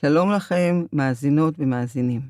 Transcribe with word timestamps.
שלום 0.00 0.32
לכם, 0.32 0.84
מאזינות 0.92 1.54
ומאזינים. 1.58 2.20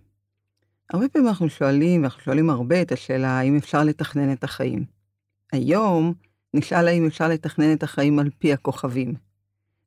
הרבה 0.91 1.09
פעמים 1.09 1.29
אנחנו 1.29 1.51
שואלים, 1.51 2.03
ואנחנו 2.03 2.23
שואלים 2.23 2.51
הרבה 2.51 2.83
את 2.83 2.93
השאלה 2.93 3.29
האם 3.29 3.57
אפשר 3.57 3.85
לתכנן 3.85 4.33
את 4.33 4.45
החיים. 4.45 4.85
היום 5.53 6.15
נשאל 6.55 6.89
האם 6.89 7.07
אפשר 7.07 7.29
לתכנן 7.29 7.73
את 7.73 7.83
החיים 7.83 8.19
על 8.19 8.31
פי 8.39 8.53
הכוכבים, 8.53 9.15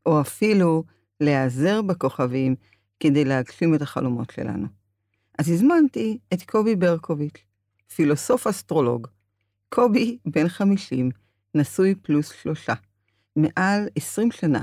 או 0.05 0.21
אפילו 0.21 0.83
להיעזר 1.19 1.81
בכוכבים 1.81 2.55
כדי 2.99 3.25
להגשים 3.25 3.75
את 3.75 3.81
החלומות 3.81 4.29
שלנו. 4.29 4.67
אז 5.39 5.49
הזמנתי 5.49 6.17
את 6.33 6.43
קובי 6.43 6.75
ברקוביץ', 6.75 7.45
פילוסוף 7.95 8.47
אסטרולוג. 8.47 9.07
קובי, 9.69 10.17
בן 10.25 10.47
50, 10.47 11.09
נשוי 11.55 11.95
פלוס 11.95 12.31
שלושה. 12.41 12.73
מעל 13.35 13.87
20 13.95 14.31
שנה. 14.31 14.61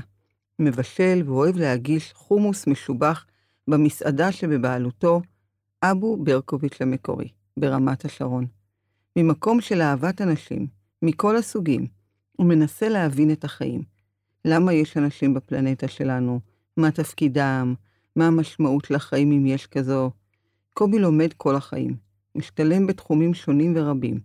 מבשל 0.59 1.23
ואוהב 1.27 1.57
להגיש 1.57 2.13
חומוס 2.13 2.67
משובח 2.67 3.27
במסעדה 3.69 4.33
שבבעלותו, 4.33 5.21
אבו 5.83 6.17
ברקוביץ' 6.17 6.81
המקורי, 6.81 7.29
ברמת 7.57 8.05
השרון. 8.05 8.47
ממקום 9.17 9.61
של 9.61 9.81
אהבת 9.81 10.21
אנשים, 10.21 10.67
מכל 11.03 11.37
הסוגים, 11.37 11.87
הוא 12.37 12.47
מנסה 12.47 12.89
להבין 12.89 13.33
את 13.33 13.45
החיים. 13.45 13.83
למה 14.45 14.73
יש 14.73 14.97
אנשים 14.97 15.35
בפלנטה 15.35 15.89
שלנו? 15.89 16.41
מה 16.77 16.91
תפקידם? 16.91 17.75
מה 18.17 18.27
המשמעות 18.27 18.91
לחיים 18.91 19.33
אם 19.33 19.47
יש 19.47 19.67
כזו? 19.67 20.11
קובי 20.75 20.99
לומד 20.99 21.33
כל 21.33 21.57
החיים, 21.57 21.97
משתלם 22.35 22.87
בתחומים 22.87 23.35
שונים 23.35 23.73
ורבים. 23.77 24.21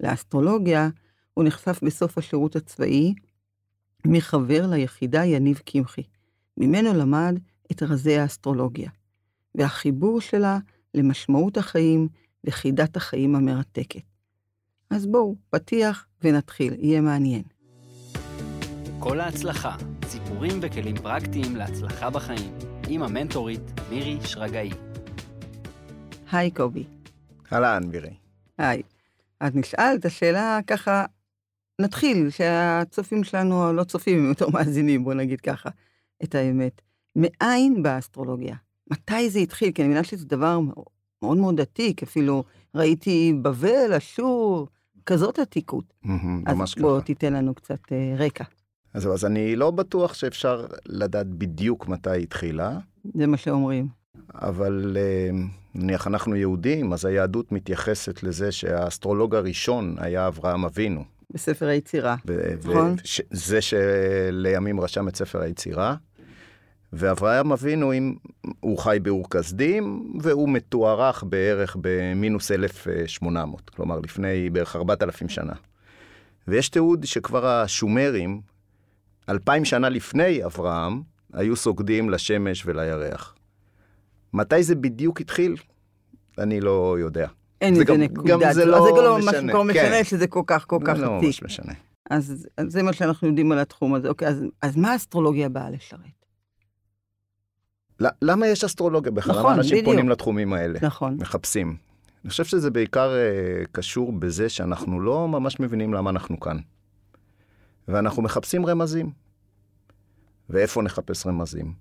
לאסטרולוגיה 0.00 0.88
הוא 1.34 1.44
נחשף 1.44 1.80
בסוף 1.82 2.18
השירות 2.18 2.56
הצבאי, 2.56 3.14
מחבר 4.06 4.66
ליחידה 4.66 5.24
יניב 5.24 5.58
קמחי. 5.64 6.02
ממנו 6.58 6.94
למד 6.94 7.38
את 7.72 7.82
רזי 7.82 8.18
האסטרולוגיה, 8.18 8.90
והחיבור 9.54 10.20
שלה 10.20 10.58
למשמעות 10.94 11.56
החיים 11.56 12.08
וחידת 12.44 12.96
החיים 12.96 13.34
המרתקת. 13.34 14.00
אז 14.90 15.06
בואו, 15.06 15.34
פתיח 15.50 16.06
ונתחיל, 16.22 16.74
יהיה 16.78 17.00
מעניין. 17.00 17.42
כל 18.98 19.20
ההצלחה, 19.20 19.76
סיפורים 20.04 20.58
וכלים 20.62 20.96
פרקטיים 20.96 21.56
להצלחה 21.56 22.10
בחיים, 22.10 22.54
עם 22.88 23.02
המנטורית 23.02 23.80
מירי 23.90 24.18
שרגאי. 24.24 24.70
היי 26.32 26.50
קובי. 26.50 26.84
אהלן, 27.52 27.82
מירי. 27.84 28.14
היי. 28.58 28.82
אז 29.40 29.54
נשאל 29.54 29.96
את 29.98 30.04
השאלה 30.04 30.58
ככה, 30.66 31.04
נתחיל, 31.80 32.30
שהצופים 32.30 33.24
שלנו, 33.24 33.72
לא 33.72 33.84
צופים, 33.84 34.18
הם 34.18 34.28
יותר 34.28 34.48
מאזינים, 34.54 35.04
בוא 35.04 35.14
נגיד 35.14 35.40
ככה, 35.40 35.70
את 36.24 36.34
האמת. 36.34 36.80
מאין 37.16 37.82
באה 37.82 37.94
האסטרולוגיה? 37.94 38.56
מתי 38.90 39.30
זה 39.30 39.38
התחיל? 39.38 39.70
כי 39.72 39.82
אני 39.82 39.88
מבינה 39.88 40.04
שזה 40.04 40.26
דבר 40.26 40.60
מאוד 41.22 41.38
מאוד 41.38 41.60
עתיק, 41.60 42.02
אפילו 42.02 42.44
ראיתי 42.74 43.34
בבל, 43.42 43.92
אשור, 43.96 44.68
כזאת 45.06 45.38
עתיקות. 45.38 45.94
ממש 46.04 46.74
ככה. 46.74 46.80
אז 46.80 46.82
בוא 46.82 47.00
תיתן 47.00 47.32
לנו 47.32 47.54
קצת 47.54 47.92
אה, 47.92 48.14
רקע. 48.18 48.44
אז, 48.94 49.06
אז 49.06 49.24
אני 49.24 49.56
לא 49.56 49.70
בטוח 49.70 50.14
שאפשר 50.14 50.66
לדעת 50.86 51.26
בדיוק 51.26 51.88
מתי 51.88 52.10
היא 52.10 52.22
התחילה. 52.22 52.78
זה 53.14 53.26
מה 53.26 53.36
שאומרים. 53.36 53.88
אבל 54.34 54.96
אה, 55.00 55.30
נניח 55.74 56.06
אנחנו 56.06 56.36
יהודים, 56.36 56.92
אז 56.92 57.04
היהדות 57.04 57.52
מתייחסת 57.52 58.22
לזה 58.22 58.52
שהאסטרולוג 58.52 59.34
הראשון 59.34 59.94
היה 59.98 60.26
אברהם 60.26 60.64
אבינו. 60.64 61.17
בספר 61.30 61.66
היצירה, 61.66 62.16
נכון? 62.64 62.96
זה 63.30 63.60
שלימים 63.60 64.80
רשם 64.80 65.08
את 65.08 65.16
ספר 65.16 65.40
היצירה. 65.40 65.96
ואברהם 66.92 67.52
אבינו, 67.52 67.92
הוא 68.60 68.78
חי 68.78 68.98
באור 69.02 69.30
כסדים, 69.30 70.12
והוא 70.20 70.48
מתוארך 70.48 71.24
בערך 71.26 71.76
במינוס 71.80 72.50
1800, 72.50 73.70
כלומר 73.70 74.00
לפני 74.00 74.50
בערך 74.50 74.76
4,000 74.76 75.28
שנה. 75.28 75.52
ויש 76.48 76.68
תיעוד 76.68 77.04
שכבר 77.04 77.46
השומרים, 77.46 78.40
אלפיים 79.28 79.64
שנה 79.64 79.88
לפני 79.88 80.44
אברהם, 80.44 81.02
היו 81.32 81.56
סוגדים 81.56 82.10
לשמש 82.10 82.66
ולירח. 82.66 83.34
מתי 84.32 84.62
זה 84.62 84.74
בדיוק 84.74 85.20
התחיל? 85.20 85.56
אני 86.38 86.60
לא 86.60 86.96
יודע. 87.00 87.28
אין 87.60 87.74
איזה 87.74 87.96
נקודה. 87.96 88.28
גם 88.28 88.52
זה 88.52 88.64
לא, 88.64 88.84
זה 88.94 89.02
לא 89.02 89.18
משנה. 89.18 89.52
זה 89.52 89.62
משנה 89.64 89.74
כן. 89.74 90.04
שזה 90.04 90.26
כל 90.26 90.42
כך 90.46 90.66
כל 90.66 90.78
כך 90.84 90.92
עתיק. 90.92 91.02
לא 91.04 91.20
ממש 91.22 91.42
משנה. 91.42 91.72
אז, 92.10 92.46
אז 92.56 92.72
זה 92.72 92.82
מה 92.82 92.92
שאנחנו 92.92 93.28
יודעים 93.28 93.52
על 93.52 93.58
התחום 93.58 93.94
הזה. 93.94 94.08
אוקיי, 94.08 94.28
אז, 94.28 94.44
אז 94.62 94.76
מה 94.76 94.92
האסטרולוגיה 94.92 95.48
באה 95.48 95.70
לשרת? 95.70 96.18
למה 98.22 98.46
יש 98.46 98.64
אסטרולוגיה 98.64 99.12
בכלל? 99.12 99.32
נכון, 99.32 99.44
למה 99.44 99.54
אנשים 99.54 99.78
בדיוק. 99.78 99.86
פונים 99.86 100.08
לתחומים 100.08 100.52
האלה? 100.52 100.78
נכון. 100.82 101.16
מחפשים. 101.20 101.76
אני 102.24 102.30
חושב 102.30 102.44
שזה 102.44 102.70
בעיקר 102.70 103.10
uh, 103.12 103.68
קשור 103.72 104.12
בזה 104.12 104.48
שאנחנו 104.48 105.00
לא 105.00 105.28
ממש 105.28 105.60
מבינים 105.60 105.94
למה 105.94 106.10
אנחנו 106.10 106.40
כאן. 106.40 106.58
ואנחנו 107.88 108.22
מחפשים 108.22 108.66
רמזים. 108.66 109.10
ואיפה 110.50 110.82
נחפש 110.82 111.26
רמזים? 111.26 111.72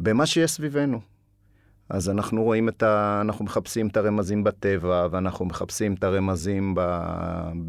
במה 0.00 0.26
שיש 0.26 0.50
סביבנו. 0.50 1.00
אז 1.88 2.10
אנחנו 2.10 2.42
רואים 2.42 2.68
את 2.68 2.82
ה... 2.82 3.18
אנחנו 3.20 3.44
מחפשים 3.44 3.88
את 3.88 3.96
הרמזים 3.96 4.44
בטבע, 4.44 5.08
ואנחנו 5.10 5.44
מחפשים 5.44 5.94
את 5.94 6.04
הרמזים 6.04 6.74
ב... 6.76 6.80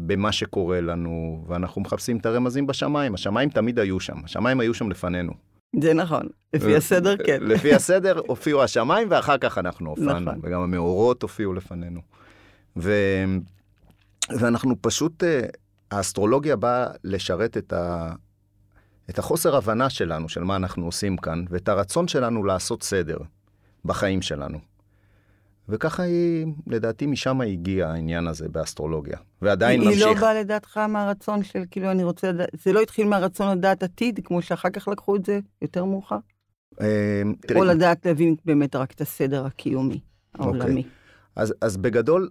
במה 0.06 0.32
שקורה 0.32 0.80
לנו, 0.80 1.44
ואנחנו 1.48 1.80
מחפשים 1.80 2.16
את 2.16 2.26
הרמזים 2.26 2.66
בשמיים. 2.66 3.14
השמיים 3.14 3.48
תמיד 3.48 3.78
היו 3.78 4.00
שם, 4.00 4.24
השמיים 4.24 4.60
היו 4.60 4.74
שם 4.74 4.90
לפנינו. 4.90 5.32
זה 5.80 5.94
נכון, 5.94 6.26
לפי 6.54 6.76
הסדר 6.76 7.16
כן. 7.26 7.38
לפי 7.52 7.74
הסדר 7.74 8.20
הופיעו 8.26 8.62
השמיים, 8.62 9.08
ואחר 9.10 9.38
כך 9.38 9.58
אנחנו 9.58 9.90
הופענו, 9.90 10.20
נכון. 10.20 10.40
וגם 10.42 10.60
המאורות 10.60 11.22
הופיעו 11.22 11.54
לפנינו. 11.54 12.00
ו... 12.76 12.92
ואנחנו 14.38 14.74
פשוט, 14.80 15.24
אה, 15.24 15.40
האסטרולוגיה 15.90 16.56
באה 16.56 16.86
לשרת 17.04 17.56
את, 17.56 17.72
ה... 17.72 18.12
את 19.10 19.18
החוסר 19.18 19.56
הבנה 19.56 19.90
שלנו, 19.90 20.28
של 20.28 20.44
מה 20.44 20.56
אנחנו 20.56 20.86
עושים 20.86 21.16
כאן, 21.16 21.44
ואת 21.50 21.68
הרצון 21.68 22.08
שלנו 22.08 22.44
לעשות 22.44 22.82
סדר. 22.82 23.18
בחיים 23.86 24.22
שלנו. 24.22 24.58
וככה 25.68 26.02
היא, 26.02 26.46
לדעתי, 26.66 27.06
משם 27.06 27.40
הגיע 27.40 27.88
העניין 27.88 28.26
הזה 28.26 28.48
באסטרולוגיה. 28.48 29.18
ועדיין 29.42 29.80
היא 29.80 29.88
ממשיך. 29.88 30.06
היא 30.06 30.14
לא 30.14 30.20
באה 30.20 30.34
לדעתך 30.34 30.76
מהרצון 30.76 31.42
של, 31.42 31.62
כאילו, 31.70 31.90
אני 31.90 32.04
רוצה 32.04 32.32
לדעת, 32.32 32.48
זה 32.64 32.72
לא 32.72 32.80
התחיל 32.80 33.06
מהרצון 33.06 33.58
לדעת 33.58 33.82
עתיד, 33.82 34.20
כמו 34.24 34.42
שאחר 34.42 34.70
כך 34.70 34.88
לקחו 34.88 35.16
את 35.16 35.24
זה 35.24 35.40
יותר 35.62 35.84
מאוחר? 35.84 36.18
אה, 36.80 37.22
או 37.54 37.64
לדעת 37.64 38.06
להבין 38.06 38.36
באמת 38.44 38.76
רק 38.76 38.92
את 38.92 39.00
הסדר 39.00 39.46
הקיומי, 39.46 40.00
העולמי. 40.34 40.80
אוקיי. 40.80 40.90
אז, 41.36 41.54
אז 41.60 41.76
בגדול, 41.76 42.30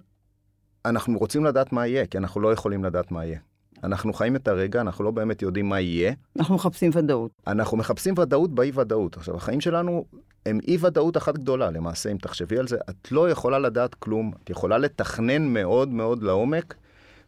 אנחנו 0.85 1.17
רוצים 1.17 1.45
לדעת 1.45 1.71
מה 1.71 1.87
יהיה, 1.87 2.05
כי 2.05 2.17
אנחנו 2.17 2.41
לא 2.41 2.53
יכולים 2.53 2.83
לדעת 2.83 3.11
מה 3.11 3.25
יהיה. 3.25 3.39
אנחנו 3.85 4.13
חיים 4.13 4.35
את 4.35 4.47
הרגע, 4.47 4.81
אנחנו 4.81 5.03
לא 5.03 5.11
באמת 5.11 5.41
יודעים 5.41 5.69
מה 5.69 5.79
יהיה. 5.79 6.13
אנחנו 6.39 6.55
מחפשים 6.55 6.91
ודאות. 6.93 7.31
אנחנו 7.47 7.77
מחפשים 7.77 8.13
ודאות 8.17 8.55
באי-ודאות. 8.55 9.17
עכשיו, 9.17 9.35
החיים 9.35 9.61
שלנו 9.61 10.05
הם 10.45 10.59
אי-ודאות 10.67 11.17
אחת 11.17 11.37
גדולה, 11.37 11.71
למעשה, 11.71 12.11
אם 12.11 12.17
תחשבי 12.17 12.57
על 12.57 12.67
זה. 12.67 12.77
את 12.89 13.11
לא 13.11 13.29
יכולה 13.29 13.59
לדעת 13.59 13.95
כלום, 13.95 14.31
את 14.43 14.49
יכולה 14.49 14.77
לתכנן 14.77 15.41
מאוד 15.41 15.89
מאוד 15.89 16.23
לעומק. 16.23 16.75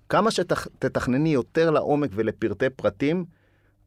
כמה 0.10 0.32
שתתכנני 0.32 1.30
יותר 1.30 1.72
לעומק 1.72 2.10
ולפרטי 2.14 2.70
פרטים, 2.70 3.26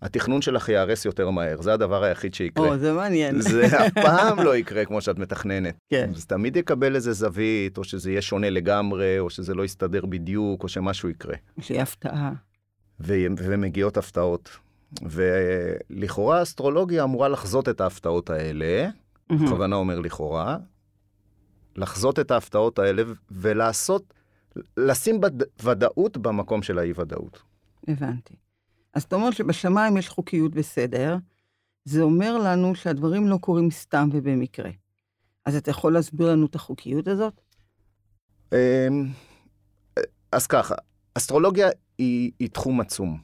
התכנון 0.03 0.43
שלך 0.43 0.69
ייהרס 0.69 1.05
יותר 1.05 1.31
מהר, 1.31 1.63
זה 1.63 1.73
הדבר 1.73 2.05
היחיד 2.05 2.35
שיקרה. 2.35 2.69
או, 2.69 2.79
זה 2.79 2.93
מעניין. 2.93 3.41
זה 3.41 3.67
אף 3.87 3.93
פעם 3.95 4.39
לא 4.39 4.57
יקרה 4.57 4.85
כמו 4.85 5.01
שאת 5.01 5.19
מתכננת. 5.19 5.75
כן. 5.91 6.11
זה 6.15 6.27
תמיד 6.27 6.57
יקבל 6.57 6.95
איזה 6.95 7.13
זווית, 7.13 7.79
או 7.79 7.85
שזה 7.85 8.11
יהיה 8.11 8.23
שונה 8.23 8.51
לגמרי, 8.51 9.19
או 9.19 9.31
שזה 9.31 9.55
לא 9.55 9.65
יסתדר 9.65 10.07
בדיוק, 10.07 10.63
או 10.63 10.69
שמשהו 10.69 11.09
יקרה. 11.09 11.35
שיהיה 11.61 11.83
הפתעה. 11.83 12.33
ומגיעות 13.01 13.97
הפתעות. 13.97 14.51
ולכאורה 15.03 16.39
האסטרולוגיה 16.39 17.05
אמורה 17.05 17.29
לחזות 17.29 17.69
את 17.69 17.81
ההפתעות 17.81 18.31
האלה, 18.31 18.89
בכוונה 19.33 19.77
אומר 19.77 19.99
לכאורה, 19.99 20.57
לחזות 21.77 22.19
את 22.19 22.31
ההפתעות 22.31 22.79
האלה 22.79 23.03
ולעשות, 23.31 24.15
לשים 24.77 25.21
בד... 25.21 25.63
ודאות 25.63 26.17
במקום 26.17 26.63
של 26.63 26.79
האי-ודאות. 26.79 27.43
הבנתי. 27.89 28.35
אז 28.95 29.03
אתה 29.03 29.17
אומר 29.17 29.31
שבשמיים 29.31 29.97
יש 29.97 30.09
חוקיות 30.09 30.53
וסדר, 30.55 31.17
זה 31.85 32.03
אומר 32.03 32.39
לנו 32.39 32.75
שהדברים 32.75 33.29
לא 33.29 33.37
קורים 33.37 33.71
סתם 33.71 34.09
ובמקרה. 34.13 34.71
אז 35.47 35.57
אתה 35.57 35.71
יכול 35.71 35.93
להסביר 35.93 36.33
לנו 36.33 36.47
את 36.47 36.55
החוקיות 36.55 37.09
הזאת? 37.09 37.41
אמ, 38.53 39.07
אז 40.33 40.47
ככה, 40.47 40.75
אסטרולוגיה 41.15 41.69
היא, 41.99 42.31
היא 42.39 42.49
תחום 42.49 42.81
עצום. 42.81 43.19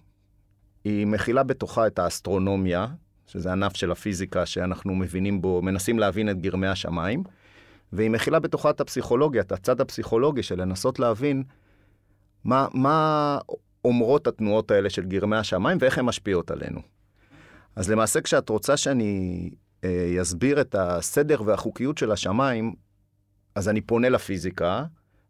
היא 0.85 1.07
מכילה 1.07 1.43
בתוכה 1.43 1.87
את 1.87 1.99
האסטרונומיה, 1.99 2.87
שזה 3.27 3.53
ענף 3.53 3.77
של 3.77 3.93
הפיזיקה 3.93 4.47
שאנחנו 4.47 4.95
מבינים 4.95 5.43
בו, 5.43 5.63
מנסים 5.63 5.99
להבין 5.99 6.31
את 6.31 6.41
גרמי 6.41 6.67
השמיים, 6.67 7.23
והיא 7.93 8.11
מכילה 8.11 8.39
בתוכה 8.39 8.71
את 8.71 8.81
הפסיכולוגיה, 8.81 9.43
את 9.43 9.53
הצד 9.53 9.81
הפסיכולוגי 9.81 10.43
של 10.43 10.61
לנסות 10.61 10.99
להבין 10.99 11.43
מה, 12.45 12.67
מה 12.75 13.39
אומרות 13.85 14.27
התנועות 14.27 14.71
האלה 14.71 14.91
של 14.91 15.05
גרמי 15.05 15.37
השמיים 15.37 15.79
ואיך 15.81 15.99
הן 15.99 16.05
משפיעות 16.05 16.51
עלינו. 16.51 16.81
אז 17.77 17.91
למעשה 17.91 18.21
כשאת 18.21 18.49
רוצה 18.49 18.77
שאני 18.77 19.51
אה, 19.85 20.13
יסביר 20.17 20.61
את 20.61 20.75
הסדר 20.79 21.43
והחוקיות 21.47 21.99
של 21.99 22.13
השמיים, 22.13 22.75
אז 23.55 23.69
אני 23.69 23.81
פונה 23.81 24.09
לפיזיקה, 24.09 24.85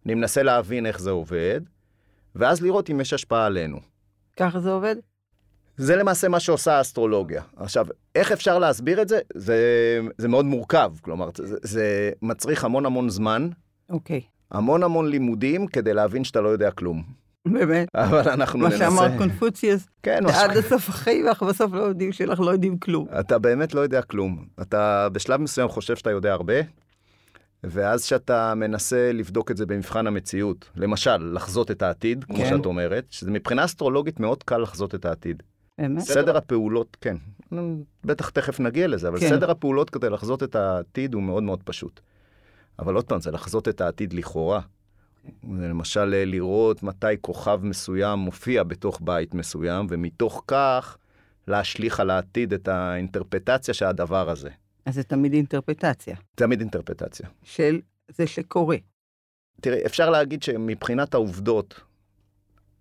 אני 0.07 0.15
מנסה 0.15 0.43
להבין 0.43 0.87
איך 0.87 1.01
זה 1.01 1.11
עובד, 1.11 1.61
ואז 2.37 2.63
לראות 2.63 2.91
אם 2.91 3.01
יש 3.01 3.13
השפעה 3.13 3.47
עלינו. 3.47 3.79
ככה 4.37 4.61
זה 4.61 4.71
עובד? 4.71 4.97
זה 5.77 5.97
למעשה 5.97 6.29
מה 6.29 6.41
שעושה 6.41 6.73
האסטרולוגיה. 6.77 7.43
עכשיו, 7.57 7.87
איך 8.15 8.33
אפשר 8.33 8.59
להסביר 8.59 9.03
את 9.03 9.09
זה? 9.09 9.21
זה, 9.35 9.57
זה 10.19 10.29
מאוד 10.29 10.45
מורכב, 10.45 10.93
כלומר, 11.01 11.31
זה, 11.37 11.57
זה 11.63 12.11
מצריך 12.23 12.65
המון 12.65 12.87
המון 12.87 13.09
זמן, 13.09 13.49
אוקיי. 13.91 14.21
המון 14.51 14.83
המון 14.83 15.09
לימודים 15.09 15.67
כדי 15.67 15.95
להבין 15.95 16.25
שאתה 16.25 16.41
לא 16.41 16.49
יודע 16.49 16.71
כלום. 16.71 17.03
באמת. 17.49 17.89
אבל 17.95 18.29
אנחנו 18.29 18.59
מה 18.59 18.69
ננסה... 18.69 18.79
שאמר 18.79 19.19
קונפוציוס, 19.19 19.87
כן, 20.03 20.25
מה 20.25 20.33
ש- 20.33 20.37
עד 20.37 20.57
הסוף 20.57 20.89
החיים, 20.89 21.29
אנחנו 21.29 21.47
בסוף 21.47 21.73
לא 21.73 21.83
יודעים 21.83 22.13
שאנחנו 22.13 22.45
לא 22.45 22.51
יודעים 22.51 22.79
כלום. 22.79 23.07
אתה 23.21 23.39
באמת 23.39 23.75
לא 23.75 23.81
יודע 23.81 24.03
כלום. 24.03 24.47
אתה 24.63 25.09
בשלב 25.13 25.41
מסוים 25.41 25.69
חושב 25.69 25.97
שאתה 25.97 26.11
יודע 26.11 26.33
הרבה, 26.33 26.55
ואז 27.65 28.05
שאתה 28.05 28.55
מנסה 28.55 29.13
לבדוק 29.13 29.51
את 29.51 29.57
זה 29.57 29.67
במבחן 29.67 30.07
המציאות, 30.07 30.71
למשל, 30.77 31.17
לחזות 31.17 31.71
את 31.71 31.83
העתיד, 31.83 32.25
כמו 32.25 32.37
כן. 32.37 32.49
שאת 32.49 32.67
אומרת, 32.67 33.07
שזה 33.11 33.31
מבחינה 33.31 33.65
אסטרולוגית 33.65 34.21
מאוד 34.21 34.43
קל 34.43 34.59
לחזות 34.59 34.95
את 34.95 35.05
העתיד. 35.05 35.43
באמת? 35.79 36.03
סדר 36.03 36.37
הפעולות, 36.37 36.97
כן, 37.01 37.17
בטח 38.05 38.31
תכף 38.31 38.61
נגיע 38.61 38.89
לזה, 38.89 39.09
אבל 39.09 39.21
כן. 39.21 39.29
סדר 39.29 39.51
הפעולות 39.51 39.91
כדי 39.91 40.11
לחזות 40.11 40.43
את 40.43 40.57
העתיד 40.57 41.15
הוא 41.15 41.23
מאוד 41.23 41.43
מאוד 41.43 41.63
פשוט. 41.63 42.01
אבל 42.79 42.95
עוד 42.95 43.05
פעם, 43.05 43.21
זה 43.21 43.31
לחזות 43.31 43.69
את 43.69 43.81
העתיד 43.81 44.13
לכאורה. 44.13 44.61
למשל 45.45 46.15
אה, 46.15 46.25
לראות 46.25 46.83
מתי 46.83 47.07
כוכב 47.21 47.61
מסוים 47.63 48.19
מופיע 48.19 48.63
בתוך 48.63 49.01
בית 49.05 49.35
מסוים, 49.35 49.87
ומתוך 49.91 50.45
כך 50.47 50.99
להשליך 51.49 52.01
על 52.01 52.11
העתיד 52.11 52.53
את 52.53 52.69
האינטרפטציה 52.69 53.75
של 53.75 53.85
הדבר 53.85 54.31
הזה. 54.31 54.51
אז 54.87 54.95
זה 54.95 55.03
תמיד 55.03 55.33
אינטרפטציה 55.33 56.17
תמיד 56.35 56.61
אינטרפטציה. 56.61 57.29
של 57.43 57.81
זה 58.09 58.27
שקורה. 58.27 58.77
תראי, 59.61 59.87
אפשר 59.87 60.11
להגיד 60.11 60.43
שמבחינת 60.43 61.15
העובדות, 61.15 61.81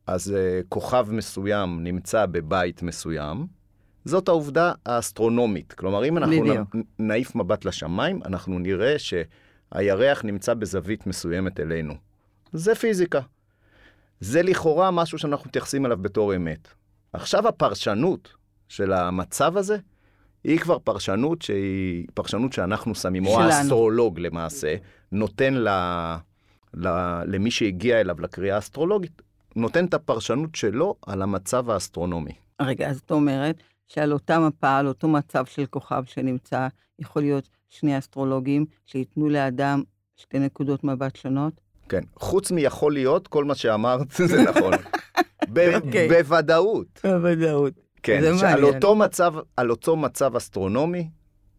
אז 0.07 0.33
uh, 0.33 0.65
כוכב 0.69 1.07
מסוים 1.11 1.83
נמצא 1.83 2.25
בבית 2.25 2.81
מסוים, 2.81 3.47
זאת 4.05 4.27
העובדה 4.27 4.73
האסטרונומית. 4.85 5.73
כלומר, 5.73 6.05
אם 6.05 6.17
אנחנו. 6.17 6.43
נ- 6.43 6.83
נעיף 6.99 7.35
מבט 7.35 7.65
לשמיים, 7.65 8.23
אנחנו 8.25 8.59
נראה 8.59 8.95
שהירח 8.99 10.25
נמצא 10.25 10.53
בזווית 10.53 11.07
מסוימת 11.07 11.59
אלינו. 11.59 11.93
זה 12.53 12.75
פיזיקה. 12.75 13.21
זה 14.19 14.41
לכאורה 14.41 14.91
משהו 14.91 15.17
שאנחנו 15.17 15.47
מתייחסים 15.49 15.85
אליו 15.85 15.97
בתור 15.97 16.35
אמת. 16.35 16.67
עכשיו 17.13 17.47
הפרשנות 17.47 18.33
של 18.69 18.93
המצב 18.93 19.57
הזה, 19.57 19.77
היא 20.45 20.59
כבר 20.59 20.79
פרשנות 20.79 21.41
שהיא 21.41 22.07
פרשנות 22.13 22.53
שאנחנו 22.53 22.95
שמים, 22.95 23.25
או 23.25 23.31
שלנו. 23.31 23.43
האסטרולוג 23.43 24.19
למעשה, 24.19 24.75
נותן 25.11 25.53
ל... 25.53 25.67
ל... 26.73 26.87
למי 27.25 27.51
שהגיע 27.51 28.01
אליו 28.01 28.21
לקריאה 28.21 28.55
האסטרולוגית, 28.55 29.21
נותן 29.55 29.85
את 29.85 29.93
הפרשנות 29.93 30.55
שלו 30.55 30.95
על 31.05 31.21
המצב 31.21 31.69
האסטרונומי. 31.69 32.31
רגע, 32.61 32.89
אז 32.89 33.01
את 33.05 33.11
אומרת 33.11 33.55
שעל 33.87 34.13
אותה 34.13 34.39
מפה, 34.39 34.77
על 34.77 34.87
אותו 34.87 35.07
מצב 35.07 35.45
של 35.45 35.65
כוכב 35.65 36.03
שנמצא, 36.05 36.67
יכול 36.99 37.21
להיות 37.21 37.49
שני 37.69 37.97
אסטרולוגים 37.97 38.65
שייתנו 38.85 39.29
לאדם 39.29 39.83
שתי 40.15 40.39
נקודות 40.39 40.83
מבט 40.83 41.15
שונות? 41.15 41.61
כן, 41.89 42.01
חוץ 42.15 42.51
מיכול 42.51 42.93
להיות, 42.93 43.27
כל 43.27 43.45
מה 43.45 43.55
שאמרת 43.55 44.11
זה 44.11 44.43
נכון. 44.43 44.73
ב- 45.53 45.75
אוקיי. 45.75 46.07
בוודאות. 46.07 46.99
בוודאות. 47.03 47.84
כן, 48.05 48.21
זה 48.21 48.31
מעניין. 48.33 48.63
אותו 48.63 48.95
מצב, 48.95 49.33
על 49.57 49.71
אותו 49.71 49.95
מצב 49.95 50.35
אסטרונומי, 50.35 51.09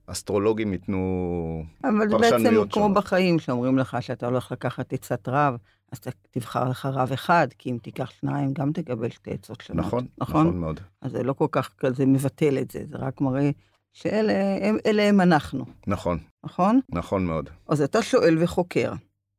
אסטרולוגים 0.06 0.72
ייתנו... 0.72 1.64
אבל 1.84 2.08
זה 2.08 2.16
פרשנויות 2.18 2.42
בעצם 2.42 2.72
כמו 2.72 2.82
שונות. 2.82 2.96
בחיים, 2.96 3.38
שאומרים 3.38 3.78
לך 3.78 3.96
שאתה 4.00 4.26
הולך 4.26 4.52
לקחת 4.52 4.92
עצת 4.92 5.28
רב, 5.28 5.56
אז 5.92 5.98
אתה 5.98 6.10
תבחר 6.30 6.68
לך 6.68 6.86
רב 6.86 7.12
אחד, 7.12 7.48
כי 7.58 7.70
אם 7.70 7.78
תיקח 7.82 8.10
שניים, 8.10 8.52
גם 8.52 8.72
תקבל 8.72 9.10
שתי 9.10 9.30
עצות 9.30 9.60
שונות. 9.60 9.86
נכון, 9.86 10.06
נכון? 10.18 10.46
נכון 10.46 10.60
מאוד. 10.60 10.80
אז 11.02 11.12
זה 11.12 11.22
לא 11.22 11.32
כל 11.32 11.46
כך 11.50 11.70
כזה 11.78 12.06
מבטל 12.06 12.58
את 12.58 12.70
זה, 12.70 12.84
זה 12.90 12.96
רק 12.98 13.20
מראה 13.20 13.50
שאלה 13.92 14.32
הם, 14.62 14.76
אלה 14.86 15.02
הם 15.02 15.20
אנחנו, 15.20 15.64
נכון, 15.86 16.18
נכון? 16.44 16.80
נכון 16.88 17.26
מאוד. 17.26 17.50
אז 17.68 17.82
אתה 17.82 18.02
שואל 18.02 18.36
וחוקר, 18.40 18.92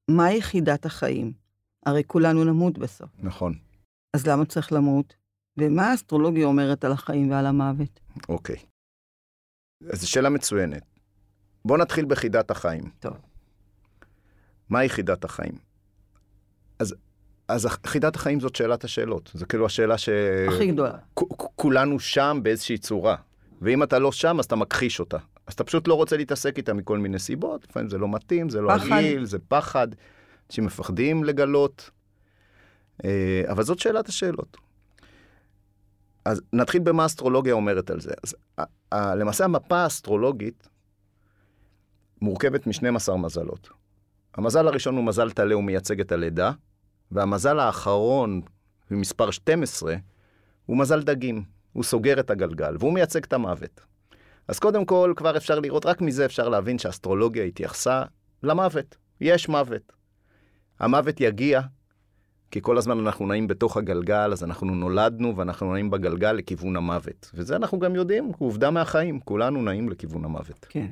מה 0.08 0.32
יחידת 0.32 0.86
החיים? 0.86 1.32
הרי 1.86 2.04
כולנו 2.08 2.44
נמות 2.44 2.78
בסוף. 2.78 3.10
נכון, 3.20 3.54
אז 4.14 4.28
למה 4.28 4.46
צריך 4.46 4.74
למות? 4.74 5.14
ומה 5.58 5.92
האסטרולוגיה 5.92 6.46
אומרת 6.46 6.84
על 6.84 6.92
החיים 6.92 7.32
ועל 7.32 7.46
המוות? 7.46 8.00
אוקיי. 8.30 8.56
אז 9.90 10.02
זו 10.02 10.10
שאלה 10.10 10.30
מצוינת. 10.30 10.84
בואו 11.66 11.80
נתחיל 11.80 12.06
בחידת 12.06 12.52
החיים. 12.52 12.84
טוב. 13.00 13.14
מה 14.70 14.80
היא 14.80 14.90
חידת 14.90 15.24
החיים? 15.26 15.54
אז, 16.80 16.96
אז 17.48 17.66
חידת 17.86 18.16
החיים 18.16 18.40
זאת 18.40 18.56
שאלת 18.56 18.84
השאלות. 18.84 19.32
זה 19.34 19.46
כאילו 19.46 19.66
השאלה 19.66 19.98
ש... 19.98 20.10
הכי 20.48 20.72
גדולה. 20.72 20.98
כולנו 21.56 22.00
שם 22.00 22.40
באיזושהי 22.44 22.78
צורה. 22.78 23.16
ואם 23.62 23.84
אתה 23.84 24.00
לא 24.00 24.12
שם, 24.12 24.40
אז 24.40 24.46
אתה 24.46 24.56
מכחיש 24.56 25.00
אותה. 25.00 25.18
אז 25.48 25.54
אתה 25.54 25.64
פשוט 25.64 25.88
לא 25.88 25.94
רוצה 25.94 26.18
להתעסק 26.18 26.58
איתה 26.58 26.74
מכל 26.74 26.98
מיני 26.98 27.20
סיבות. 27.20 27.68
לפעמים 27.70 27.90
זה 27.90 27.98
לא 27.98 28.08
מתאים, 28.10 28.50
זה 28.50 28.62
לא. 28.62 28.72
הגיל, 28.72 29.26
זה 29.26 29.38
פחד. 29.48 29.88
אנשים 30.50 30.66
מפחדים 30.66 31.24
לגלות. 31.24 31.90
אה, 33.06 33.44
אבל 33.48 33.64
זאת 33.64 33.80
שאלת 33.80 34.08
השאלות. 34.08 34.58
אז 36.28 36.42
נתחיל 36.54 36.82
במה 36.82 37.04
האסטרולוגיה 37.04 37.54
אומרת 37.54 37.90
על 37.90 38.00
זה. 38.00 38.14
אז 38.24 38.36
למעשה 38.94 39.46
המפה 39.46 39.78
האסטרולוגית 39.78 40.68
מורכבת 42.22 42.68
מ-12 42.68 43.16
מזלות. 43.16 43.70
המזל 44.36 44.68
הראשון 44.68 44.96
הוא 44.98 45.04
מזל 45.04 45.32
טלה, 45.32 45.54
הוא 45.54 45.64
מייצג 45.64 46.00
את 46.00 46.12
הלידה, 46.12 46.52
והמזל 47.12 47.60
האחרון, 47.60 48.42
מספר 48.92 49.32
12, 49.32 49.96
הוא 50.66 50.78
מזל 50.78 51.04
דגים. 51.04 51.44
הוא 51.74 51.84
סוגר 51.84 52.20
את 52.20 52.30
הגלגל, 52.30 52.76
והוא 52.80 52.94
מייצג 52.94 53.24
את 53.24 53.34
המוות. 53.34 53.82
אז 54.48 54.60
קודם 54.60 54.86
כל, 54.86 55.14
כבר 55.16 55.38
אפשר 55.38 55.60
לראות, 55.60 55.86
רק 55.86 56.02
מזה 56.02 56.26
אפשר 56.26 56.50
להבין 56.50 56.80
שהאסטרולוגיה 56.80 57.44
התייחסה 57.44 58.04
למוות. 58.44 58.98
יש 59.22 59.50
מוות. 59.50 59.94
המוות 60.80 61.22
יגיע, 61.22 61.62
כי 62.52 62.62
כל 62.62 62.78
הזמן 62.78 63.00
אנחנו 63.00 63.28
נעים 63.28 63.48
בתוך 63.48 63.78
הגלגל, 63.78 64.30
אז 64.32 64.44
אנחנו 64.44 64.76
נולדנו 64.76 65.38
ואנחנו 65.38 65.74
נעים 65.74 65.90
בגלגל 65.90 66.32
לכיוון 66.32 66.76
המוות. 66.76 67.32
וזה 67.34 67.56
אנחנו 67.56 67.80
גם 67.80 67.96
יודעים, 67.96 68.32
עובדה 68.38 68.72
מהחיים, 68.72 69.20
כולנו 69.20 69.62
נעים 69.62 69.90
לכיוון 69.90 70.26
המוות. 70.26 70.66
כן. 70.70 70.88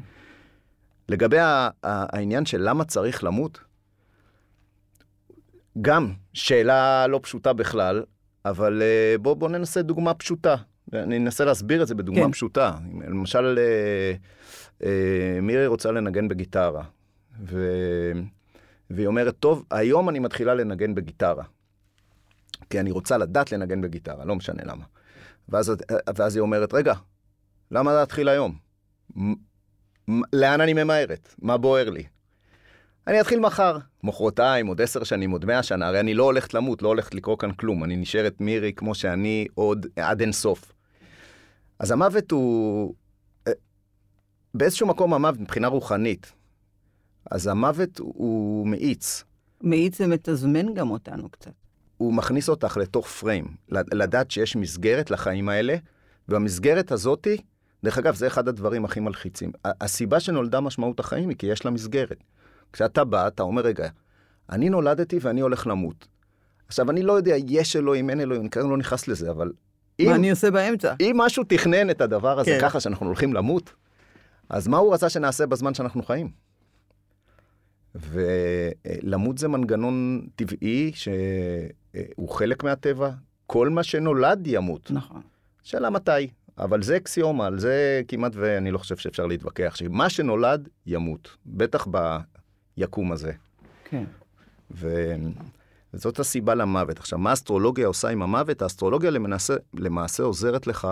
לגבי 1.10 1.38
העניין 1.84 2.46
של 2.46 2.70
למה 2.70 2.84
צריך 2.84 3.24
למות, 3.24 3.60
גם 5.82 6.14
שאלה 6.34 7.08
לא 7.08 7.20
פשוטה 7.24 7.54
בכלל, 7.54 8.04
אבל 8.46 8.82
אה, 8.82 9.18
בואו 9.18 9.36
בוא 9.36 9.50
ננסה 9.50 9.82
דוגמה 9.82 10.14
פשוטה. 10.14 10.56
אני 10.94 11.18
אנסה 11.18 11.46
להסביר 11.46 11.82
את 11.82 11.88
זה 11.88 11.96
בדוגמה 11.96 12.22
כן. 12.22 12.28
כן. 12.28 12.32
פשוטה. 12.32 12.74
למשל, 13.08 13.60
אה, 13.60 14.14
אה, 14.84 15.42
מירי 15.42 15.68
רוצה 15.68 15.92
לנגן 15.92 16.28
בגיטרה, 16.28 16.84
ו... 17.44 17.72
והיא 18.90 19.08
אומרת, 19.08 19.36
טוב, 19.40 19.66
היום 19.72 20.10
אני 20.10 20.20
מתחילה 20.20 20.54
לנגן 20.54 20.96
בגיטרה. 20.96 21.44
כי 22.70 22.80
אני 22.80 22.92
רוצה 22.92 23.18
לדעת 23.18 23.52
לנגן 23.52 23.82
בגיטרה, 23.82 24.26
לא 24.26 24.36
משנה 24.36 24.64
למה. 24.66 24.86
ואז, 25.50 25.74
ואז 26.16 26.36
היא 26.36 26.42
אומרת, 26.42 26.74
רגע, 26.74 26.94
למה 27.72 27.94
להתחיל 27.94 28.30
היום? 28.30 28.58
לאן 30.34 30.62
אני 30.62 30.74
ממהרת? 30.74 31.36
מה 31.42 31.58
בוער 31.58 31.90
לי? 31.90 32.04
אני 33.08 33.22
אתחיל 33.22 33.40
מחר, 33.40 33.78
מחרתיים, 34.04 34.68
עוד 34.68 34.82
עשר 34.82 35.04
שנים, 35.04 35.32
עוד 35.32 35.46
מאה 35.46 35.64
שנה, 35.64 35.88
הרי 35.88 36.00
אני 36.00 36.14
לא 36.14 36.24
הולכת 36.24 36.54
למות, 36.54 36.82
לא 36.82 36.88
הולכת 36.88 37.16
לקרות 37.16 37.42
כאן 37.42 37.52
כלום, 37.52 37.84
אני 37.84 37.96
נשארת 37.96 38.42
מירי 38.42 38.74
כמו 38.74 38.96
שאני 38.96 39.48
עוד 39.54 39.86
עד 39.96 40.22
אין 40.22 40.32
סוף. 40.32 40.74
אז 41.80 41.92
המוות 41.92 42.32
הוא... 42.32 42.94
אה, 43.48 43.54
באיזשהו 44.54 44.88
מקום 44.88 45.14
המוות 45.14 45.40
מבחינה 45.40 45.68
רוחנית, 45.68 46.34
אז 47.32 47.48
המוות 47.48 48.00
הוא 48.00 48.68
מאיץ. 48.68 49.24
מאיץ 49.62 49.98
זה 49.98 50.08
מתזמן 50.08 50.74
גם 50.74 50.92
אותנו 50.92 51.30
קצת. 51.30 51.52
הוא 51.98 52.14
מכניס 52.14 52.50
אותך 52.50 52.78
לתוך 52.78 53.08
פריים, 53.08 53.46
לדעת 53.70 54.32
שיש 54.32 54.56
מסגרת 54.56 55.12
לחיים 55.12 55.50
האלה, 55.50 55.76
והמסגרת 56.28 56.92
הזאתי, 56.92 57.38
דרך 57.84 57.98
אגב, 57.98 58.16
זה 58.16 58.28
אחד 58.28 58.48
הדברים 58.48 58.86
הכי 58.86 59.00
מלחיצים. 59.00 59.52
הסיבה 59.66 60.20
שנולדה 60.20 60.62
משמעות 60.62 61.00
החיים 61.00 61.30
היא 61.30 61.38
כי 61.38 61.48
יש 61.48 61.66
לה 61.66 61.72
מסגרת. 61.72 62.24
כשאתה 62.74 63.04
בא, 63.04 63.28
אתה 63.28 63.44
אומר, 63.44 63.62
רגע, 63.62 63.90
אני 64.50 64.70
נולדתי 64.70 65.20
ואני 65.22 65.42
הולך 65.42 65.68
למות. 65.68 66.08
עכשיו, 66.68 66.92
אני 66.92 67.04
לא 67.04 67.14
יודע, 67.14 67.36
יש 67.48 67.76
אלוהים, 67.76 68.10
אין 68.10 68.22
אלוהים, 68.22 68.42
אני 68.42 68.50
כרגע 68.50 68.68
לא 68.68 68.78
נכנס 68.78 69.08
לזה, 69.08 69.32
אבל 69.32 69.52
אם, 70.00 70.10
מה 70.10 70.16
אני 70.16 70.32
עושה 70.32 70.52
באמצע? 70.52 70.94
אם 71.02 71.14
משהו 71.18 71.44
תכנן 71.44 71.90
את 71.90 72.02
הדבר 72.02 72.40
הזה 72.40 72.52
כן. 72.52 72.58
ככה 72.62 72.80
שאנחנו 72.80 73.06
הולכים 73.06 73.34
למות, 73.34 73.74
אז 74.50 74.68
מה 74.68 74.78
הוא 74.78 74.94
רצה 74.94 75.10
שנעשה 75.10 75.46
בזמן 75.46 75.74
שאנחנו 75.74 76.04
חיים? 76.04 76.45
ולמות 77.96 79.38
זה 79.38 79.48
מנגנון 79.48 80.28
טבעי 80.36 80.92
שהוא 80.96 82.30
חלק 82.30 82.64
מהטבע, 82.64 83.10
כל 83.48 83.70
מה 83.70 83.84
שנולד 83.84 84.48
ימות. 84.48 84.92
נכון. 84.92 85.22
שאלה 85.64 85.90
מתי. 85.90 86.28
אבל 86.58 86.82
זה 86.84 86.98
אקסיומה, 86.98 87.46
על 87.46 87.60
זה 87.60 88.02
כמעט 88.08 88.32
ואני 88.36 88.72
לא 88.72 88.78
חושב 88.78 88.98
שאפשר 88.98 89.26
להתווכח, 89.26 89.76
שמה 89.76 90.10
שנולד 90.10 90.70
ימות, 90.86 91.38
בטח 91.46 91.88
ביקום 92.78 93.12
הזה. 93.12 93.32
כן. 93.90 94.04
ו... 94.72 95.14
וזאת 95.94 96.20
הסיבה 96.20 96.56
למוות. 96.56 97.00
עכשיו, 97.00 97.20
מה 97.20 97.30
האסטרולוגיה 97.30 97.88
עושה 97.88 98.10
עם 98.10 98.22
המוות? 98.22 98.62
האסטרולוגיה 98.62 99.12
למעשה, 99.12 99.54
למעשה 99.74 100.24
עוזרת 100.24 100.68
לך 100.68 100.88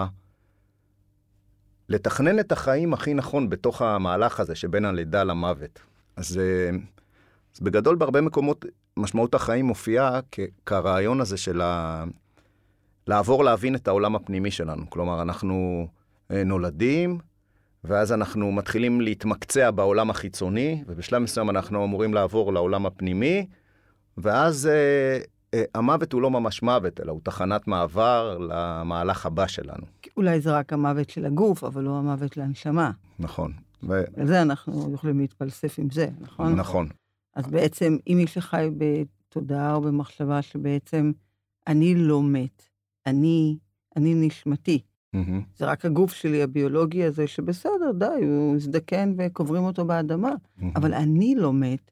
לתכנן 1.90 2.40
את 2.40 2.52
החיים 2.52 2.94
הכי 2.94 3.14
נכון 3.14 3.50
בתוך 3.50 3.82
המהלך 3.82 4.40
הזה 4.40 4.56
שבין 4.56 4.86
הלידה 4.86 5.24
למוות. 5.24 5.80
אז, 6.16 6.38
אה, 6.38 6.70
אז 7.56 7.60
בגדול, 7.60 7.96
בהרבה 7.96 8.22
מקומות 8.22 8.66
משמעות 8.98 9.34
החיים 9.36 9.66
מופיעה 9.66 10.20
כ- 10.32 10.40
כרעיון 10.66 11.22
הזה 11.22 11.38
של 11.38 11.62
ה... 11.62 12.04
לעבור 13.08 13.44
להבין 13.44 13.76
את 13.76 13.88
העולם 13.88 14.16
הפנימי 14.16 14.52
שלנו. 14.52 14.90
כלומר, 14.90 15.22
אנחנו 15.22 15.88
אה, 16.32 16.44
נולדים, 16.44 17.18
ואז 17.84 18.12
אנחנו 18.12 18.52
מתחילים 18.52 19.02
להתמקצע 19.02 19.72
בעולם 19.72 20.10
החיצוני, 20.10 20.84
ובשלב 20.88 21.22
מסוים 21.22 21.50
אנחנו 21.50 21.86
אמורים 21.86 22.14
לעבור 22.14 22.54
לעולם 22.54 22.86
הפנימי, 22.86 23.48
ואז 24.18 24.68
אה, 24.68 25.20
אה, 25.54 25.64
המוות 25.76 26.14
הוא 26.14 26.22
לא 26.22 26.32
ממש 26.32 26.62
מוות, 26.64 27.00
אלא 27.02 27.12
הוא 27.12 27.22
תחנת 27.24 27.68
מעבר 27.68 28.38
למהלך 28.38 29.26
הבא 29.26 29.48
שלנו. 29.48 29.86
אולי 30.18 30.42
זה 30.42 30.52
רק 30.58 30.74
המוות 30.74 31.10
של 31.10 31.26
הגוף, 31.26 31.64
אבל 31.64 31.84
לא 31.84 31.98
המוות 31.98 32.38
לנשמה. 32.38 32.92
נכון. 33.20 33.52
ו... 33.88 34.04
על 34.18 34.28
זה 34.28 34.42
אנחנו 34.42 34.94
יכולים 34.94 35.20
להתפלסף 35.20 35.80
עם 35.80 35.90
זה, 35.90 36.08
נכון? 36.22 36.56
נכון. 36.56 36.88
אז 37.36 37.48
בעצם, 37.48 37.98
אם 38.08 38.18
מי 38.18 38.28
שחי 38.28 38.70
בתודעה 38.78 39.76
או 39.76 39.82
במחשבה 39.82 40.42
שבעצם 40.42 41.12
אני 41.68 41.96
לא 41.96 42.24
מת, 42.24 42.64
אני, 43.06 43.58
אני 43.96 44.14
נשמתי, 44.28 44.82
מהמם. 45.14 45.42
זה 45.56 45.66
רק 45.66 45.86
הגוף 45.86 46.14
שלי 46.14 46.44
הביולוגי 46.44 47.04
הזה, 47.04 47.28
שבסדר, 47.28 47.92
די, 47.98 48.26
הוא 48.26 48.56
הזדקן 48.56 49.14
וקוברים 49.18 49.64
אותו 49.64 49.86
באדמה, 49.86 50.34
מהמם. 50.58 50.72
אבל 50.76 50.94
אני 50.94 51.36
לא 51.36 51.54
מת. 51.54 51.92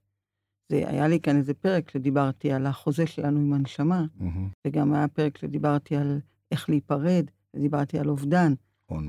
זה, 0.69 0.83
היה 0.87 1.07
לי 1.07 1.19
כאן 1.19 1.37
איזה 1.37 1.53
פרק 1.53 1.89
שדיברתי 1.89 2.51
על 2.51 2.65
החוזה 2.65 3.07
שלנו 3.07 3.39
עם 3.39 3.53
הנשמה, 3.53 4.05
מהמם. 4.19 4.47
וגם 4.67 4.93
היה 4.93 5.07
פרק 5.07 5.37
שדיברתי 5.37 5.95
על 5.95 6.19
איך 6.51 6.69
להיפרד, 6.69 7.25
ודיברתי 7.53 7.99
על 7.99 8.09
אובדן. 8.09 8.53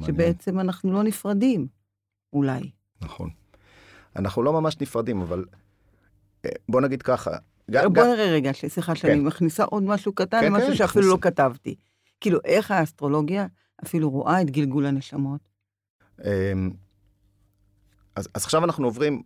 שבעצם 0.06 0.60
אנחנו 0.60 0.92
לא 0.92 1.02
נפרדים, 1.02 1.66
אולי. 2.32 2.70
נכון. 3.00 3.30
אנחנו 4.16 4.42
לא 4.42 4.52
ממש 4.52 4.80
נפרדים, 4.80 5.20
אבל 5.20 5.44
אה, 6.44 6.50
בוא 6.68 6.80
נגיד 6.80 7.02
ככה. 7.02 7.30
גם, 7.70 7.92
בוא 7.92 8.02
גם, 8.02 8.08
נראה 8.08 8.32
רגע, 8.32 8.52
סליחה 8.52 8.94
שאני 8.94 9.12
כן. 9.12 9.24
מכניסה 9.24 9.64
עוד 9.64 9.82
משהו 9.82 10.12
קטן, 10.12 10.40
כן, 10.40 10.52
משהו 10.52 10.68
כן, 10.68 10.74
שאפילו 10.74 11.08
לא 11.08 11.16
תכניסי. 11.16 11.34
כתבתי. 11.34 11.74
כאילו, 12.20 12.38
איך 12.44 12.70
האסטרולוגיה 12.70 13.46
אפילו 13.84 14.10
רואה 14.10 14.40
את 14.40 14.50
גלגול 14.50 14.86
הנשמות? 14.86 15.40
אז, 18.16 18.28
אז 18.35 18.45
עכשיו 18.45 18.64
אנחנו 18.64 18.87
עוברים, 18.87 19.23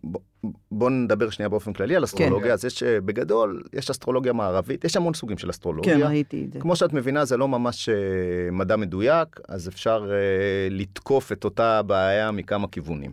בואו 0.71 0.89
נדבר 0.89 1.29
שנייה 1.29 1.49
באופן 1.49 1.73
כללי 1.73 1.95
על 1.95 2.03
אסטרולוגיה. 2.03 2.53
אז 2.53 2.65
יש, 2.65 2.83
אה, 2.83 3.01
בגדול, 3.01 3.63
יש 3.73 3.89
אסטרולוגיה 3.89 4.33
מערבית, 4.33 4.85
יש 4.85 4.97
המון 4.97 5.13
סוגים 5.13 5.37
של 5.37 5.49
אסטרולוגיה. 5.49 5.97
כן, 5.97 6.03
ראיתי 6.03 6.45
את 6.45 6.53
זה. 6.53 6.59
כמו 6.59 6.75
שאת 6.75 6.93
מבינה, 6.93 7.25
זה 7.25 7.37
לא 7.37 7.47
ממש 7.47 7.89
אה, 7.89 7.95
מדע 8.51 8.75
מדויק, 8.75 9.39
אז 9.47 9.67
אפשר 9.67 10.09
אה, 10.11 10.17
לתקוף 10.69 11.31
את 11.31 11.43
אותה 11.43 11.81
בעיה 11.81 12.31
מכמה 12.31 12.67
כיוונים. 12.67 13.11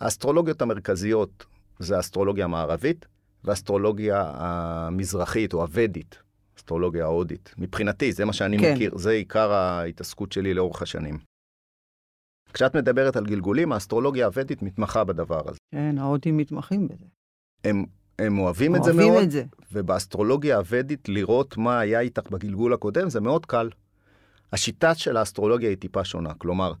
האסטרולוגיות 0.00 0.62
המרכזיות 0.62 1.44
זה 1.78 1.96
האסטרולוגיה 1.96 2.44
המערבית, 2.44 3.06
והאסטרולוגיה 3.44 4.32
המזרחית 4.34 5.54
או 5.54 5.62
הוודית, 5.62 6.18
אסטרולוגיה 6.58 7.04
ההודית. 7.04 7.54
מבחינתי, 7.58 8.12
זה 8.12 8.24
מה 8.24 8.32
שאני 8.32 8.58
כן. 8.58 8.74
מכיר, 8.74 8.98
זה 8.98 9.10
עיקר 9.10 9.52
ההתעסקות 9.52 10.32
שלי 10.32 10.54
לאורך 10.54 10.82
השנים. 10.82 11.35
כשאת 12.56 12.76
מדברת 12.76 13.16
על 13.16 13.26
גלגולים, 13.26 13.72
האסטרולוגיה 13.72 14.26
הוודית 14.26 14.62
מתמחה 14.62 15.04
בדבר 15.04 15.40
הזה. 15.48 15.58
כן, 15.74 15.98
ההודים 15.98 16.36
מתמחים 16.36 16.88
בזה. 16.88 17.04
הם, 17.64 17.84
הם 18.18 18.38
אוהבים 18.38 18.76
את 18.76 18.84
זה 18.84 18.90
אוהבים 18.90 19.12
מאוד, 19.12 19.22
את 19.22 19.30
זה. 19.30 19.44
ובאסטרולוגיה 19.72 20.56
הוודית 20.56 21.08
לראות 21.08 21.56
מה 21.56 21.80
היה 21.80 22.00
איתך 22.00 22.30
בגלגול 22.30 22.72
הקודם 22.74 23.10
זה 23.10 23.20
מאוד 23.20 23.46
קל. 23.46 23.70
השיטה 24.52 24.94
של 24.94 25.16
האסטרולוגיה 25.16 25.68
היא 25.68 25.76
טיפה 25.76 26.04
שונה, 26.04 26.34
כלומר, 26.34 26.72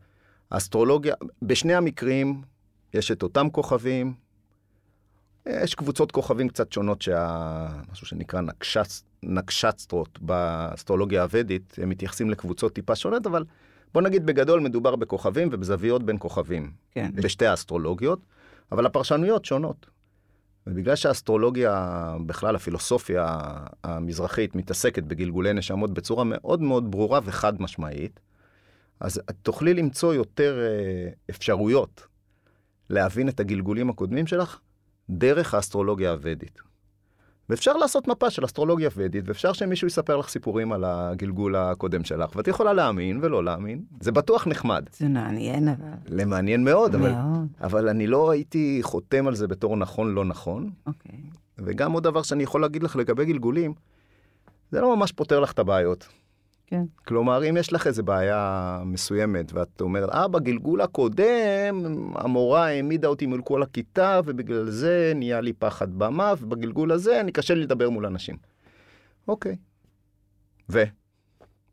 האסטרולוגיה, 0.50 1.14
בשני 1.42 1.74
המקרים 1.74 2.42
יש 2.94 3.10
את 3.10 3.22
אותם 3.22 3.50
כוכבים, 3.50 4.14
יש 5.46 5.74
קבוצות 5.74 6.12
כוכבים 6.12 6.48
קצת 6.48 6.72
שונות, 6.72 7.02
שה... 7.02 7.66
משהו 7.92 8.06
שנקרא 8.06 8.40
נקשצ... 8.40 9.04
נקשצטרות 9.22 10.18
באסטרולוגיה 10.20 11.22
הוודית, 11.22 11.74
הם 11.82 11.88
מתייחסים 11.88 12.30
לקבוצות 12.30 12.72
טיפה 12.72 12.96
שונות, 12.96 13.26
אבל 13.26 13.44
בוא 13.96 14.02
נגיד 14.02 14.26
בגדול 14.26 14.60
מדובר 14.60 14.96
בכוכבים 14.96 15.48
ובזוויות 15.52 16.02
בין 16.02 16.16
כוכבים. 16.18 16.70
כן. 16.90 17.10
בשתי 17.14 17.46
האסטרולוגיות, 17.46 18.20
אבל 18.72 18.86
הפרשנויות 18.86 19.44
שונות. 19.44 19.86
ובגלל 20.66 20.96
שהאסטרולוגיה, 20.96 22.16
בכלל 22.26 22.56
הפילוסופיה 22.56 23.38
המזרחית, 23.84 24.54
מתעסקת 24.54 25.02
בגלגולי 25.02 25.52
נשמות 25.52 25.94
בצורה 25.94 26.24
מאוד 26.24 26.62
מאוד 26.62 26.90
ברורה 26.90 27.20
וחד 27.24 27.62
משמעית, 27.62 28.20
אז 29.00 29.20
את 29.30 29.34
תוכלי 29.42 29.74
למצוא 29.74 30.14
יותר 30.14 30.58
אה, 30.58 31.10
אפשרויות 31.30 32.06
להבין 32.90 33.28
את 33.28 33.40
הגלגולים 33.40 33.90
הקודמים 33.90 34.26
שלך 34.26 34.60
דרך 35.10 35.54
האסטרולוגיה 35.54 36.10
הוודית. 36.10 36.58
ואפשר 37.50 37.76
לעשות 37.76 38.08
מפה 38.08 38.30
של 38.30 38.44
אסטרולוגיה 38.44 38.90
ודית, 38.96 39.28
ואפשר 39.28 39.52
שמישהו 39.52 39.86
יספר 39.86 40.16
לך 40.16 40.28
סיפורים 40.28 40.72
על 40.72 40.84
הגלגול 40.84 41.56
הקודם 41.56 42.04
שלך, 42.04 42.36
ואת 42.36 42.48
יכולה 42.48 42.72
להאמין 42.72 43.18
ולא 43.22 43.44
להאמין. 43.44 43.84
זה 44.00 44.12
בטוח 44.12 44.46
נחמד. 44.46 44.84
זה 44.92 45.08
מעניין, 45.08 45.68
אבל... 45.68 45.86
למעניין 46.08 46.64
מאוד, 46.64 46.94
אבל, 46.94 47.10
מאוד. 47.12 47.46
אבל 47.60 47.88
אני 47.88 48.06
לא 48.06 48.30
הייתי 48.30 48.78
חותם 48.82 49.26
על 49.26 49.34
זה 49.34 49.48
בתור 49.48 49.76
נכון 49.76 50.14
לא 50.14 50.24
נכון. 50.24 50.70
אוקיי. 50.86 51.20
וגם 51.58 51.92
עוד 51.92 52.02
דבר 52.02 52.22
שאני 52.22 52.42
יכול 52.42 52.60
להגיד 52.60 52.82
לך 52.82 52.96
לגבי 52.96 53.24
גלגולים, 53.24 53.74
זה 54.70 54.80
לא 54.80 54.96
ממש 54.96 55.12
פותר 55.12 55.40
לך 55.40 55.52
את 55.52 55.58
הבעיות. 55.58 56.06
כן. 56.66 56.84
כלומר, 57.04 57.50
אם 57.50 57.56
יש 57.56 57.72
לך 57.72 57.86
איזו 57.86 58.02
בעיה 58.02 58.80
מסוימת, 58.84 59.52
ואת 59.52 59.80
אומרת, 59.80 60.08
אה, 60.08 60.28
בגלגול 60.28 60.80
הקודם, 60.80 61.82
המורה 62.14 62.66
העמידה 62.66 63.08
אותי 63.08 63.26
מול 63.26 63.42
כל 63.42 63.62
הכיתה, 63.62 64.20
ובגלל 64.24 64.70
זה 64.70 65.12
נהיה 65.14 65.40
לי 65.40 65.52
פחד 65.52 65.98
במה, 65.98 66.34
ובגלגול 66.40 66.92
הזה 66.92 67.20
אני 67.20 67.32
קשה 67.32 67.54
לי 67.54 67.60
לדבר 67.60 67.90
מול 67.90 68.06
אנשים. 68.06 68.36
אוקיי. 69.28 69.56
ו? 70.68 70.84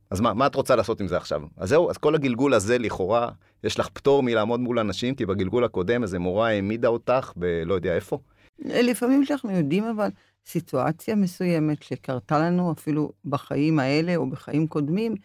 אז 0.10 0.20
מה, 0.20 0.34
מה 0.34 0.48
את 0.48 0.56
רוצה 0.56 0.76
לעשות 0.76 1.02
עם 1.02 1.08
זה 1.08 1.18
עכשיו? 1.18 1.42
אז 1.58 1.70
זהו, 1.70 1.90
אז 1.90 1.98
כל 1.98 2.16
הגלגול 2.16 2.54
הזה, 2.54 2.78
לכאורה, 2.78 3.30
יש 3.64 3.80
לך 3.80 3.90
פטור 3.94 4.24
מלעמוד 4.24 4.60
מול 4.60 4.80
אנשים, 4.80 5.16
כי 5.16 5.26
בגלגול 5.26 5.64
הקודם 5.64 6.04
איזה 6.04 6.20
מורה 6.20 6.50
העמידה 6.50 6.88
אותך 6.88 7.32
בלא 7.36 7.74
יודע 7.74 7.96
איפה. 7.96 8.20
לפעמים 8.60 9.26
שאנחנו 9.26 9.52
יודעים, 9.52 9.84
אבל 9.84 10.10
סיטואציה 10.46 11.16
מסוימת 11.16 11.84
שקרתה 11.84 12.40
לנו 12.40 12.72
אפילו 12.72 13.12
בחיים 13.26 13.80
האלה 13.80 14.16
או 14.16 14.30
בחיים 14.30 14.68
קודמים, 14.68 15.16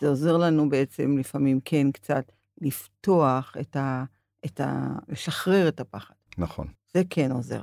זה 0.00 0.08
עוזר 0.08 0.36
לנו 0.36 0.68
בעצם 0.68 1.18
לפעמים 1.18 1.60
כן 1.64 1.92
קצת 1.92 2.32
לפתוח 2.60 3.56
את 3.60 3.76
ה... 3.76 4.04
את 4.44 4.60
ה... 4.60 4.88
לשחרר 5.08 5.68
את 5.68 5.80
הפחד. 5.80 6.14
נכון. 6.38 6.66
זה 6.94 7.02
כן 7.10 7.32
עוזר, 7.32 7.62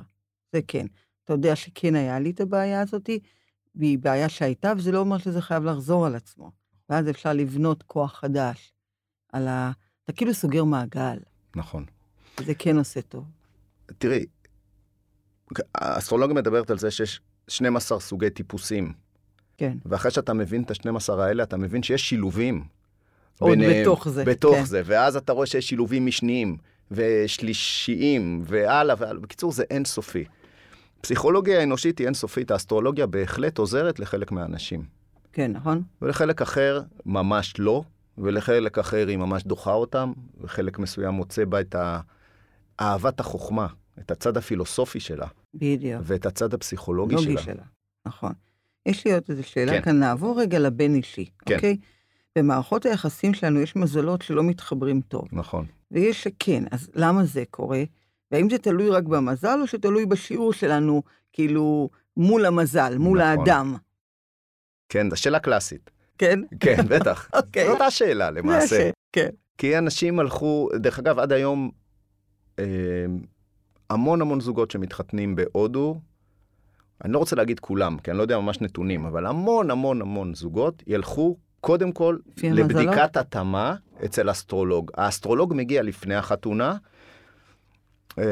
זה 0.54 0.60
כן. 0.68 0.86
אתה 1.24 1.34
יודע 1.34 1.56
שכן 1.56 1.96
היה 1.96 2.20
לי 2.20 2.30
את 2.30 2.42
הבעיה 2.42 2.82
הזאתי, 2.82 3.20
והיא 3.76 4.00
בעיה 4.00 4.30
שהייתה, 4.30 4.74
וזה 4.78 4.92
לא 4.92 5.00
אומר 5.00 5.18
שזה 5.18 5.42
חייב 5.42 5.64
לחזור 5.64 6.06
על 6.06 6.16
עצמו. 6.16 6.52
ואז 6.90 7.10
אפשר 7.10 7.34
לבנות 7.34 7.84
כוח 7.84 8.20
חדש 8.20 8.74
על 9.34 9.48
ה... 9.48 9.72
אתה 10.04 10.14
כאילו 10.14 10.34
סוגר 10.34 10.64
מעגל, 10.64 11.18
נכון. 11.56 11.86
וזה 12.40 12.56
כן 12.56 12.78
עושה 12.78 13.02
טוב. 13.02 13.26
תראי, 13.98 14.26
האסטרולוגיה 15.76 16.36
מדברת 16.36 16.70
על 16.70 16.78
זה 16.78 16.92
שיש 16.92 17.22
12 17.48 18.00
סוגי 18.00 18.30
טיפוסים, 18.30 18.94
כן. 19.58 19.78
ואחרי 19.86 20.12
שאתה 20.12 20.34
מבין 20.34 20.64
את 20.64 20.72
ה-12 20.72 21.14
האלה, 21.14 21.44
אתה 21.44 21.58
מבין 21.58 21.84
שיש 21.84 22.10
שילובים. 22.10 22.64
עוד 23.40 23.52
ביניהם, 23.52 23.82
בתוך 23.82 24.10
זה, 24.10 24.26
בתוך 24.26 24.56
כן. 24.56 24.66
זה, 24.66 24.82
ואז 24.86 25.16
אתה 25.16 25.34
רואה 25.34 25.46
שיש 25.46 25.70
שילובים 25.70 26.06
משניים, 26.06 26.58
ושלישיים, 26.92 28.42
והלאה 28.46 28.96
והלאה. 28.98 29.22
בקיצור, 29.22 29.52
זה 29.52 29.64
אינסופי. 29.70 30.26
פסיכולוגיה 31.02 31.60
האנושית 31.60 32.00
היא 32.00 32.06
אינסופית, 32.08 32.52
האסטרולוגיה 32.52 33.06
בהחלט 33.06 33.58
עוזרת 33.58 34.00
לחלק 34.00 34.32
מהאנשים. 34.32 34.84
כן, 35.34 35.52
נכון? 35.52 35.84
ולחלק 36.02 36.42
אחר 36.42 36.82
ממש 37.06 37.54
לא, 37.60 37.84
ולחלק 38.18 38.78
אחר 38.78 39.08
היא 39.08 39.18
ממש 39.18 39.44
דוחה 39.44 39.74
אותם, 39.74 40.14
וחלק 40.42 40.80
מסוים 40.80 41.14
מוצא 41.14 41.46
בה 41.46 41.62
את 41.62 41.76
אהבת 42.80 43.20
החוכמה, 43.20 43.68
את 44.00 44.12
הצד 44.12 44.38
הפילוסופי 44.38 45.00
שלה, 45.00 45.28
בדיוק. 45.54 46.02
ואת 46.04 46.26
הצד 46.26 46.54
הפסיכולוגי 46.54 47.16
לוגי 47.16 47.34
שלה. 47.34 47.42
שלה. 47.42 47.64
נכון. 48.08 48.34
יש 48.86 49.06
לי 49.06 49.14
עוד 49.14 49.24
איזו 49.30 49.44
שאלה 49.44 49.72
כן. 49.72 49.82
כאן, 49.82 50.00
נעבור 50.00 50.42
רגע 50.42 50.60
לבין 50.60 50.96
אישי, 50.96 51.26
כן. 51.46 51.56
אוקיי? 51.56 51.78
במערכות 52.38 52.86
היחסים 52.86 53.34
שלנו 53.34 53.62
יש 53.62 53.76
מזלות 53.76 54.22
שלא 54.22 54.44
מתחברים 54.44 55.02
טוב, 55.02 55.28
נכון. 55.32 55.66
ויש 55.92 56.24
שכן, 56.24 56.64
אז 56.72 56.90
למה 56.96 57.26
זה 57.26 57.44
קורה? 57.52 57.84
והאם 58.32 58.50
זה 58.50 58.58
תלוי 58.58 58.90
רק 58.90 59.04
במזל, 59.04 59.60
או 59.62 59.68
שתלוי 59.68 60.06
בשיעור 60.06 60.54
שלנו, 60.54 61.04
כאילו, 61.34 61.90
מול 62.18 62.46
המזל, 62.46 62.98
מול 62.98 63.22
נכון. 63.22 63.40
האדם? 63.40 63.76
כן, 64.90 65.10
זו 65.10 65.16
שאלה 65.16 65.40
קלאסית. 65.40 65.90
כן? 66.18 66.40
כן, 66.60 66.88
בטח. 66.90 67.30
אוקיי. 67.38 67.68
זאת 67.68 67.82
השאלה 67.82 68.32
למעשה. 68.32 68.68
זה 68.68 68.92
כן. 69.12 69.30
כי 69.58 69.78
אנשים 69.78 70.20
הלכו, 70.20 70.70
דרך 70.76 71.00
אגב, 71.00 71.20
עד 71.20 71.32
היום 71.32 71.72
אה, 72.60 72.66
המון 73.90 74.22
המון 74.22 74.40
זוגות 74.40 74.72
שמתחתנים 74.72 75.36
בהודו, 75.36 76.00
אני 77.04 77.14
לא 77.14 77.18
רוצה 77.20 77.36
להגיד 77.36 77.60
כולם, 77.60 77.98
כי 78.04 78.12
אני 78.12 78.18
לא 78.18 78.24
יודע 78.24 78.40
ממש 78.40 78.62
נתונים, 78.62 79.06
אבל 79.06 79.26
המון 79.26 79.72
המון 79.72 80.02
המון 80.02 80.34
זוגות 80.34 80.84
ילכו 80.88 81.38
קודם 81.62 81.92
כל? 81.92 82.18
לבדיקת 82.44 83.18
התאמה 83.18 83.76
אצל 84.06 84.32
אסטרולוג. 84.32 84.92
האסטרולוג 84.98 85.54
מגיע 85.56 85.84
לפני 85.84 86.16
החתונה. 86.16 86.76
אה, 88.20 88.24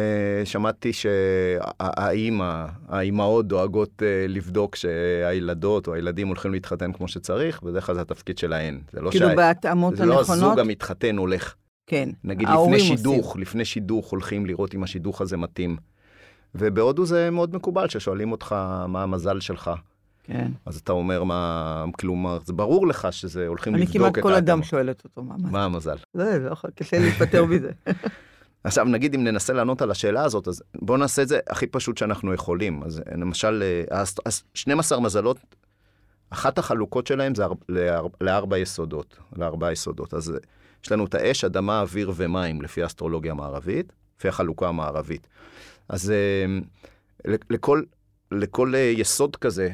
שמעתי 0.45 0.91
שהאימא, 0.93 2.65
האימהות 2.88 3.47
דואגות 3.47 4.03
אה, 4.03 4.25
לבדוק 4.27 4.75
שהילדות 4.75 5.88
או 5.88 5.93
הילדים 5.93 6.27
הולכים 6.27 6.51
להתחתן 6.51 6.91
כמו 6.93 7.07
שצריך, 7.07 7.63
בדרך 7.63 7.85
כלל 7.85 7.95
זה 7.95 8.01
התפקיד 8.01 8.38
שלהן. 8.38 8.79
זה 8.93 9.01
לא 9.01 9.09
כאילו 9.12 9.27
שה- 9.29 9.35
בהתאמות 9.35 9.95
זה 9.95 10.05
לא 10.05 10.19
הנכונות? 10.19 10.43
הזוג 10.43 10.59
המתחתן 10.59 11.17
הולך. 11.17 11.55
כן. 11.88 12.10
נגיד 12.24 12.48
לפני 12.50 12.58
עושים. 12.74 12.98
שידוך, 12.98 13.38
לפני 13.38 13.65
שידוך 13.65 14.12
הולכים 14.12 14.46
לראות 14.46 14.75
אם 14.75 14.84
השידוך 14.84 15.22
הזה 15.22 15.38
מתאים. 15.38 15.77
ובהודו 16.56 17.06
זה 17.06 17.30
מאוד 17.32 17.56
מקובל 17.56 17.88
ששואלים 17.89 18.32
אותך 18.32 18.56
מה 18.88 19.04
המזל 19.04 19.39
שלך. 19.39 19.72
כן. 20.24 20.51
אז 20.65 20.77
אתה 20.77 20.92
אומר 20.92 21.24
מה, 21.24 21.86
כלומר, 22.00 22.38
זה 22.46 22.54
ברור 22.54 22.88
לך 22.88 23.08
שזה 23.12 23.48
הולכים 23.48 23.75
אני 23.75 23.82
לבדוק 23.82 23.98
כמעט 23.98 24.18
את 24.18 24.24
כל 24.24 24.34
אדם. 24.34 24.63
שואלת 24.63 25.04
אותו 25.04 25.24
מה 25.24 25.36
מה. 25.38 25.50
מה 25.50 25.65
המזל. 25.65 25.98
זה, 26.13 26.39
זה 26.42 26.50
לא 26.50 26.56
קשה 26.75 27.00
להיפטר 27.00 27.46
מזה. 27.51 27.72
עכשיו 28.63 28.86
נגיד 28.86 29.13
אם 29.15 29.24
ננסה 29.24 29.54
לענות 29.54 29.82
על 29.82 29.92
השאלה 29.92 30.24
הזאת, 30.24 30.48
אז 30.48 30.63
בואו 30.82 30.98
נעשה 30.98 31.22
את 31.22 31.27
זה 31.27 31.39
הכי 31.50 31.68
פשוט 31.68 31.98
שאנחנו 31.98 32.34
יכולים. 32.34 32.84
אז 32.84 33.00
אה, 33.00 33.18
למשל, 33.18 33.63
אה, 33.92 34.01
האסט- 34.04 34.20
אז 34.25 34.44
12 34.54 35.00
מזלות, 35.00 35.38
אחת 36.30 36.58
החלוקות 36.58 37.08
שלהם 37.08 37.36
זה 37.36 37.44
אר- 37.46 37.54
לאר- 37.70 38.08
לארבע 38.22 38.58
יסודות, 38.58 39.18
לארבעה 39.38 39.72
יסודות. 39.72 40.13
אז 40.13 40.30
אה, 40.32 40.36
יש 40.86 40.92
לנו 40.92 41.06
את 41.06 41.15
האש, 41.15 41.44
אדמה, 41.44 41.82
אוויר 41.82 42.12
ומים 42.15 42.62
לפי 42.62 42.84
האסטרולוגיה 42.84 43.32
המערבית, 43.32 43.94
לפי 44.18 44.27
החלוקה 44.27 44.68
המערבית. 44.68 45.27
אז 45.89 46.12
אה, 46.12 46.46
לכל, 47.50 47.84
לכל 48.32 48.75
אה, 48.75 48.80
יסוד 48.80 49.36
כזה 49.36 49.70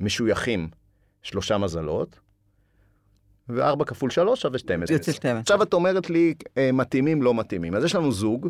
משויכים 0.00 0.68
שלושה 1.22 1.58
מזלות, 1.58 2.18
וארבע 3.48 3.84
כפול 3.84 4.10
שלוש 4.10 4.40
שווה 4.42 4.58
12. 4.58 4.96
יוצא 4.96 5.12
12. 5.12 5.40
עכשיו 5.40 5.62
את 5.62 5.74
אומרת 5.74 6.10
לי, 6.10 6.34
אה, 6.58 6.72
מתאימים, 6.72 7.22
לא 7.22 7.34
מתאימים. 7.34 7.74
אז 7.74 7.84
יש 7.84 7.94
לנו 7.94 8.12
זוג, 8.12 8.48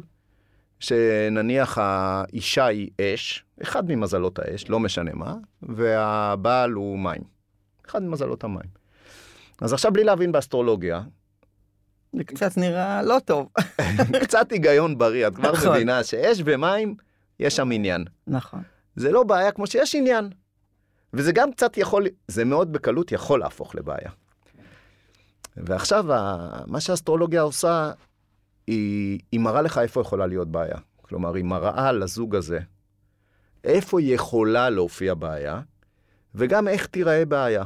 שנניח 0.81 1.79
האישה 1.81 2.67
היא 2.67 2.91
אש, 3.01 3.45
אחד 3.63 3.89
ממזלות 3.89 4.39
האש, 4.39 4.69
לא 4.69 4.81
משנה 4.81 5.11
מה, 5.15 5.35
והבעל 5.63 6.73
הוא 6.73 6.99
מים. 6.99 7.23
אחד 7.87 8.03
ממזלות 8.03 8.45
המים. 8.45 8.79
אז 9.61 9.73
עכשיו 9.73 9.93
בלי 9.93 10.05
להבין 10.05 10.33
באסטרולוגיה, 10.33 11.03
זה 12.13 12.25
קצת 12.25 12.57
נראה 12.57 13.03
לא 13.03 13.19
טוב. 13.25 13.49
קצת 14.25 14.53
היגיון 14.53 14.99
בריא, 14.99 15.27
את 15.27 15.35
כבר 15.35 15.53
נכון. 15.53 15.69
מבינה 15.69 16.05
שאש 16.05 16.43
ומים, 16.45 16.95
יש 17.41 17.57
שם 17.57 17.73
עניין. 17.73 18.05
נכון. 18.27 18.63
זה 18.97 19.13
לא 19.13 19.23
בעיה 19.23 19.53
כמו 19.53 19.67
שיש 19.67 19.95
עניין. 19.95 20.31
וזה 21.13 21.33
גם 21.33 21.53
קצת 21.53 21.77
יכול, 21.79 22.07
זה 22.29 22.45
מאוד 22.45 22.73
בקלות 22.73 23.13
יכול 23.13 23.41
להפוך 23.41 23.75
לבעיה. 23.75 24.11
ועכשיו, 25.57 26.05
מה 26.67 26.81
שהאסטרולוגיה 26.81 27.43
עושה, 27.43 27.93
היא, 28.67 29.19
היא 29.33 29.41
מראה 29.41 29.63
לך 29.63 29.79
איפה 29.79 30.01
יכולה 30.01 30.27
להיות 30.27 30.49
בעיה. 30.49 30.79
כלומר, 31.03 31.35
היא 31.35 31.45
מראה 31.45 31.93
לזוג 31.93 32.37
הזה 32.37 32.59
איפה 33.65 34.03
יכולה 34.03 34.71
להופיע 34.71 35.15
בעיה, 35.15 35.61
וגם 36.35 36.69
איך 36.69 36.87
תיראה 36.87 37.25
בעיה. 37.25 37.65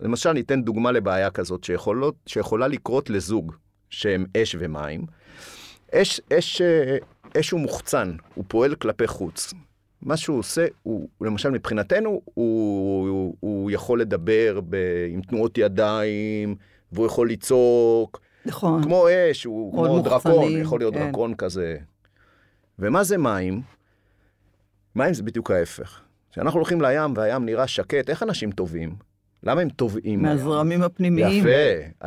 למשל, 0.00 0.32
ניתן 0.32 0.62
דוגמה 0.62 0.92
לבעיה 0.92 1.30
כזאת 1.30 1.64
שיכולות, 1.64 2.14
שיכולה 2.26 2.68
לקרות 2.68 3.10
לזוג 3.10 3.52
שהם 3.90 4.26
אש 4.36 4.56
ומים. 4.58 5.06
אש, 5.94 6.20
אש, 6.32 6.62
אה, 6.62 6.96
אש 7.40 7.50
הוא 7.50 7.60
מוחצן, 7.60 8.16
הוא 8.34 8.44
פועל 8.48 8.74
כלפי 8.74 9.06
חוץ. 9.06 9.54
מה 10.02 10.16
שהוא 10.16 10.38
עושה, 10.38 10.66
הוא, 10.82 11.08
למשל 11.20 11.50
מבחינתנו, 11.50 12.22
הוא, 12.24 13.08
הוא, 13.08 13.34
הוא 13.40 13.70
יכול 13.70 14.00
לדבר 14.00 14.60
ב, 14.68 14.76
עם 15.08 15.22
תנועות 15.22 15.58
ידיים, 15.58 16.56
והוא 16.92 17.06
יכול 17.06 17.30
לצעוק, 17.30 18.20
נכון. 18.46 18.82
כמו 18.82 19.06
אש, 19.08 19.44
הוא 19.44 19.72
כמו 19.72 20.00
דרקון, 20.00 20.32
מוחצני, 20.32 20.60
יכול 20.60 20.80
להיות 20.80 20.94
כן. 20.94 21.06
דרקון 21.06 21.34
כזה. 21.34 21.76
ומה 22.78 23.04
זה 23.04 23.18
מים? 23.18 23.62
מים 24.96 25.14
זה 25.14 25.22
בדיוק 25.22 25.50
ההפך. 25.50 26.00
כשאנחנו 26.30 26.58
הולכים 26.58 26.80
לים 26.80 27.12
והים 27.16 27.44
נראה 27.44 27.66
שקט, 27.66 28.10
איך 28.10 28.22
אנשים 28.22 28.50
טובעים? 28.50 29.07
למה 29.42 29.60
הם 29.60 29.68
טובעים? 29.68 30.22
מהזרמים 30.22 30.82
הפנימיים. 30.82 31.46
יפה. 31.46 32.04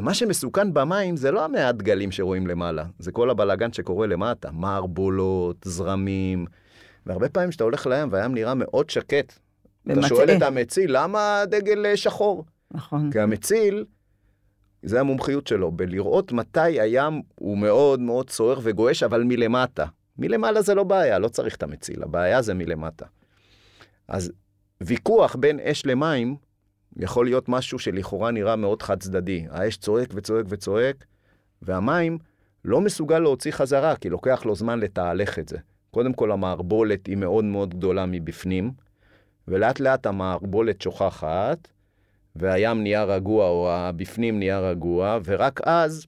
מה 0.00 0.14
שמסוכן 0.14 0.74
במים 0.74 1.16
זה 1.16 1.30
לא 1.30 1.44
המעט 1.44 1.76
גלים 1.76 2.12
שרואים 2.12 2.46
למעלה, 2.46 2.84
זה 2.98 3.12
כל 3.12 3.30
הבלאגן 3.30 3.72
שקורה 3.72 4.06
למטה, 4.06 4.50
מערבולות, 4.52 5.56
זרמים. 5.64 6.46
והרבה 7.06 7.28
פעמים 7.28 7.50
כשאתה 7.50 7.64
הולך 7.64 7.86
לים 7.86 8.08
והים 8.10 8.34
נראה 8.34 8.54
מאוד 8.54 8.90
שקט, 8.90 9.32
אתה 9.86 9.92
ומטעה. 9.92 10.08
שואל 10.08 10.30
את 10.36 10.42
המציל, 10.42 10.90
למה 10.96 11.40
הדגל 11.40 11.86
אה, 11.86 11.96
שחור? 11.96 12.44
נכון. 12.70 13.10
כי 13.12 13.20
המציל, 13.20 13.84
זה 14.82 15.00
המומחיות 15.00 15.46
שלו, 15.46 15.72
בלראות 15.72 16.32
מתי 16.32 16.80
הים 16.80 17.22
הוא 17.34 17.58
מאוד 17.58 18.00
מאוד 18.00 18.30
סוער 18.30 18.58
וגועש, 18.62 19.02
אבל 19.02 19.22
מלמטה. 19.22 19.86
מלמעלה 20.18 20.62
זה 20.62 20.74
לא 20.74 20.84
בעיה, 20.84 21.18
לא 21.18 21.28
צריך 21.28 21.56
את 21.56 21.62
המציל, 21.62 22.02
הבעיה 22.02 22.42
זה 22.42 22.54
מלמטה. 22.54 23.06
אז 24.08 24.32
ויכוח 24.80 25.36
בין 25.36 25.60
אש 25.60 25.86
למים 25.86 26.36
יכול 26.96 27.26
להיות 27.26 27.48
משהו 27.48 27.78
שלכאורה 27.78 28.30
נראה 28.30 28.56
מאוד 28.56 28.82
חד 28.82 29.00
צדדי. 29.00 29.46
האש 29.50 29.76
צועק 29.76 30.08
וצועק 30.14 30.46
וצועק, 30.48 31.04
והמים 31.62 32.18
לא 32.64 32.80
מסוגל 32.80 33.18
להוציא 33.18 33.52
חזרה, 33.52 33.96
כי 33.96 34.08
לוקח 34.08 34.42
לו 34.44 34.54
זמן 34.54 34.80
לתהלך 34.80 35.38
את 35.38 35.48
זה. 35.48 35.58
קודם 35.90 36.12
כל 36.12 36.32
המערבולת 36.32 37.06
היא 37.06 37.16
מאוד 37.16 37.44
מאוד 37.44 37.74
גדולה 37.74 38.06
מבפנים, 38.06 38.72
ולאט 39.48 39.80
לאט 39.80 40.06
המערבולת 40.06 40.82
שוכחת, 40.82 41.68
והים 42.36 42.82
נהיה 42.82 43.04
רגוע, 43.04 43.48
או 43.48 43.70
הבפנים 43.72 44.38
נהיה 44.38 44.60
רגוע, 44.60 45.18
ורק 45.24 45.60
אז 45.64 46.06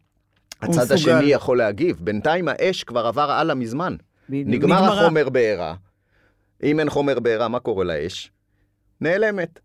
הצד 0.62 0.94
מסוגל. 0.94 0.94
השני 0.94 1.30
יכול 1.30 1.58
להגיב. 1.58 1.96
בינתיים 2.00 2.48
האש 2.48 2.84
כבר 2.84 3.06
עבר 3.06 3.30
הלאה 3.30 3.54
מזמן. 3.54 3.96
נגמר 4.28 4.56
נגמרה. 4.56 5.02
החומר 5.02 5.28
בעירה. 5.28 5.74
אם 6.62 6.80
אין 6.80 6.90
חומר 6.90 7.20
בעירה, 7.20 7.48
מה 7.48 7.60
קורה 7.60 7.84
לאש? 7.84 8.30
נעלמת. 9.00 9.60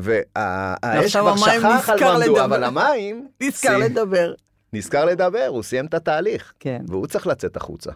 והאש 0.00 1.16
כבר 1.16 1.36
שכח 1.36 1.88
על 1.88 2.00
מה 2.00 2.18
לדבר. 2.18 2.44
אבל 2.44 2.64
המים... 2.64 3.28
נזכר 3.42 3.78
לדבר. 3.78 4.34
נזכר 4.72 5.04
לדבר, 5.04 5.46
הוא 5.48 5.62
סיים 5.62 5.86
את 5.86 5.94
התהליך. 5.94 6.52
כן. 6.60 6.82
והוא 6.88 7.06
צריך 7.06 7.26
לצאת 7.26 7.56
החוצה. 7.56 7.90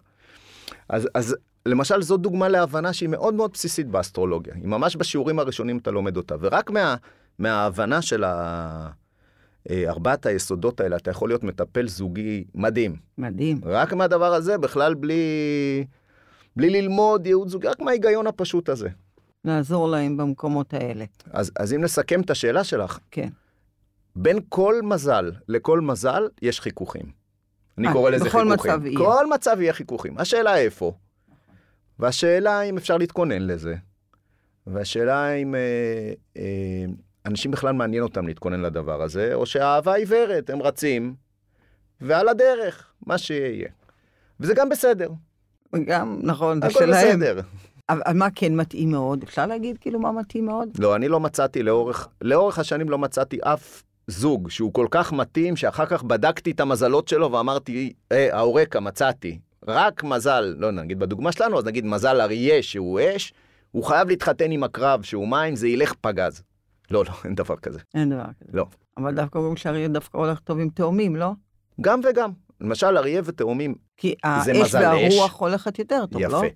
אז, 0.88 1.08
אז 1.14 1.36
למשל, 1.66 2.02
זו 2.02 2.16
דוגמה 2.16 2.48
להבנה 2.48 2.92
שהיא 2.92 3.08
מאוד 3.08 3.34
מאוד 3.34 3.50
בסיסית 3.52 3.86
באסטרולוגיה. 3.88 4.54
היא 4.54 4.68
ממש 4.68 4.96
בשיעורים 4.96 5.38
הראשונים 5.38 5.78
אתה 5.78 5.90
לומד 5.90 6.16
אותה. 6.16 6.34
ורק 6.40 6.70
מה, 6.70 6.96
מההבנה 7.38 8.02
של 8.02 8.24
ה... 8.24 8.88
אה, 9.70 9.84
ארבעת 9.88 10.26
היסודות 10.26 10.80
האלה, 10.80 10.96
אתה 10.96 11.10
יכול 11.10 11.28
להיות 11.28 11.44
מטפל 11.44 11.88
זוגי 11.88 12.44
מדהים. 12.54 12.96
מדהים. 13.18 13.60
רק 13.64 13.92
מהדבר 13.92 14.34
הזה, 14.34 14.58
בכלל 14.58 14.94
בלי, 14.94 15.84
בלי 16.56 16.70
ללמוד 16.70 17.26
ייעוד 17.26 17.48
זוגי, 17.48 17.68
רק 17.68 17.80
מההיגיון 17.80 18.26
הפשוט 18.26 18.68
הזה. 18.68 18.88
לעזור 19.44 19.88
להם 19.88 20.16
במקומות 20.16 20.74
האלה. 20.74 21.04
אז, 21.30 21.52
אז 21.59 21.72
אם 21.72 21.80
נסכם 21.80 22.20
את 22.20 22.30
השאלה 22.30 22.64
שלך, 22.64 22.98
כן. 23.11 23.28
בין 24.16 24.38
כל 24.48 24.80
מזל 24.83 25.33
לכל 25.48 25.80
מזל 25.80 26.28
יש 26.42 26.61
חיכוכים. 26.61 27.24
אני 27.78 27.92
קורא 27.92 28.11
לזה 28.11 28.24
בכל 28.24 28.38
חיכוכים. 28.50 28.72
מצב 28.72 28.87
יהיה. 28.87 28.98
כל 28.98 29.26
מצב 29.35 29.57
יהיה 29.61 29.72
חיכוכים. 29.72 30.18
השאלה 30.18 30.57
איפה. 30.57 30.92
והשאלה 31.98 32.62
אם 32.62 32.76
אפשר 32.76 32.96
להתכונן 32.96 33.42
לזה. 33.42 33.74
והשאלה 34.66 35.33
אם 35.33 35.54
אה, 35.54 36.12
אה, 36.37 36.85
אנשים 37.26 37.50
בכלל 37.50 37.72
מעניין 37.72 38.02
אותם 38.02 38.26
להתכונן 38.26 38.61
לדבר 38.61 39.02
הזה, 39.02 39.35
או 39.35 39.46
שהאהבה 39.46 39.94
עיוורת, 39.94 40.50
הם 40.50 40.62
רצים, 40.62 41.14
ועל 42.00 42.28
הדרך, 42.28 42.92
מה 43.07 43.18
שיהיה. 43.18 43.68
וזה 44.40 44.54
גם 44.54 44.68
בסדר, 44.68 45.11
גם, 45.85 46.18
נכון, 46.22 46.61
זה 46.61 46.66
הכל 46.66 46.78
שלהם. 46.78 47.20
בסדר. 47.20 47.40
אבל 47.88 48.00
מה 48.14 48.28
כן 48.34 48.56
מתאים 48.56 48.90
מאוד? 48.90 49.22
אפשר 49.22 49.46
להגיד 49.46 49.78
כאילו 49.78 50.00
מה 50.00 50.12
מתאים 50.12 50.46
מאוד? 50.46 50.68
לא, 50.78 50.96
אני 50.96 51.08
לא 51.08 51.20
מצאתי 51.20 51.62
לאורך, 51.62 52.08
לאורך 52.22 52.58
השנים 52.58 52.88
לא 52.90 52.98
מצאתי 52.98 53.38
אף 53.42 53.82
זוג 54.06 54.50
שהוא 54.50 54.72
כל 54.72 54.86
כך 54.90 55.12
מתאים, 55.12 55.56
שאחר 55.56 55.86
כך 55.86 56.02
בדקתי 56.02 56.50
את 56.50 56.60
המזלות 56.60 57.08
שלו 57.08 57.32
ואמרתי, 57.32 57.92
אה, 58.12 58.36
האורקה, 58.38 58.80
מצאתי. 58.80 59.38
רק 59.68 60.04
מזל, 60.04 60.54
לא 60.58 60.70
נגיד 60.70 60.98
בדוגמה 60.98 61.32
שלנו, 61.32 61.58
אז 61.58 61.64
נגיד 61.64 61.84
מזל 61.84 62.20
אריה 62.20 62.62
שהוא 62.62 63.00
אש, 63.16 63.32
הוא 63.70 63.84
חייב 63.84 64.08
להתחתן 64.08 64.50
עם 64.50 64.64
הקרב 64.64 65.02
שהוא 65.02 65.28
מים, 65.28 65.56
זה 65.56 65.68
ילך 65.68 65.94
פגז. 66.00 66.42
לא, 66.90 67.04
לא, 67.04 67.12
אין 67.24 67.34
דבר 67.34 67.56
כזה. 67.56 67.78
אין 67.94 68.10
דבר 68.10 68.24
כזה. 68.40 68.50
לא. 68.52 68.66
אבל 68.96 69.14
דווקא 69.14 69.38
אומרים 69.38 69.56
שאריה 69.56 69.88
דווקא 69.88 70.18
הולך 70.18 70.38
טוב 70.38 70.58
עם 70.58 70.68
תאומים, 70.68 71.16
לא? 71.16 71.30
גם 71.80 72.00
וגם. 72.04 72.30
למשל, 72.60 72.96
אריה 72.98 73.22
ותאומים, 73.24 73.74
כי 73.96 74.14
זה 74.44 74.52
האש 74.52 74.60
מזל 74.60 74.78
והרוח 74.82 75.40
הולכת 75.40 75.78
יותר 75.78 76.06
טוב, 76.06 76.22
לא? 76.22 76.36
יפה. 76.36 76.46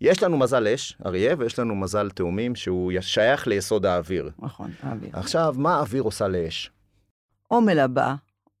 יש 0.00 0.22
לנו 0.22 0.36
מזל 0.36 0.68
אש, 0.68 0.96
אריה, 1.06 1.34
ויש 1.38 1.58
לנו 1.58 1.74
מזל 1.76 2.10
תאומים 2.10 2.54
שהוא 2.54 2.92
שייך 3.00 3.46
ליסוד 3.46 3.86
האוויר. 3.86 4.30
נכון, 4.38 4.70
האוויר. 4.82 5.10
עכשיו, 5.12 5.54
מה 5.58 5.74
האוויר 5.76 6.02
עושה 6.02 6.28
לאש? 6.28 6.70
או 7.50 7.60
מלבה, 7.60 8.14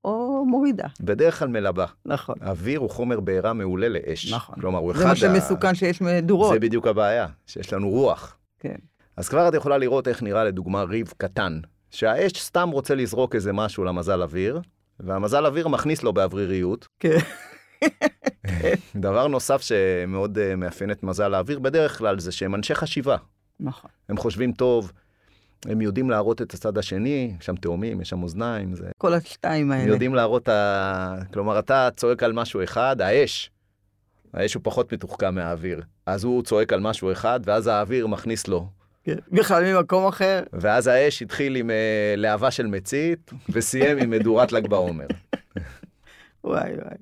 או 0.04 0.44
מורידה. 0.46 0.86
בדרך 1.00 1.38
כלל 1.38 1.48
מלבה. 1.48 1.86
נכון. 2.04 2.34
אוויר 2.42 2.80
הוא 2.80 2.90
חומר 2.90 3.20
בעירה 3.20 3.52
מעולה 3.52 3.88
לאש. 3.88 4.32
נכון. 4.32 4.54
כלומר, 4.60 4.78
הוא 4.78 4.92
אחד... 4.92 5.00
זה 5.16 5.28
מה 5.28 5.34
ה- 5.34 5.40
שמסוכן 5.40 5.74
שיש 5.74 6.00
מדורות. 6.00 6.52
זה 6.52 6.58
בדיוק 6.60 6.86
הבעיה, 6.86 7.26
שיש 7.46 7.72
לנו 7.72 7.90
רוח. 7.90 8.36
כן. 8.58 8.76
אז 9.16 9.28
כבר 9.28 9.48
את 9.48 9.54
יכולה 9.54 9.78
לראות 9.78 10.08
איך 10.08 10.22
נראה 10.22 10.44
לדוגמה 10.44 10.82
ריב 10.82 11.12
קטן, 11.16 11.60
שהאש 11.90 12.32
סתם 12.32 12.70
רוצה 12.70 12.94
לזרוק 12.94 13.34
איזה 13.34 13.52
משהו 13.52 13.84
למזל 13.84 14.22
אוויר, 14.22 14.60
והמזל 15.00 15.46
אוויר 15.46 15.68
מכניס 15.68 16.02
לו 16.02 16.12
באווריריות. 16.12 16.88
כן. 17.00 17.18
דבר 18.96 19.26
נוסף 19.26 19.60
שמאוד 19.60 20.38
אה, 20.38 20.56
מאפיין 20.56 20.90
את 20.90 21.02
מזל 21.02 21.34
האוויר 21.34 21.58
בדרך 21.58 21.98
כלל 21.98 22.18
זה 22.18 22.32
שהם 22.32 22.54
אנשי 22.54 22.74
חשיבה. 22.74 23.16
נכון. 23.60 23.90
הם 24.08 24.16
חושבים 24.16 24.52
טוב, 24.52 24.92
הם 25.64 25.80
יודעים 25.80 26.10
להראות 26.10 26.42
את 26.42 26.54
הצד 26.54 26.78
השני, 26.78 27.34
יש 27.40 27.46
שם 27.46 27.56
תאומים, 27.56 28.00
יש 28.00 28.08
שם 28.08 28.22
אוזניים, 28.22 28.74
זה... 28.74 28.90
כל 28.98 29.14
השתיים 29.14 29.72
הם 29.72 29.78
האלה. 29.78 29.92
יודעים 29.92 30.14
להראות, 30.14 30.48
ה... 30.48 31.16
כלומר, 31.32 31.58
אתה 31.58 31.88
צועק 31.96 32.22
על 32.22 32.32
משהו 32.32 32.64
אחד, 32.64 33.00
האש, 33.00 33.50
האש 34.34 34.54
הוא 34.54 34.60
פחות 34.64 34.92
מתוחכם 34.92 35.34
מהאוויר. 35.34 35.82
אז 36.06 36.24
הוא 36.24 36.42
צועק 36.42 36.72
על 36.72 36.80
משהו 36.80 37.12
אחד, 37.12 37.40
ואז 37.44 37.66
האוויר 37.66 38.06
מכניס 38.06 38.48
לו. 38.48 38.68
כן. 39.04 39.16
בכלל 39.32 39.64
ממקום 39.64 40.06
אחר. 40.06 40.42
ואז 40.52 40.86
האש 40.86 41.22
התחיל 41.22 41.56
עם 41.56 41.70
אה, 41.70 42.14
להבה 42.16 42.50
של 42.50 42.66
מצית, 42.66 43.30
וסיים 43.48 43.98
עם 43.98 44.10
מדורת 44.10 44.52
ל"ג 44.52 44.66
בעומר. 44.66 45.06
וואי 46.44 46.72
וואי. 46.74 46.96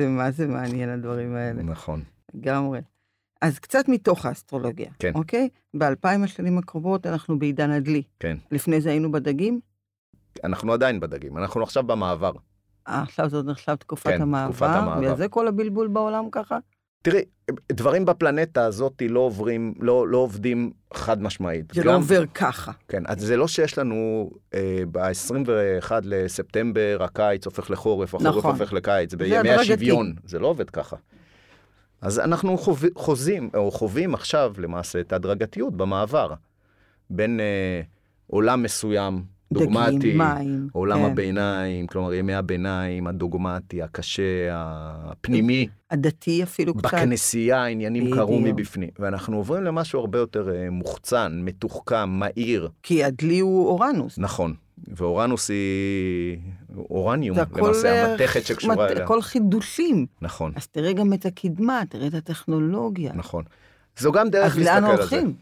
זה 0.00 0.08
מה 0.08 0.30
זה 0.30 0.46
מעניין 0.46 0.88
הדברים 0.88 1.34
האלה. 1.34 1.62
נכון. 1.62 2.02
לגמרי. 2.34 2.80
אז 3.42 3.58
קצת 3.58 3.88
מתוך 3.88 4.26
האסטרולוגיה, 4.26 4.90
כן. 4.98 5.12
אוקיי? 5.14 5.48
באלפיים 5.74 6.24
השנים 6.24 6.58
הקרובות 6.58 7.06
אנחנו 7.06 7.38
בעידן 7.38 7.70
הדלי. 7.70 8.02
כן. 8.20 8.36
לפני 8.50 8.80
זה 8.80 8.90
היינו 8.90 9.12
בדגים, 9.12 9.60
אנחנו 10.44 10.72
עדיין 10.72 11.00
בדגים, 11.00 11.38
אנחנו 11.38 11.62
עכשיו 11.62 11.82
במעבר. 11.82 12.32
אה, 12.88 13.02
עכשיו 13.02 13.28
זאת 13.28 13.46
נחשב 13.46 13.74
תקופת 13.74 14.10
כן, 14.10 14.22
המעבר. 14.22 14.52
תקופת 14.52 14.66
המעבר. 14.66 15.00
בגלל 15.00 15.16
זה 15.16 15.28
כל 15.28 15.48
הבלבול 15.48 15.88
בעולם 15.88 16.30
ככה? 16.32 16.58
תראי, 17.02 17.22
דברים 17.72 18.04
בפלנטה 18.04 18.64
הזאת 18.64 19.02
לא 19.08 19.20
עוברים, 19.20 19.74
לא, 19.80 20.08
לא 20.08 20.18
עובדים 20.18 20.72
חד 20.94 21.22
משמעית. 21.22 21.64
זה 21.74 21.84
לא 21.84 21.96
עובר 21.96 22.24
ככה. 22.34 22.72
כן, 22.88 23.02
אז 23.06 23.20
זה 23.20 23.36
לא 23.36 23.48
שיש 23.48 23.78
לנו 23.78 24.30
אה, 24.54 24.82
ב-21 24.92 25.92
לספטמבר 26.02 26.98
הקיץ 27.00 27.46
הופך 27.46 27.70
לחורף, 27.70 28.14
החורף 28.14 28.36
נכון. 28.36 28.50
הופך 28.50 28.72
לקיץ, 28.72 29.14
בימי. 29.14 29.50
השוויון, 29.50 30.14
זה 30.24 30.38
לא 30.38 30.46
עובד 30.46 30.70
ככה. 30.70 30.96
אז 32.00 32.18
אנחנו 32.18 32.58
חוב, 32.58 32.84
חוזים, 32.94 33.50
או 33.54 33.70
חווים 33.70 34.14
עכשיו 34.14 34.54
למעשה 34.58 35.00
את 35.00 35.12
ההדרגתיות 35.12 35.76
במעבר 35.76 36.34
בין 37.10 37.40
אה, 37.40 37.80
עולם 38.26 38.62
מסוים, 38.62 39.22
דוגמטי, 39.52 39.96
דגים, 39.98 40.18
מים. 40.18 40.68
עולם 40.72 40.98
כן. 40.98 41.04
הביניים, 41.04 41.86
כלומר 41.86 42.14
ימי 42.14 42.34
הביניים, 42.34 43.06
הדוגמטי, 43.06 43.82
הקשה, 43.82 44.22
הפנימי. 44.50 45.68
הדתי 45.90 46.42
אפילו 46.42 46.74
קצת. 46.74 46.84
בכנסייה 46.84 47.62
העניינים 47.62 48.10
קרו. 48.14 48.40
מבפנים, 48.40 48.88
ואנחנו 48.98 49.36
עוברים 49.36 49.62
למשהו 49.64 50.00
הרבה 50.00 50.18
יותר 50.18 50.50
אה, 50.54 50.70
מוחצן, 50.70 51.40
מתוחכם, 51.44 52.08
מהיר. 52.10 52.68
כי 52.82 53.04
הדלי 53.04 53.38
הוא 53.38 53.66
אורנוס. 53.68 54.18
נכון, 54.18 54.54
ואורנוס 54.88 55.50
היא 55.50 56.38
אורניום. 56.90 57.36
למעשה 57.56 58.12
המתכת 58.12 58.46
שקשורה 58.46 58.74
מת- 58.84 58.90
אליה. 58.90 59.04
הכל 59.04 59.22
חידושים. 59.22 60.06
נכון, 60.22 60.52
אז 60.56 60.66
תראה 60.66 60.92
גם 60.92 61.12
את 61.12 61.26
הקדמה, 61.26 61.82
תראה 61.88 62.06
את 62.06 62.14
הטכנולוגיה. 62.14 63.12
נכון. 63.14 63.44
זו 63.98 64.12
גם 64.12 64.28
דרך 64.30 64.52
אז 64.52 64.58
להסתכל 64.58 64.74
לאן 64.80 64.84
על 64.84 64.96
זה. 64.96 65.02
הולכים? 65.02 65.34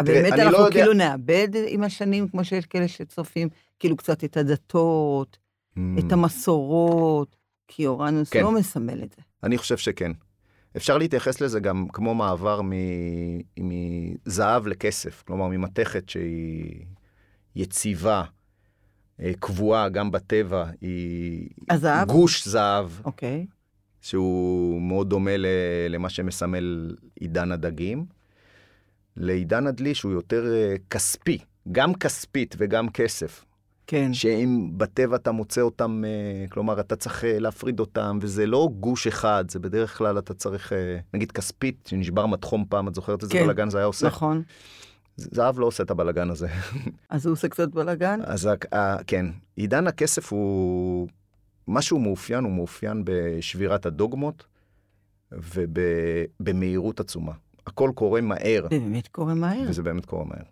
אבל 0.00 0.08
באמת 0.08 0.32
אנחנו 0.32 0.50
לא 0.52 0.58
יודע- 0.58 0.70
כאילו 0.70 0.92
נאבד 0.92 1.48
עם 1.68 1.82
השנים, 1.82 2.28
כמו 2.28 2.44
שיש 2.44 2.66
כאלה 2.66 2.88
שצופים, 2.88 3.48
כאילו 3.78 3.96
קצת 3.96 4.24
את 4.24 4.36
הדתות, 4.36 5.38
את 5.98 6.12
המסורות, 6.12 7.36
כי 7.68 7.86
אורנוס 7.86 8.30
כן. 8.30 8.42
לא 8.42 8.52
מסמל 8.52 9.02
את 9.02 9.12
זה. 9.16 9.22
אני 9.42 9.58
חושב 9.58 9.76
שכן. 9.76 10.12
אפשר 10.76 10.98
להתייחס 10.98 11.40
לזה 11.40 11.60
גם 11.60 11.86
כמו 11.92 12.14
מעבר 12.14 12.60
מ- 12.62 12.70
מזהב 13.58 14.66
לכסף, 14.66 15.22
כלומר 15.26 15.46
ממתכת 15.48 16.08
שהיא 16.08 16.84
יציבה, 17.56 18.24
אה, 19.20 19.32
קבועה 19.40 19.88
גם 19.88 20.10
בטבע, 20.10 20.66
היא 20.80 21.48
הזהב? 21.70 22.08
גוש 22.08 22.48
זהב, 22.48 22.90
אוקיי. 23.04 23.46
שהוא 24.00 24.80
מאוד 24.82 25.10
דומה 25.10 25.36
ל- 25.36 25.46
למה 25.88 26.08
שמסמל 26.10 26.94
עידן 27.20 27.52
הדגים, 27.52 28.06
לעידן 29.16 29.66
הדלי 29.66 29.94
שהוא 29.94 30.12
יותר 30.12 30.52
אה, 30.54 30.74
כספי, 30.90 31.38
גם 31.72 31.94
כספית 31.94 32.54
וגם 32.58 32.90
כסף. 32.90 33.44
כן. 33.86 34.14
שאם 34.14 34.70
בטבע 34.76 35.16
אתה 35.16 35.32
מוצא 35.32 35.60
אותם, 35.60 36.02
אה, 36.06 36.48
כלומר, 36.48 36.80
אתה 36.80 36.96
צריך 36.96 37.24
אה, 37.24 37.38
להפריד 37.38 37.80
אותם, 37.80 38.18
וזה 38.20 38.46
לא 38.46 38.68
גוש 38.80 39.06
אחד, 39.06 39.44
זה 39.48 39.58
בדרך 39.58 39.98
כלל 39.98 40.18
אתה 40.18 40.34
צריך, 40.34 40.72
נגיד 41.14 41.32
כספית, 41.32 41.86
שנשבר 41.90 42.26
מתחום 42.26 42.64
פעם, 42.68 42.88
את 42.88 42.94
זוכרת 42.94 43.22
איזה 43.22 43.32
כן, 43.32 43.44
בלאגן 43.44 43.70
זה 43.70 43.78
היה 43.78 43.86
עושה? 43.86 44.06
נכון. 44.06 44.42
זהב 45.16 45.58
לא 45.58 45.66
עושה 45.66 45.82
את 45.82 45.90
הבלאגן 45.90 46.30
הזה. 46.30 46.48
אז 47.10 47.26
הוא 47.26 47.32
עושה 47.32 47.48
קצת 47.48 47.68
בלאגן? 47.68 48.20
אז 48.24 48.48
כן, 49.06 49.26
עידן 49.56 49.86
הכסף 49.86 50.32
הוא... 50.32 51.08
משהו 51.68 51.98
מאופיין, 51.98 52.44
הוא 52.44 52.52
מאופיין 52.52 53.02
בשבירת 53.04 53.86
הדוגמות 53.86 54.46
ובמהירות 55.32 57.00
עצומה. 57.00 57.32
הכל 57.66 57.90
קורה 57.94 58.20
מהר, 58.20 58.62
זה 58.70 58.78
באמת 58.78 59.08
קורה 59.08 59.34
מהר. 59.34 59.64
וזה 59.68 59.82
באמת 59.82 60.04
קורה 60.04 60.24
מהר. 60.24 60.42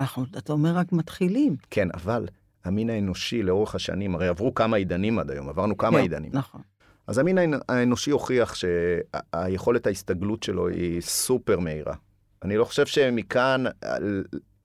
אנחנו, 0.00 0.24
אתה 0.38 0.52
אומר 0.52 0.76
רק 0.76 0.92
מתחילים. 0.92 1.56
כן, 1.70 1.88
אבל 1.94 2.26
המין 2.64 2.90
האנושי 2.90 3.42
לאורך 3.42 3.74
השנים, 3.74 4.14
הרי 4.14 4.28
עברו 4.28 4.54
כמה 4.54 4.76
עידנים 4.76 5.18
עד 5.18 5.30
היום, 5.30 5.48
עברנו 5.48 5.76
כמה 5.76 5.96
כן, 5.96 6.02
עידנים. 6.02 6.30
נכון. 6.34 6.60
אז 7.06 7.18
המין 7.18 7.38
האנ- 7.38 7.60
האנושי 7.68 8.10
הוכיח 8.10 8.54
שהיכולת 8.54 9.86
ההסתגלות 9.86 10.42
שלו 10.42 10.68
היא 10.68 11.00
סופר 11.00 11.58
מהירה. 11.58 11.94
אני 12.44 12.56
לא 12.56 12.64
חושב 12.64 12.86
שמכאן 12.86 13.64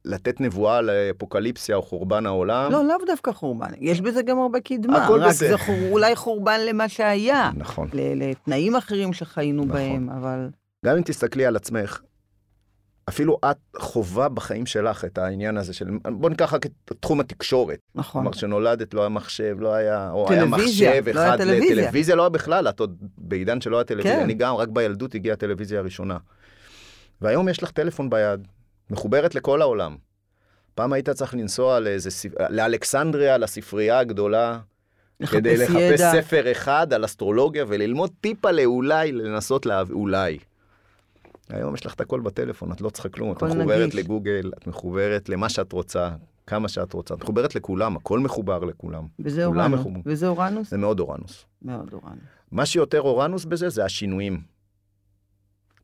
לתת 0.06 0.42
נבואה 0.42 0.82
לאפוקליפסיה 0.82 1.76
או 1.76 1.82
חורבן 1.82 2.26
העולם, 2.26 2.72
לא, 2.72 2.84
לאו 2.86 2.96
דווקא 3.08 3.32
חורבן. 3.32 3.68
יש 3.80 4.02
בזה 4.02 4.22
גם 4.22 4.40
הרבה 4.40 4.60
קדמה. 4.60 5.06
הכל 5.06 5.22
רק 5.22 5.30
בסדר. 5.30 5.50
זה 5.50 5.58
חור, 5.58 5.76
אולי 5.92 6.16
חורבן 6.16 6.60
למה 6.68 6.90
שהיה. 6.90 7.52
נכון. 7.56 7.88
לתנאים 7.94 8.76
אחרים 8.76 9.14
שחיינו 9.14 9.64
נכון. 9.66 9.74
בהם, 9.74 10.10
אבל... 10.10 10.50
גם 10.86 10.98
אם 10.98 11.04
תסתכלי 11.04 11.46
על 11.46 11.56
עצמך, 11.56 12.00
אפילו 13.10 13.38
את 13.52 13.58
חווה 13.78 14.30
בחיים 14.30 14.66
שלך 14.66 15.06
את 15.06 15.18
העניין 15.18 15.58
הזה 15.58 15.74
של, 15.74 15.88
בוא 16.12 16.30
ניקח 16.30 16.54
רק 16.54 16.66
את 16.66 16.72
תחום 17.00 17.20
התקשורת. 17.20 17.80
נכון. 17.96 18.22
כלומר, 18.22 18.32
כשנולדת 18.38 18.94
לא 18.94 19.02
היה 19.02 19.10
מחשב, 19.10 19.58
לא 19.60 19.74
היה, 19.74 20.12
או 20.12 20.32
היה 20.32 20.46
מחשב 20.46 21.04
לא 21.08 21.12
אחד, 21.12 21.38
טלוויזיה. 21.38 21.86
טלוויזיה 21.86 22.16
לא 22.16 22.22
היה 22.22 22.30
בכלל, 22.30 22.70
את 22.70 22.80
עוד 22.80 22.98
בעידן 23.18 23.62
שלא 23.62 23.78
היה 23.78 23.84
טלוויזיה, 23.84 24.16
כן. 24.16 24.24
אני 24.24 24.34
גם, 24.34 24.56
רק 24.56 24.68
בילדות 24.70 25.16
הגיעה 25.16 25.34
הטלוויזיה 25.34 25.80
הראשונה. 25.80 26.18
והיום 27.22 27.50
יש 27.50 27.64
לך 27.64 27.72
טלפון 27.72 28.10
ביד, 28.10 28.48
מחוברת 28.90 29.36
לכל 29.36 29.62
העולם. 29.62 29.98
פעם 30.76 30.94
היית 30.94 31.10
צריך 31.10 31.34
לנסוע 31.34 31.80
לאיזה, 31.80 32.10
ספ- 32.12 32.50
לאלכסנדריה, 32.50 33.38
לספרייה 33.38 34.00
הגדולה, 34.00 34.60
כדי 35.32 35.58
לחפש 35.58 36.00
ידע. 36.00 36.12
ספר 36.12 36.52
אחד 36.52 36.94
על 36.94 37.06
אסטרולוגיה 37.06 37.66
וללמוד 37.68 38.12
טיפה 38.22 38.52
לאולי, 38.52 39.12
לנסות 39.12 39.66
להב... 39.66 39.92
אולי. 39.92 40.38
היום 41.50 41.74
יש 41.76 41.86
לך 41.86 41.94
את 41.94 42.02
הכל 42.02 42.20
בטלפון, 42.20 42.72
את 42.72 42.82
לא 42.82 42.90
צריכה 42.90 43.10
כלום, 43.10 43.32
את 43.32 43.44
מחוברת 43.44 43.88
נגיש. 43.88 43.96
לגוגל, 43.96 44.52
את 44.58 44.68
מחוברת 44.68 45.30
למה 45.30 45.50
שאת 45.50 45.72
רוצה, 45.72 46.10
כמה 46.48 46.68
שאת 46.68 46.94
רוצה, 46.94 47.14
את 47.14 47.22
מחוברת 47.22 47.56
לכולם, 47.56 47.96
הכל 47.98 48.20
מחובר 48.20 48.64
לכולם. 48.64 49.04
וזה 49.20 49.46
אורנוס. 49.46 49.80
מחוברים. 49.80 50.02
וזה 50.06 50.28
אורנוס? 50.28 50.70
זה 50.70 50.78
מאוד 50.78 51.00
אורנוס. 51.00 51.46
מאוד 51.62 51.94
אורנוס. 51.94 52.20
מה 52.52 52.66
שיותר 52.66 53.02
אורנוס 53.02 53.46
בזה 53.46 53.70
זה 53.70 53.86
השינויים. 53.86 54.42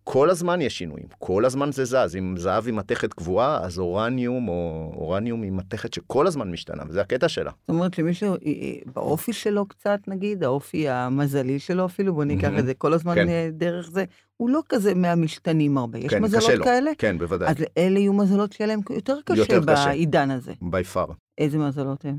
כל 0.10 0.30
הזמן 0.30 0.62
יש 0.62 0.78
שינויים, 0.78 1.06
כל 1.20 1.46
הזמן 1.46 1.72
זה 1.72 1.86
זז. 1.86 2.16
אם 2.16 2.36
זהב 2.38 2.68
עם 2.68 2.76
מתכת 2.76 3.14
קבועה, 3.14 3.60
אז 3.64 3.80
אורניום 3.80 4.48
או 4.48 4.92
אורניום 4.96 5.44
עם 5.44 5.58
מתכת 5.58 5.94
שכל 5.94 6.28
הזמן 6.28 6.52
משתנה, 6.52 6.84
וזה 6.90 7.02
הקטע 7.02 7.30
שלה. 7.30 7.52
זאת 7.52 7.70
אומרת 7.70 7.94
שמישהו, 7.94 8.34
אה, 8.34 8.38
אה, 8.46 8.74
באופי 8.94 9.34
שלו 9.34 9.66
קצת, 9.66 10.00
נגיד, 10.08 10.44
האופי 10.44 10.90
המזלי 10.90 11.60
שלו 11.60 11.86
אפילו, 11.86 12.14
בוא 12.14 12.24
ניקח 12.24 12.44
מהמם. 12.44 12.60
את 12.60 12.66
זה 12.66 12.74
כל 12.74 12.94
הזמן 12.94 13.16
כן. 13.16 13.50
דרך 13.52 13.90
זה, 13.90 14.04
הוא 14.38 14.50
לא 14.50 14.62
כזה 14.70 14.94
מהמשתנים 14.94 15.78
הרבה. 15.78 16.00
יש 16.00 16.10
כן, 16.10 16.22
מזלות 16.22 16.44
קשה 16.44 16.56
לו. 16.56 16.64
כאלה? 16.64 16.92
כן, 16.98 17.18
בוודאי. 17.18 17.50
אז 17.50 17.56
אלה 17.78 18.00
יהיו 18.00 18.14
מזלות 18.14 18.54
שיהיה 18.54 18.68
להם 18.68 18.80
יותר 18.90 19.18
קשה 19.26 19.40
יותר 19.40 19.74
קשה. 19.74 19.86
בעידן 19.86 20.32
הזה. 20.32 20.54
בי 20.62 20.84
פאר. 20.84 21.08
איזה 21.38 21.58
מזלות 21.58 22.06
הם? 22.06 22.18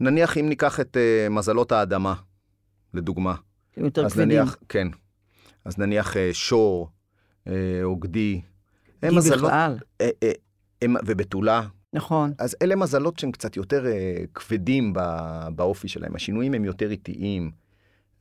נניח 0.00 0.38
אם 0.38 0.48
ניקח 0.48 0.80
את 0.80 0.96
uh, 0.96 1.30
מזלות 1.32 1.72
האדמה, 1.72 2.14
לדוגמה. 2.94 3.34
יותר 3.76 4.08
כבדים. 4.08 4.28
נניח, 4.28 4.56
כן. 4.68 4.88
אז 5.64 5.78
נניח 5.78 6.12
uh, 6.12 6.18
שור, 6.32 6.88
uh, 7.50 7.84
או 7.84 7.96
גדי. 7.96 8.40
הם 9.02 9.16
מזלות, 9.16 9.38
בכלל, 9.38 9.78
uh, 10.02 10.04
uh, 10.04 10.26
הם, 10.82 10.94
ובתולה. 11.06 11.62
נכון. 11.92 12.32
אז 12.38 12.56
אלה 12.62 12.76
מזלות 12.76 13.18
שהם 13.18 13.32
קצת 13.32 13.56
יותר 13.56 13.84
uh, 13.84 14.26
כבדים 14.34 14.92
בא, 14.92 15.48
באופי 15.54 15.88
שלהם. 15.88 16.16
השינויים 16.16 16.54
הם 16.54 16.64
יותר 16.64 16.90
איטיים, 16.90 17.50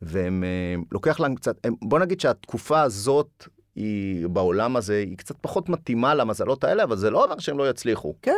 והם, 0.01 0.43
uh, 0.43 0.85
לוקח 0.91 1.19
להם 1.19 1.35
קצת, 1.35 1.55
הם, 1.63 1.73
בוא 1.81 1.99
נגיד 1.99 2.19
שהתקופה 2.19 2.81
הזאת, 2.81 3.47
היא, 3.75 4.27
בעולם 4.27 4.75
הזה, 4.75 5.03
היא 5.07 5.17
קצת 5.17 5.35
פחות 5.41 5.69
מתאימה 5.69 6.15
למזלות 6.15 6.63
האלה, 6.63 6.83
אבל 6.83 6.97
זה 6.97 7.09
לא 7.09 7.23
אומר 7.23 7.39
שהם 7.39 7.57
לא 7.57 7.69
יצליחו. 7.69 8.15
כן. 8.21 8.37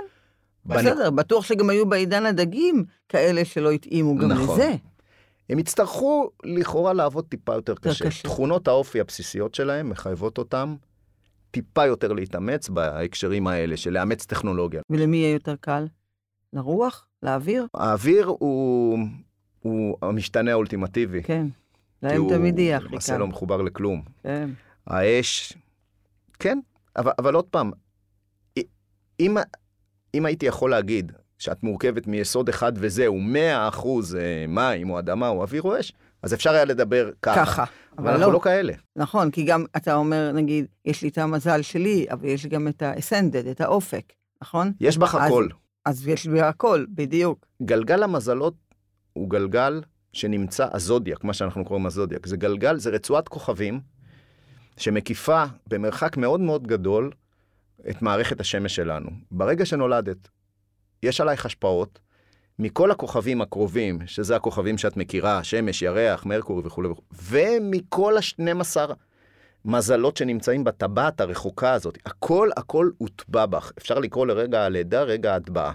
בסדר, 0.65 1.09
בטוח 1.09 1.45
שגם 1.45 1.69
היו 1.69 1.85
בעידן 1.85 2.25
הדגים 2.25 2.85
כאלה 3.09 3.45
שלא 3.45 3.71
התאימו 3.71 4.15
גם 4.15 4.31
נכון. 4.31 4.59
לזה. 4.59 4.75
הם 5.51 5.59
יצטרכו 5.59 6.29
לכאורה 6.43 6.93
לעבוד 6.93 7.25
טיפה 7.29 7.53
יותר 7.53 7.75
קשה. 7.75 8.05
קשה. 8.05 8.23
תכונות 8.23 8.67
האופי 8.67 8.99
הבסיסיות 8.99 9.55
שלהם 9.55 9.89
מחייבות 9.89 10.37
אותם 10.37 10.75
טיפה 11.51 11.85
יותר 11.85 12.13
להתאמץ 12.13 12.69
בהקשרים 12.69 13.47
האלה 13.47 13.77
של 13.77 13.93
לאמץ 13.93 14.25
טכנולוגיה. 14.25 14.81
ולמי 14.89 15.17
יהיה 15.17 15.33
יותר 15.33 15.55
קל? 15.55 15.87
לרוח? 16.53 17.07
לאוויר? 17.23 17.67
האוויר 17.73 18.25
הוא, 18.25 18.99
הוא 19.59 19.97
המשתנה 20.01 20.51
האולטימטיבי. 20.51 21.23
כן. 21.23 21.47
כי 21.99 22.05
להם 22.07 22.21
הוא 22.21 22.29
תמיד 22.29 22.59
יהיה 22.59 22.77
הכי 22.77 22.85
למעשה 22.85 23.13
קל. 23.13 23.19
לא 23.19 23.27
מחובר 23.27 23.61
לכלום. 23.61 24.01
כן. 24.23 24.49
האש, 24.87 25.53
כן, 26.39 26.59
אבל, 26.95 27.11
אבל 27.19 27.33
עוד 27.33 27.45
פעם, 27.45 27.71
אם, 29.19 29.37
אם 30.13 30.25
הייתי 30.25 30.45
יכול 30.45 30.71
להגיד 30.71 31.11
שאת 31.41 31.63
מורכבת 31.63 32.07
מיסוד 32.07 32.49
אחד 32.49 32.71
וזהו, 32.75 33.17
100% 33.73 33.87
אה, 34.17 34.45
מים 34.47 34.89
או 34.89 34.99
אדמה 34.99 35.27
או 35.27 35.41
אוויר 35.41 35.61
או 35.61 35.79
אש, 35.79 35.93
אז 36.23 36.33
אפשר 36.33 36.51
היה 36.53 36.65
לדבר 36.65 37.09
ככה. 37.21 37.45
ככה. 37.45 37.63
אבל 37.97 38.07
אבל 38.07 38.09
אנחנו 38.11 38.27
לא. 38.27 38.33
לא 38.33 38.39
כאלה. 38.39 38.73
נכון, 38.95 39.31
כי 39.31 39.43
גם 39.43 39.65
אתה 39.77 39.95
אומר, 39.95 40.31
נגיד, 40.31 40.65
יש 40.85 41.01
לי 41.01 41.09
את 41.09 41.17
המזל 41.17 41.61
שלי, 41.61 42.05
אבל 42.11 42.25
יש 42.25 42.45
גם 42.45 42.67
את 42.67 42.81
ה-ascended, 42.81 43.51
את 43.51 43.61
האופק, 43.61 44.13
נכון? 44.41 44.71
יש 44.81 44.97
בך 44.97 45.15
אז- 45.15 45.21
הכל. 45.27 45.47
אז 45.85 46.07
יש 46.07 46.25
לי 46.27 46.41
הכל, 46.41 46.85
בדיוק. 46.89 47.45
גלגל 47.61 48.03
המזלות 48.03 48.53
הוא 49.13 49.29
גלגל 49.29 49.81
שנמצא, 50.13 50.67
הזודיאק, 50.73 51.23
מה 51.23 51.33
שאנחנו 51.33 51.65
קוראים 51.65 51.85
הזודיאק, 51.85 52.25
זה 52.27 52.37
גלגל, 52.37 52.77
זה 52.77 52.89
רצועת 52.89 53.27
כוכבים 53.27 53.79
שמקיפה 54.77 55.43
במרחק 55.67 56.17
מאוד 56.17 56.39
מאוד 56.39 56.67
גדול 56.67 57.11
את 57.89 58.01
מערכת 58.01 58.39
השמש 58.39 58.75
שלנו. 58.75 59.09
ברגע 59.31 59.65
שנולדת, 59.65 60.27
יש 61.03 61.21
עלייך 61.21 61.45
השפעות 61.45 61.99
מכל 62.59 62.91
הכוכבים 62.91 63.41
הקרובים, 63.41 63.99
שזה 64.05 64.35
הכוכבים 64.35 64.77
שאת 64.77 64.97
מכירה, 64.97 65.43
שמש, 65.43 65.81
ירח, 65.81 66.25
מרקורי 66.25 66.61
וכולי, 66.65 66.87
וכו', 66.87 67.03
ומכל 67.23 68.17
ה-12 68.17 68.77
מזלות 69.65 70.17
שנמצאים 70.17 70.63
בטבעת 70.63 71.21
הרחוקה 71.21 71.73
הזאת. 71.73 71.97
הכל 72.05 72.49
הכל 72.57 72.89
הוטבע 72.97 73.45
בך. 73.45 73.71
אפשר 73.77 73.99
לקרוא 73.99 74.27
לרגע 74.27 74.65
הלידה 74.65 75.03
רגע 75.03 75.33
ההטבעה. 75.33 75.73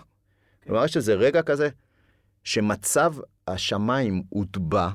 כלומר, 0.64 0.84
יש 0.84 0.96
איזה 0.96 1.14
רגע 1.14 1.42
כזה 1.42 1.68
שמצב 2.44 3.14
השמיים 3.48 4.22
הוטבע 4.28 4.88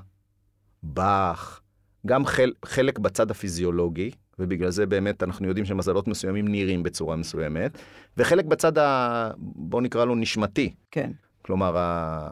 בך, 0.84 1.62
גם 2.06 2.26
חל, 2.26 2.52
חלק 2.66 3.00
בצד 3.00 3.32
הפיזיולוגי, 3.32 4.12
ובגלל 4.40 4.70
זה 4.70 4.86
באמת 4.86 5.24
אנחנו 5.24 5.48
יודעים 5.48 5.66
שמזלות 5.66 6.08
מסוימים 6.08 6.48
נראים 6.48 6.84
בצורה 6.84 7.16
מסוימת, 7.16 7.78
וחלק 8.18 8.46
בצד 8.46 8.78
ה... 8.78 9.32
בוא 9.38 9.82
נקרא 9.82 10.06
לו 10.06 10.16
נשמתי. 10.16 10.74
כן. 10.92 11.12
כלומר, 11.42 11.78
ה... 11.78 12.30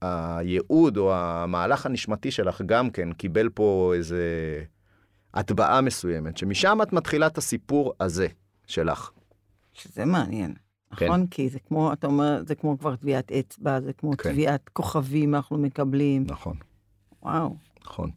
הייעוד 0.00 0.96
או 0.96 1.14
המהלך 1.14 1.86
הנשמתי 1.86 2.30
שלך 2.30 2.62
גם 2.66 2.90
כן 2.90 3.12
קיבל 3.12 3.48
פה 3.48 3.92
איזה 3.96 4.22
הטבעה 5.34 5.80
מסוימת, 5.80 6.36
שמשם 6.36 6.78
את 6.82 6.92
מתחילה 6.92 7.26
את 7.26 7.38
הסיפור 7.38 7.92
הזה 8.00 8.26
שלך. 8.66 9.10
שזה 9.72 10.04
מעניין. 10.04 10.54
כן. 10.96 11.06
נכון? 11.06 11.26
כי 11.26 11.48
זה 11.48 11.58
כמו, 11.58 11.92
אתה 11.92 12.06
אומר, 12.06 12.42
זה 12.46 12.54
כמו 12.54 12.78
כבר 12.78 12.96
טביעת 12.96 13.32
אצבע, 13.32 13.80
זה 13.80 13.92
כמו 13.92 14.16
כן. 14.16 14.30
טביעת 14.30 14.68
כוכבים 14.68 15.34
אנחנו 15.34 15.58
מקבלים. 15.58 16.24
נכון, 16.26 16.56
וואו. 17.22 17.56
נכון. 17.84 18.10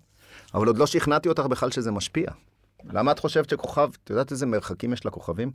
אבל 0.53 0.67
עוד 0.67 0.77
לא 0.77 0.85
שכנעתי 0.87 1.29
אותך 1.29 1.43
בכלל 1.43 1.71
שזה 1.71 1.91
משפיע. 1.91 2.31
למה 2.83 3.11
את 3.11 3.19
חושבת 3.19 3.49
שכוכב, 3.49 3.89
את 4.03 4.09
יודעת 4.09 4.31
איזה 4.31 4.45
מרחקים 4.45 4.93
יש 4.93 5.05
לכוכבים? 5.05 5.51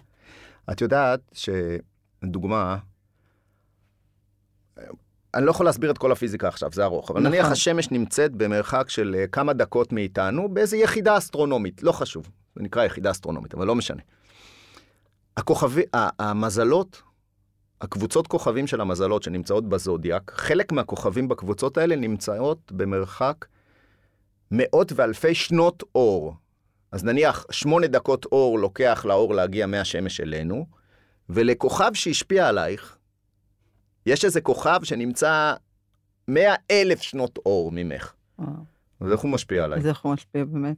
את 0.73 0.81
יודעת 0.81 1.21
שדוגמה, 1.33 2.77
אני 5.35 5.47
לא 5.47 5.51
יכול 5.51 5.67
להסביר 5.67 5.91
את 5.91 5.99
כל 5.99 6.13
הפיזיקה 6.13 6.49
עכשיו, 6.49 6.71
זה 6.73 6.85
ארוך, 6.85 7.11
אבל 7.11 7.21
נכון. 7.21 7.33
נניח 7.33 7.47
השמש 7.47 7.91
נמצאת 7.91 8.33
במרחק 8.33 8.91
של 8.91 9.17
אה, 9.19 9.27
כמה 9.27 9.53
דקות 9.53 9.93
מאיתנו, 9.93 10.49
באיזו 10.49 10.77
יחידה 10.77 11.19
אסטרונומית, 11.19 11.83
לא 11.83 11.93
חשוב, 11.93 12.29
זה 12.57 12.63
נקרא 12.63 12.85
יחידה 12.85 13.11
אסטרונומית, 13.11 13.55
אבל 13.55 13.67
לא 13.67 13.75
משנה. 13.75 14.03
הכוכבי, 15.37 15.83
המזלות, 16.19 17.03
הקבוצות 17.81 18.27
כוכבים 18.27 18.67
של 18.67 18.81
המזלות 18.81 19.23
שנמצאות 19.23 19.69
בזודיאק, 19.69 20.33
חלק 20.35 20.73
מהכוכבים 20.73 21.29
בקבוצות 21.29 21.79
האלה 21.79 21.97
נמצאות 21.97 22.73
במרחק 22.73 23.45
מאות 24.51 24.93
ואלפי 24.97 25.35
שנות 25.35 25.83
אור. 25.95 26.35
אז 26.93 27.05
נניח 27.05 27.47
שמונה 27.51 27.87
דקות 27.87 28.25
אור 28.25 28.59
לוקח 28.59 29.05
לאור 29.05 29.35
להגיע 29.35 29.67
מהשמש 29.67 30.21
אלינו, 30.21 30.67
ולכוכב 31.29 31.91
שהשפיע 31.95 32.49
עלייך, 32.49 32.99
יש 34.07 34.25
איזה 34.25 34.41
כוכב 34.41 34.81
שנמצא 34.85 35.55
מאה 36.29 36.55
אלף 36.71 37.03
שנות 37.03 37.39
אור 37.47 37.73
ממך. 37.73 38.15
אז 39.01 39.13
איך 39.13 39.21
הוא 39.21 39.31
משפיע 39.31 39.65
עליי? 39.65 39.79
אז 39.79 39.87
איך 39.87 40.01
הוא 40.01 40.13
משפיע 40.13 40.45
באמת? 40.45 40.77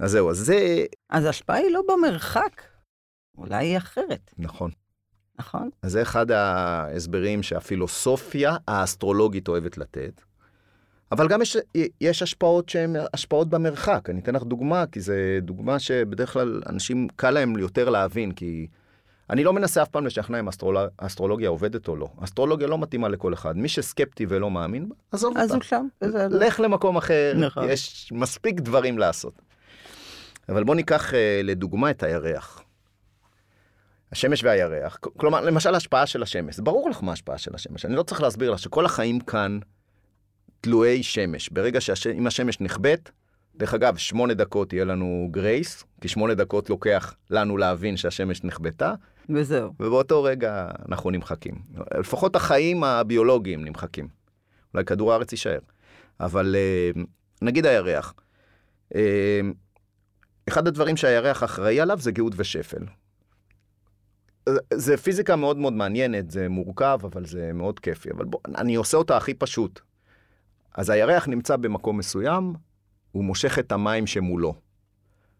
אז 0.00 0.10
זהו, 0.10 0.30
אז 0.30 0.36
זה... 0.36 0.84
אז 1.10 1.24
ההשפעה 1.24 1.56
היא 1.56 1.70
לא 1.70 1.82
במרחק, 1.88 2.62
אולי 3.38 3.66
היא 3.66 3.76
אחרת, 3.76 4.34
נכון. 4.38 4.70
נכון? 5.38 5.70
אז 5.82 5.92
זה 5.92 6.02
אחד 6.02 6.30
ההסברים 6.30 7.42
שהפילוסופיה 7.42 8.56
האסטרולוגית 8.68 9.48
אוהבת 9.48 9.78
לתת. 9.78 10.20
אבל 11.12 11.28
גם 11.28 11.42
יש, 11.42 11.56
יש 12.00 12.22
השפעות 12.22 12.68
שהן 12.68 12.96
השפעות 13.14 13.48
במרחק. 13.48 14.10
אני 14.10 14.20
אתן 14.20 14.34
לך 14.34 14.42
דוגמה, 14.42 14.84
כי 14.92 15.00
זו 15.00 15.12
דוגמה 15.42 15.78
שבדרך 15.78 16.32
כלל 16.32 16.62
אנשים, 16.68 17.08
קל 17.16 17.30
להם 17.30 17.58
יותר 17.58 17.88
להבין, 17.88 18.32
כי 18.32 18.66
אני 19.30 19.44
לא 19.44 19.52
מנסה 19.52 19.82
אף 19.82 19.88
פעם 19.88 20.06
לשכנע 20.06 20.40
אם 20.40 20.48
אסטרול... 20.48 20.76
אסטרולוגיה 20.98 21.48
עובדת 21.48 21.88
או 21.88 21.96
לא. 21.96 22.08
אסטרולוגיה 22.24 22.66
לא 22.66 22.78
מתאימה 22.78 23.08
לכל 23.08 23.34
אחד. 23.34 23.56
מי 23.56 23.68
שסקפטי 23.68 24.26
ולא 24.28 24.50
מאמין 24.50 24.88
בה, 24.88 24.94
עזוב 25.12 25.38
אז 25.38 25.54
אותה. 25.54 25.54
הוא 25.54 25.62
שם. 25.62 25.86
לך 26.30 26.60
למקום 26.60 26.96
אחר, 26.96 27.32
נכון. 27.36 27.64
יש 27.68 28.12
מספיק 28.12 28.60
דברים 28.60 28.98
לעשות. 28.98 29.42
אבל 30.48 30.64
בוא 30.64 30.74
ניקח 30.74 31.14
אה, 31.14 31.40
לדוגמה 31.44 31.90
את 31.90 32.02
הירח. 32.02 32.62
השמש 34.12 34.44
והירח, 34.44 34.98
כלומר, 35.16 35.40
למשל 35.40 35.74
השפעה 35.74 36.06
של 36.06 36.22
השמש, 36.22 36.60
ברור 36.60 36.90
לך 36.90 37.02
מה 37.02 37.10
ההשפעה 37.10 37.38
של 37.38 37.54
השמש, 37.54 37.84
אני 37.84 37.94
לא 37.94 38.02
צריך 38.02 38.22
להסביר 38.22 38.50
לך 38.50 38.58
שכל 38.58 38.84
החיים 38.84 39.20
כאן 39.20 39.58
תלויי 40.66 41.02
שמש. 41.02 41.48
ברגע 41.48 41.80
שאם 41.80 42.26
השמש 42.26 42.60
נכבדת, 42.60 43.10
דרך 43.56 43.74
אגב, 43.74 43.96
שמונה 43.96 44.34
דקות 44.34 44.72
יהיה 44.72 44.84
לנו 44.84 45.28
גרייס, 45.30 45.84
כי 46.00 46.08
שמונה 46.08 46.34
דקות 46.34 46.70
לוקח 46.70 47.14
לנו 47.30 47.56
להבין 47.56 47.96
שהשמש 47.96 48.44
נכבדה, 48.44 48.94
וזהו. 49.28 49.72
ובאותו 49.80 50.22
רגע 50.22 50.68
אנחנו 50.88 51.10
נמחקים. 51.10 51.54
לפחות 51.98 52.36
החיים 52.36 52.84
הביולוגיים 52.84 53.64
נמחקים. 53.64 54.08
אולי 54.74 54.84
כדור 54.84 55.12
הארץ 55.12 55.32
יישאר. 55.32 55.58
אבל 56.20 56.56
אה, 56.58 57.02
נגיד 57.42 57.66
הירח. 57.66 58.14
אה, 58.94 59.40
אחד 60.48 60.68
הדברים 60.68 60.96
שהירח 60.96 61.44
אחראי 61.44 61.80
עליו 61.80 61.98
זה 62.00 62.12
גאות 62.12 62.32
ושפל. 62.36 62.82
זה 64.74 64.96
פיזיקה 64.96 65.36
מאוד 65.36 65.56
מאוד 65.56 65.72
מעניינת, 65.72 66.30
זה 66.30 66.48
מורכב, 66.48 66.98
אבל 67.04 67.26
זה 67.26 67.50
מאוד 67.54 67.80
כיפי. 67.80 68.10
אבל 68.10 68.24
בוא, 68.24 68.40
אני 68.56 68.74
עושה 68.74 68.96
אותה 68.96 69.16
הכי 69.16 69.34
פשוט. 69.34 69.80
אז 70.76 70.90
הירח 70.90 71.28
נמצא 71.28 71.56
במקום 71.56 71.98
מסוים, 71.98 72.52
הוא 73.12 73.24
מושך 73.24 73.58
את 73.58 73.72
המים 73.72 74.06
שמולו. 74.06 74.54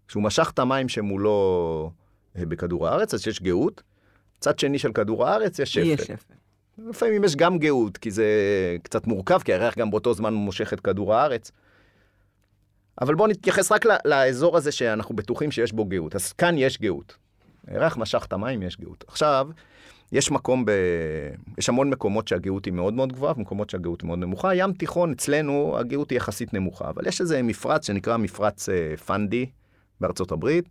כשהוא 0.08 0.22
משך 0.22 0.50
את 0.54 0.58
המים 0.58 0.88
שמולו 0.88 1.90
אה, 2.36 2.46
בכדור 2.46 2.88
הארץ, 2.88 3.14
אז 3.14 3.26
יש 3.26 3.42
גאות. 3.42 3.82
צד 4.40 4.58
שני 4.58 4.78
של 4.78 4.92
כדור 4.92 5.26
הארץ 5.26 5.58
יש 5.58 5.72
שפל. 5.72 5.84
יהיה 5.84 5.96
שפל. 5.98 6.34
לפעמים 6.78 7.24
יש 7.24 7.36
גם 7.36 7.58
גאות, 7.58 7.96
כי 7.98 8.10
זה 8.10 8.26
קצת 8.82 9.06
מורכב, 9.06 9.40
כי 9.44 9.52
הירח 9.52 9.78
גם 9.78 9.90
באותו 9.90 10.14
זמן 10.14 10.34
מושך 10.34 10.72
את 10.72 10.80
כדור 10.80 11.14
הארץ. 11.14 11.52
אבל 13.00 13.14
בואו 13.14 13.28
נתייחס 13.28 13.72
רק 13.72 13.84
לאזור 14.04 14.56
הזה 14.56 14.72
שאנחנו 14.72 15.16
בטוחים 15.16 15.50
שיש 15.50 15.72
בו 15.72 15.84
גאות. 15.84 16.14
אז 16.14 16.32
כאן 16.32 16.54
יש 16.58 16.80
גאות. 16.80 17.16
הירח 17.66 17.96
משך 17.96 18.24
את 18.28 18.32
המים, 18.32 18.62
יש 18.62 18.80
גאות. 18.80 19.04
עכשיו, 19.08 19.48
יש 20.12 20.30
מקום 20.30 20.64
ב... 20.64 20.70
יש 21.58 21.68
המון 21.68 21.90
מקומות 21.90 22.28
שהגאות 22.28 22.64
היא 22.64 22.72
מאוד 22.72 22.94
מאוד 22.94 23.12
גבוהה, 23.12 23.34
ומקומות 23.36 23.70
שהגאות 23.70 24.02
מאוד 24.02 24.18
נמוכה. 24.18 24.54
ים 24.54 24.72
תיכון, 24.72 25.12
אצלנו 25.12 25.78
הגאות 25.78 26.10
היא 26.10 26.16
יחסית 26.16 26.54
נמוכה, 26.54 26.88
אבל 26.88 27.06
יש 27.06 27.20
איזה 27.20 27.42
מפרץ 27.42 27.86
שנקרא 27.86 28.16
מפרץ 28.16 28.68
אה, 28.68 28.96
פנדי 28.96 29.46
בארצות 30.00 30.32
הברית, 30.32 30.64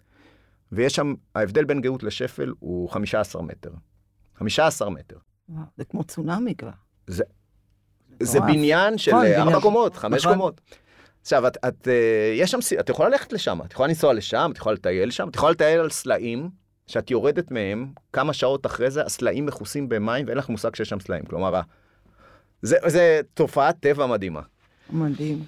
ויש 0.71 0.95
שם, 0.95 1.13
ההבדל 1.35 1.65
בין 1.65 1.81
גאות 1.81 2.03
לשפל 2.03 2.53
הוא 2.59 2.89
15 2.89 3.41
מטר. 3.41 3.71
15 4.35 4.89
מטר. 4.89 5.17
וואו, 5.49 5.63
זה 5.77 5.85
כמו 5.85 6.03
צונאמי 6.03 6.55
כבר. 6.55 6.69
זה 7.07 7.23
מטורף. 8.39 8.55
בניין 8.55 8.97
של 8.97 9.11
נכון, 9.11 9.25
ארבע 9.25 9.61
קומות, 9.61 9.95
חמש 9.95 10.21
נכון. 10.21 10.33
קומות. 10.33 10.61
עכשיו, 11.21 11.47
את, 11.47 11.57
את, 11.67 11.87
אה, 11.87 12.33
יש 12.35 12.51
שם, 12.51 12.59
את 12.79 12.89
יכולה 12.89 13.09
ללכת 13.09 13.33
לשם, 13.33 13.59
את 13.65 13.73
יכולה 13.73 13.87
לנסוע 13.87 14.13
לשם, 14.13 14.49
את 14.53 14.57
יכולה 14.57 14.75
לטייל 14.75 15.11
שם, 15.11 15.29
את 15.29 15.35
יכולה 15.35 15.51
לטייל 15.51 15.79
על 15.79 15.89
סלעים, 15.89 16.49
שאת 16.87 17.11
יורדת 17.11 17.51
מהם, 17.51 17.87
כמה 18.13 18.33
שעות 18.33 18.65
אחרי 18.65 18.91
זה, 18.91 19.05
הסלעים 19.05 19.45
מכוסים 19.45 19.89
במים, 19.89 20.25
ואין 20.25 20.37
לך 20.37 20.49
מושג 20.49 20.75
שיש 20.75 20.89
שם 20.89 20.99
סלעים. 20.99 21.25
כלומר, 21.25 21.61
זה, 22.61 22.77
זה 22.87 23.21
תופעת 23.33 23.75
טבע 23.79 24.05
מדהימה. 24.05 24.41
מדהים. 24.89 25.43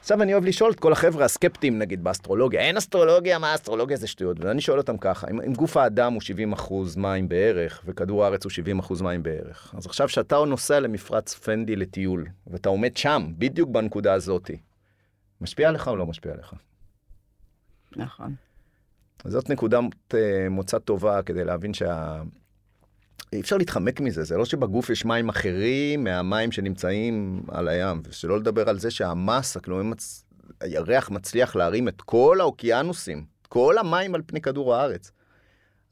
עכשיו 0.00 0.22
אני 0.22 0.32
אוהב 0.32 0.44
לשאול 0.44 0.70
את 0.70 0.80
כל 0.80 0.92
החבר'ה 0.92 1.24
הסקפטיים 1.24 1.78
נגיד 1.78 2.04
באסטרולוגיה, 2.04 2.60
אין 2.60 2.76
אסטרולוגיה, 2.76 3.38
מה 3.38 3.54
אסטרולוגיה 3.54 3.96
זה 3.96 4.06
שטויות, 4.06 4.40
ואני 4.40 4.60
שואל 4.60 4.78
אותם 4.78 4.96
ככה, 4.98 5.26
אם, 5.30 5.40
אם 5.40 5.52
גוף 5.52 5.76
האדם 5.76 6.12
הוא 6.12 6.20
70 6.20 6.52
אחוז 6.52 6.96
מים 6.96 7.28
בערך, 7.28 7.82
וכדור 7.84 8.24
הארץ 8.24 8.44
הוא 8.44 8.50
70 8.50 8.78
אחוז 8.78 9.02
מים 9.02 9.22
בערך, 9.22 9.74
אז 9.78 9.86
עכשיו 9.86 10.08
שאתה 10.08 10.36
נוסע 10.46 10.80
למפרץ 10.80 11.34
פנדי 11.34 11.76
לטיול, 11.76 12.26
ואתה 12.46 12.68
עומד 12.68 12.96
שם, 12.96 13.26
בדיוק 13.38 13.70
בנקודה 13.70 14.12
הזאתי, 14.12 14.56
משפיע 15.40 15.68
עליך 15.68 15.88
או 15.88 15.96
לא 15.96 16.06
משפיע 16.06 16.32
עליך? 16.32 16.54
נכון. 17.96 18.34
זאת 19.24 19.50
נקודת 19.50 19.84
אה, 20.14 20.48
מוצא 20.50 20.78
טובה 20.78 21.22
כדי 21.22 21.44
להבין 21.44 21.74
שה... 21.74 22.22
אי 23.32 23.40
אפשר 23.40 23.56
להתחמק 23.56 24.00
מזה, 24.00 24.24
זה 24.24 24.36
לא 24.36 24.44
שבגוף 24.44 24.90
יש 24.90 25.04
מים 25.04 25.28
אחרים 25.28 26.04
מהמים 26.04 26.52
שנמצאים 26.52 27.42
על 27.48 27.68
הים, 27.68 28.02
ושלא 28.08 28.38
לדבר 28.38 28.68
על 28.68 28.78
זה 28.78 28.90
שהמסה, 28.90 29.60
כלומר, 29.60 29.82
מצ... 29.82 30.24
הירח 30.60 31.10
מצליח 31.10 31.56
להרים 31.56 31.88
את 31.88 32.02
כל 32.02 32.36
האוקיינוסים, 32.40 33.24
כל 33.48 33.78
המים 33.78 34.14
על 34.14 34.22
פני 34.26 34.40
כדור 34.40 34.74
הארץ. 34.74 35.12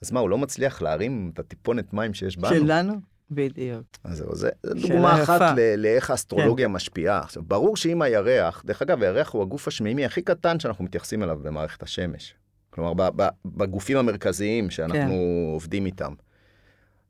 אז 0.03 0.13
מה, 0.13 0.21
הוא 0.21 0.31
לא 0.31 0.39
מצליח 0.39 0.83
להרים 0.83 1.31
את 1.35 1.39
הטיפונת 1.39 1.93
מים 1.93 2.15
שיש 2.15 2.37
בנו? 2.37 2.57
שלנו? 2.57 2.95
בדיוק. 3.31 3.83
אז 4.05 4.19
זהו, 4.19 4.37
זה 4.37 4.49
דוגמה 4.67 5.23
אחת 5.23 5.41
ל- 5.57 5.75
לאיך 5.77 6.11
האסטרולוגיה 6.11 6.67
כן. 6.67 6.73
משפיעה. 6.73 7.21
עכשיו, 7.21 7.43
ברור 7.43 7.77
שאם 7.77 8.03
הירח, 8.03 8.63
דרך 8.67 8.83
אגב, 8.83 9.03
הירח 9.03 9.31
הוא 9.31 9.43
הגוף 9.43 9.69
השמימי 9.69 10.05
הכי 10.05 10.23
קטן 10.23 10.61
שאנחנו 10.61 10.85
מתייחסים 10.85 11.23
אליו 11.23 11.39
במערכת 11.43 11.83
השמש. 11.83 12.35
כלומר, 12.75 13.11
בגופים 13.45 13.97
המרכזיים 13.97 14.71
שאנחנו 14.71 14.95
כן. 14.95 15.53
עובדים 15.53 15.87
איתם. 15.87 16.13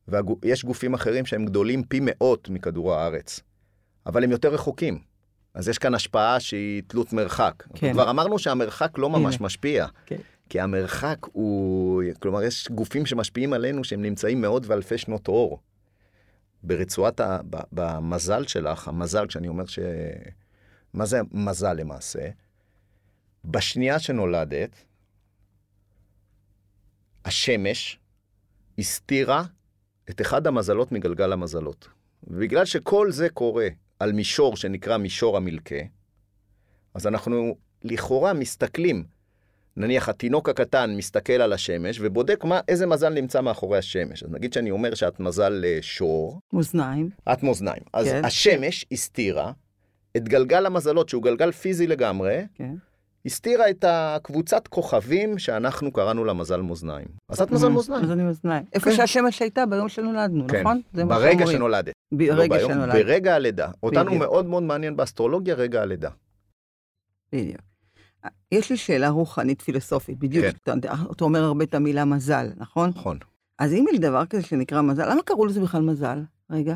ויש 0.08 0.64
גופים 0.64 0.94
אחרים 0.94 1.26
שהם 1.26 1.44
גדולים 1.44 1.82
פי 1.82 2.00
מאות 2.02 2.48
מכדור 2.48 2.94
הארץ, 2.94 3.40
אבל 4.06 4.24
הם 4.24 4.30
יותר 4.30 4.54
רחוקים. 4.54 4.98
אז 5.54 5.68
יש 5.68 5.78
כאן 5.78 5.94
השפעה 5.94 6.40
שהיא 6.40 6.82
תלות 6.86 7.12
מרחק. 7.12 7.62
כן. 7.74 7.92
כבר 7.92 8.10
אמרנו 8.10 8.38
שהמרחק 8.38 8.98
לא 8.98 9.10
ממש 9.10 9.36
הנה. 9.36 9.46
משפיע. 9.46 9.86
כן. 10.06 10.16
כי 10.48 10.60
המרחק 10.60 11.16
הוא, 11.32 12.02
כלומר, 12.20 12.42
יש 12.42 12.68
גופים 12.70 13.06
שמשפיעים 13.06 13.52
עלינו 13.52 13.84
שהם 13.84 14.02
נמצאים 14.02 14.40
מאות 14.40 14.66
ואלפי 14.66 14.98
שנות 14.98 15.28
אור. 15.28 15.60
ברצועת, 16.62 17.20
ה, 17.20 17.38
במזל 17.72 18.46
שלך, 18.46 18.88
המזל, 18.88 19.26
כשאני 19.26 19.48
אומר 19.48 19.66
ש... 19.66 19.78
מה 20.94 21.06
זה 21.06 21.20
מזל 21.32 21.72
למעשה? 21.72 22.28
בשנייה 23.44 23.98
שנולדת, 23.98 24.84
השמש 27.24 27.98
הסתירה 28.78 29.44
את 30.10 30.20
אחד 30.20 30.46
המזלות 30.46 30.92
מגלגל 30.92 31.32
המזלות. 31.32 31.88
ובגלל 32.26 32.64
שכל 32.64 33.12
זה 33.12 33.28
קורה 33.28 33.68
על 33.98 34.12
מישור 34.12 34.56
שנקרא 34.56 34.96
מישור 34.96 35.36
המלכה, 35.36 35.76
אז 36.94 37.06
אנחנו 37.06 37.56
לכאורה 37.84 38.32
מסתכלים, 38.32 39.04
נניח 39.76 40.08
התינוק 40.08 40.48
הקטן 40.48 40.94
מסתכל 40.96 41.32
על 41.32 41.52
השמש 41.52 41.98
ובודק 42.00 42.44
מה, 42.44 42.60
איזה 42.68 42.86
מזל 42.86 43.08
נמצא 43.08 43.40
מאחורי 43.40 43.78
השמש. 43.78 44.22
אז 44.22 44.30
נגיד 44.30 44.52
שאני 44.52 44.70
אומר 44.70 44.94
שאת 44.94 45.20
מזל 45.20 45.64
אה, 45.64 45.78
שור. 45.80 46.40
מאזניים. 46.52 47.10
את 47.32 47.42
מאזניים. 47.42 47.82
אז 47.92 48.06
כן. 48.06 48.24
השמש 48.24 48.86
הסתירה 48.92 49.52
את 50.16 50.28
גלגל 50.28 50.66
המזלות, 50.66 51.08
שהוא 51.08 51.22
גלגל 51.22 51.52
פיזי 51.52 51.86
לגמרי, 51.86 52.44
כן. 52.54 52.74
הסתירה 53.26 53.70
את 53.70 53.84
הקבוצת 53.88 54.68
כוכבים 54.68 55.38
שאנחנו 55.38 55.92
קראנו 55.92 56.24
לה 56.24 56.32
מזל 56.32 56.60
מאזניים. 56.60 57.06
אז 57.28 57.40
את 57.42 57.50
מזל 57.50 57.68
מאזניים. 57.68 58.02
מזל 58.02 58.14
מאזניים. 58.14 58.64
איפה 58.72 58.90
כן. 58.90 58.96
שהשמש 58.96 59.42
הייתה 59.42 59.66
ביום 59.66 59.88
שנולדנו, 59.88 60.46
כן. 60.48 60.60
נכון? 60.60 60.80
ברגע 60.92 61.46
שנולדת. 61.46 61.92
ברגע 62.12 62.56
לא 62.62 62.68
שנולדת. 62.68 62.94
ברגע 62.94 63.34
הלידה. 63.34 63.70
אותנו 63.82 64.14
מאוד 64.14 64.46
מאוד 64.46 64.62
מעניין 64.62 64.96
באסטרולוגיה 64.96 65.54
רגע 65.54 65.82
הלידה. 65.82 66.10
בדיוק. 67.32 67.60
יש 68.52 68.70
לי 68.70 68.76
שאלה 68.76 69.08
רוחנית 69.08 69.62
פילוסופית, 69.62 70.18
בדיוק. 70.18 70.46
כן. 70.64 70.78
אתה, 70.78 70.94
אתה 71.12 71.24
אומר 71.24 71.42
הרבה 71.44 71.64
את 71.64 71.74
המילה 71.74 72.04
מזל, 72.04 72.46
נכון? 72.56 72.88
נכון. 72.88 73.18
אז 73.58 73.72
אם 73.72 73.84
יש 73.92 73.98
דבר 73.98 74.26
כזה 74.26 74.42
שנקרא 74.42 74.82
מזל, 74.82 75.10
למה 75.10 75.22
קראו 75.22 75.46
לזה 75.46 75.60
בכלל 75.60 75.82
מזל? 75.82 76.18
רגע. 76.50 76.74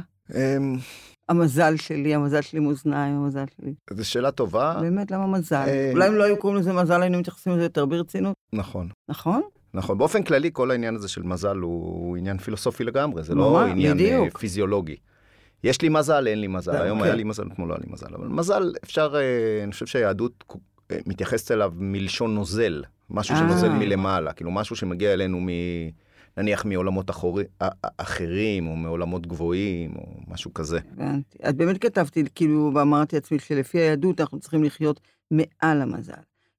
המזל 1.29 1.77
שלי, 1.77 2.15
המזל 2.15 2.41
שלי 2.41 2.61
מאזניים, 2.61 3.15
המזל 3.17 3.45
שלי. 3.57 3.75
זו 3.91 4.09
שאלה 4.09 4.31
טובה. 4.31 4.77
באמת, 4.81 5.11
למה 5.11 5.27
מזל? 5.27 5.65
אה, 5.69 5.91
אולי 5.93 6.09
אם 6.09 6.15
לא 6.15 6.25
היו 6.25 6.37
קוראים 6.37 6.59
לזה 6.59 6.73
מזל, 6.73 7.03
היינו 7.03 7.19
מתייחסים 7.19 7.53
לזה 7.53 7.63
יותר 7.63 7.87
ברצינות. 7.87 8.35
נכון. 8.53 8.89
נכון? 9.09 9.43
נכון. 9.75 9.99
באופן 9.99 10.23
כללי, 10.23 10.51
כל 10.53 10.71
העניין 10.71 10.95
הזה 10.97 11.09
של 11.09 11.23
מזל 11.23 11.57
הוא 11.57 12.17
עניין 12.17 12.39
פילוסופי 12.39 12.85
לגמרי, 12.85 13.23
זה 13.23 13.35
לא 13.35 13.65
עניין 13.65 14.01
אה, 14.01 14.31
פיזיולוגי. 14.39 14.97
יש 15.65 15.83
לי 15.83 15.89
מזל, 15.89 16.29
אין 16.29 16.41
לי 16.41 16.47
מזל. 16.47 16.77
היום 16.83 16.99
היה 16.99 17.07
אוקיי. 17.07 17.17
לי 17.17 17.25
מזל, 17.25 17.47
אתמול 17.53 17.69
לא 17.69 17.75
היה 17.75 17.81
לי 17.87 17.93
מזל. 17.93 18.15
אבל 18.15 18.27
מזל, 18.27 18.73
אפשר, 18.85 19.15
אה, 19.17 19.65
אני 19.65 19.73
חושב 19.73 19.87
שהיהדות 19.87 20.45
מתייחסת 21.07 21.51
אליו 21.51 21.73
מלשון 21.77 22.35
נוזל. 22.35 22.83
משהו 23.11 23.37
שנוזל 23.37 23.69
מלמעלה, 23.69 24.33
כאילו 24.33 24.51
משהו 24.51 24.77
שמגיע 24.77 25.13
אלינו 25.13 25.41
מ... 25.41 25.49
נניח 26.37 26.65
מעולמות 26.65 27.11
אחורי, 27.11 27.45
אחרים, 27.97 28.67
או 28.67 28.77
מעולמות 28.77 29.27
גבוהים, 29.27 29.97
או 29.97 30.03
משהו 30.29 30.55
כזה. 30.55 30.79
הבנתי. 30.93 31.39
אז 31.43 31.55
באמת 31.55 31.79
כתבתי, 31.79 32.25
כאילו, 32.35 32.71
ואמרתי 32.75 33.17
לעצמי 33.17 33.39
שלפי 33.39 33.79
היהדות 33.79 34.21
אנחנו 34.21 34.41
צריכים 34.41 34.65
לחיות 34.65 35.01
מעל 35.31 35.83
המזל, 35.83 36.13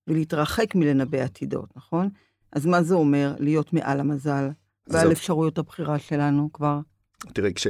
ולהתרחק 0.08 0.76
מלנבא 0.76 1.18
עתידות, 1.18 1.70
נכון? 1.76 2.10
אז 2.52 2.66
מה 2.66 2.84
זה 2.84 2.96
אומר 2.96 3.36
להיות 3.40 3.74
מעל 3.74 4.00
המזל, 4.00 4.50
ועל 4.88 5.12
אפשרויות 5.12 5.58
הבחירה 5.58 6.00
שלנו 6.00 6.50
כבר? 6.54 6.80
תראי, 7.34 7.54
כש... 7.54 7.68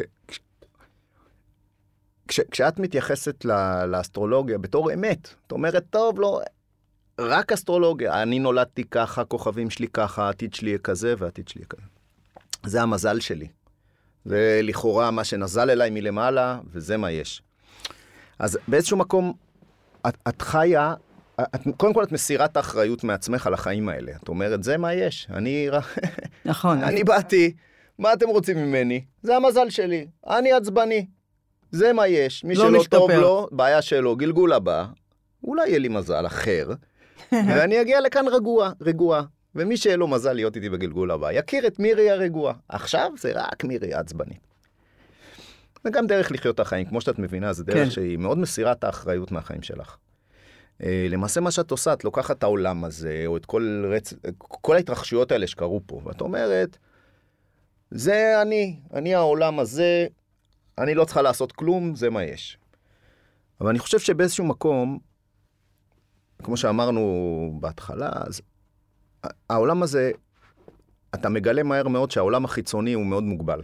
כש, 2.28 2.40
כשאת 2.52 2.80
מתייחסת 2.80 3.46
ל, 3.46 3.86
לאסטרולוגיה 3.86 4.58
בתור 4.58 4.94
אמת, 4.94 5.34
את 5.48 5.52
אומרת, 5.52 5.86
טוב, 5.90 6.20
לא, 6.20 6.42
רק 7.20 7.52
אסטרולוגיה, 7.52 8.24
אני 8.24 8.40
נולדתי 8.40 8.84
ככה, 8.84 9.26
כוכבים 9.26 9.70
שלי 9.70 9.88
ככה, 9.88 10.26
העתיד 10.26 10.54
שלי 10.54 10.70
יהיה 10.70 10.80
כזה 10.80 11.14
והעתיד 11.18 11.48
שלי 11.48 11.62
יהיה 11.62 11.68
כזה. 11.68 11.97
זה 12.66 12.82
המזל 12.82 13.20
שלי. 13.20 13.48
זה 14.26 14.60
לכאורה 14.64 15.12
מה 15.12 15.24
שנזל 15.24 15.70
אליי 15.70 15.90
מלמעלה, 15.90 16.60
וזה 16.72 16.98
מה 16.98 17.12
יש. 17.12 17.42
אז 18.40 18.60
באיזשהו 18.68 18.98
מקום, 18.98 19.34
את, 20.08 20.18
את 20.28 20.42
חיה, 20.42 20.94
את, 21.42 21.62
קודם 21.78 21.94
כל 21.94 22.04
את 22.04 22.12
מסירה 22.12 22.46
את 22.46 22.58
האחריות 22.58 23.04
מעצמך 23.04 23.48
על 23.48 23.54
החיים 23.54 23.90
האלה. 23.90 24.12
את 24.24 24.28
אומרת, 24.28 24.64
זה 24.64 24.78
מה 24.78 24.94
יש. 24.94 25.28
אני... 25.34 25.70
נכון. 26.46 26.84
אני 26.84 27.04
באתי, 27.04 27.54
מה 28.00 28.14
אתם 28.14 28.30
רוצים 28.30 28.58
ממני? 28.58 29.04
זה 29.24 29.36
המזל 29.36 29.70
שלי. 29.70 30.08
אני 30.28 30.54
עצבני. 30.54 31.06
זה 31.72 31.94
מה 31.94 32.08
יש. 32.08 32.44
מי 32.44 32.56
לא 32.56 32.68
שלא 32.68 32.80
משתפר. 32.80 32.98
טוב 32.98 33.12
לו, 33.12 33.48
בעיה 33.52 33.82
שלו, 33.82 34.16
גלגול 34.16 34.54
הבא. 34.54 34.86
אולי 35.44 35.70
יהיה 35.70 35.80
לי 35.80 35.88
מזל 35.88 36.26
אחר, 36.26 36.70
ואני 37.32 37.82
אגיע 37.82 38.02
לכאן 38.02 38.28
רגוע, 38.28 38.72
רגוע. 38.82 39.24
ומי 39.56 39.78
שיהיה 39.78 39.98
לו 39.98 40.08
מזל 40.08 40.34
להיות 40.34 40.56
איתי 40.56 40.70
בגלגול 40.70 41.12
הבא, 41.12 41.32
יכיר 41.32 41.68
את 41.68 41.80
מירי 41.80 42.12
הרגועה. 42.12 42.54
עכשיו 42.70 43.12
זה 43.18 43.32
רק 43.36 43.64
מירי 43.64 43.94
העצבנית. 43.94 44.48
זה 45.84 45.90
גם 45.90 46.08
דרך 46.08 46.32
לחיות 46.32 46.56
את 46.56 46.60
החיים, 46.60 46.86
כמו 46.86 47.02
שאת 47.02 47.20
מבינה, 47.20 47.54
זה 47.54 47.64
דרך 47.64 47.76
כן. 47.76 47.90
שהיא 47.90 48.18
מאוד 48.18 48.38
מסירה 48.38 48.72
את 48.72 48.84
האחריות 48.84 49.32
מהחיים 49.32 49.62
שלך. 49.62 49.98
אה, 50.84 51.08
למעשה 51.10 51.42
מה 51.42 51.52
שאת 51.52 51.72
עושה, 51.72 51.94
את 51.94 52.04
לוקחת 52.04 52.38
את 52.38 52.44
העולם 52.44 52.84
הזה, 52.84 53.24
או 53.26 53.38
את 53.38 53.46
כל, 53.46 53.86
רצ... 53.96 54.14
כל 54.38 54.76
ההתרחשויות 54.76 55.32
האלה 55.32 55.48
שקרו 55.48 55.82
פה, 55.86 56.02
ואת 56.06 56.22
אומרת, 56.22 56.78
זה 57.92 58.42
אני, 58.42 58.80
אני 58.94 59.16
העולם 59.16 59.60
הזה, 59.60 60.08
אני 60.78 60.96
לא 60.96 61.06
צריכה 61.06 61.22
לעשות 61.22 61.52
כלום, 61.52 61.96
זה 61.96 62.10
מה 62.10 62.24
יש. 62.24 62.58
אבל 63.62 63.70
אני 63.70 63.80
חושב 63.80 64.00
שבאיזשהו 64.00 64.46
מקום, 64.46 65.00
כמו 66.44 66.58
שאמרנו 66.58 67.58
בהתחלה, 67.60 68.10
אז 68.14 68.42
העולם 69.50 69.84
הזה, 69.84 70.12
אתה 71.16 71.30
מגלה 71.30 71.64
מהר 71.64 71.88
מאוד 71.88 72.12
שהעולם 72.12 72.46
החיצוני 72.46 72.94
הוא 72.94 73.06
מאוד 73.06 73.24
מוגבל. 73.24 73.62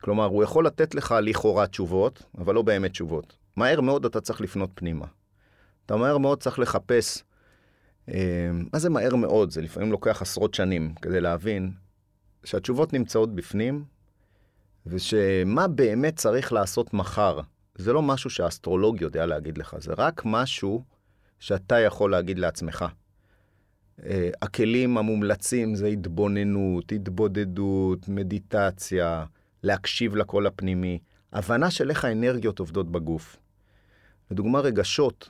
כלומר, 0.00 0.24
הוא 0.24 0.42
יכול 0.42 0.66
לתת 0.66 0.94
לך 0.94 1.14
לכאורה 1.22 1.66
תשובות, 1.66 2.22
אבל 2.38 2.54
לא 2.54 2.62
באמת 2.62 2.90
תשובות. 2.90 3.36
מהר 3.56 3.80
מאוד 3.80 4.04
אתה 4.04 4.20
צריך 4.20 4.40
לפנות 4.40 4.70
פנימה. 4.74 5.06
אתה 5.86 5.96
מהר 5.96 6.18
מאוד 6.18 6.42
צריך 6.42 6.58
לחפש, 6.58 7.24
אה, 8.08 8.50
מה 8.72 8.78
זה 8.78 8.90
מהר 8.90 9.16
מאוד? 9.16 9.50
זה 9.50 9.62
לפעמים 9.62 9.92
לוקח 9.92 10.22
עשרות 10.22 10.54
שנים 10.54 10.94
כדי 11.02 11.20
להבין 11.20 11.72
שהתשובות 12.44 12.92
נמצאות 12.92 13.34
בפנים, 13.34 13.84
ושמה 14.86 15.68
באמת 15.68 16.16
צריך 16.16 16.52
לעשות 16.52 16.94
מחר. 16.94 17.40
זה 17.74 17.92
לא 17.92 18.02
משהו 18.02 18.30
שהאסטרולוג 18.30 19.00
יודע 19.00 19.26
להגיד 19.26 19.58
לך, 19.58 19.76
זה 19.78 19.92
רק 19.98 20.22
משהו 20.24 20.84
שאתה 21.38 21.80
יכול 21.80 22.10
להגיד 22.10 22.38
לעצמך. 22.38 22.84
אה, 24.06 24.30
הכלים 24.42 24.98
המומלצים 24.98 25.74
זה 25.74 25.86
התבוננות, 25.86 26.92
התבודדות, 26.92 28.08
מדיטציה, 28.08 29.24
להקשיב 29.62 30.16
לקול 30.16 30.46
הפנימי, 30.46 30.98
הבנה 31.32 31.70
של 31.70 31.90
איך 31.90 32.04
האנרגיות 32.04 32.58
עובדות 32.58 32.92
בגוף. 32.92 33.36
לדוגמה, 34.30 34.60
רגשות 34.60 35.28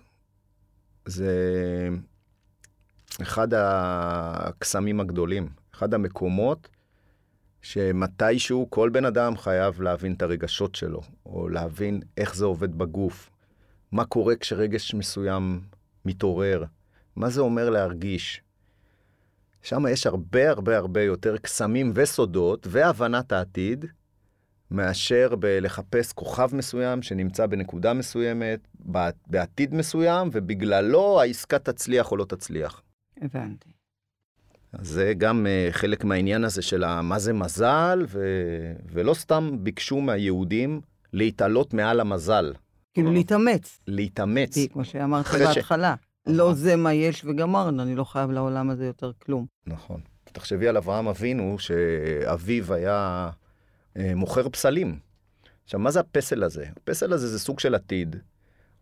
זה 1.06 1.32
אחד 3.22 3.48
הקסמים 3.54 5.00
הגדולים, 5.00 5.48
אחד 5.74 5.94
המקומות 5.94 6.68
שמתישהו 7.62 8.66
כל 8.70 8.90
בן 8.90 9.04
אדם 9.04 9.36
חייב 9.36 9.82
להבין 9.82 10.12
את 10.12 10.22
הרגשות 10.22 10.74
שלו, 10.74 11.00
או 11.26 11.48
להבין 11.48 12.00
איך 12.16 12.34
זה 12.34 12.44
עובד 12.44 12.78
בגוף. 12.78 13.30
מה 13.92 14.04
קורה 14.04 14.36
כשרגש 14.36 14.94
מסוים 14.94 15.60
מתעורר, 16.04 16.64
מה 17.16 17.30
זה 17.30 17.40
אומר 17.40 17.70
להרגיש. 17.70 18.42
שם 19.68 19.86
יש 19.86 20.06
הרבה 20.06 20.50
הרבה 20.50 20.76
הרבה 20.76 21.02
יותר 21.02 21.36
קסמים 21.36 21.92
וסודות 21.94 22.66
והבנת 22.70 23.32
העתיד, 23.32 23.84
מאשר 24.70 25.36
בלחפש 25.36 26.12
כוכב 26.12 26.48
מסוים 26.52 27.02
שנמצא 27.02 27.46
בנקודה 27.46 27.94
מסוימת, 27.94 28.68
בעתיד 29.26 29.74
מסוים, 29.74 30.30
ובגללו 30.32 31.20
העסקה 31.20 31.58
תצליח 31.58 32.12
או 32.12 32.16
לא 32.16 32.24
תצליח. 32.24 32.82
הבנתי. 33.20 33.68
אז 34.72 34.88
זה 34.88 35.12
גם 35.18 35.46
uh, 35.46 35.72
חלק 35.72 36.04
מהעניין 36.04 36.44
הזה 36.44 36.62
של 36.62 37.00
מה 37.02 37.18
זה 37.18 37.32
מזל, 37.32 38.04
ו... 38.08 38.20
ולא 38.92 39.14
סתם 39.14 39.56
ביקשו 39.60 40.00
מהיהודים 40.00 40.80
להתעלות 41.12 41.74
מעל 41.74 42.00
המזל. 42.00 42.52
כאילו 42.94 43.12
להתאמץ. 43.12 43.80
להתאמץ. 43.86 44.58
כמו 44.72 44.84
שאמרת 44.84 45.26
בהתחלה, 45.26 45.94
ש... 46.00 46.07
לא 46.28 46.54
זה 46.54 46.76
מה 46.76 46.94
יש 46.94 47.24
וגמרנו, 47.24 47.82
אני 47.82 47.94
לא 47.94 48.04
חייב 48.04 48.30
לעולם 48.30 48.70
הזה 48.70 48.86
יותר 48.86 49.10
כלום. 49.22 49.46
נכון. 49.66 50.00
תחשבי 50.32 50.68
על 50.68 50.76
אברהם 50.76 51.08
אבינו, 51.08 51.58
שאביו 51.58 52.74
היה 52.74 53.30
אה, 53.96 54.12
מוכר 54.14 54.48
פסלים. 54.48 54.98
עכשיו, 55.64 55.80
מה 55.80 55.90
זה 55.90 56.00
הפסל 56.00 56.44
הזה? 56.44 56.66
הפסל 56.76 57.12
הזה 57.12 57.28
זה 57.28 57.38
סוג 57.38 57.60
של 57.60 57.74
עתיד, 57.74 58.16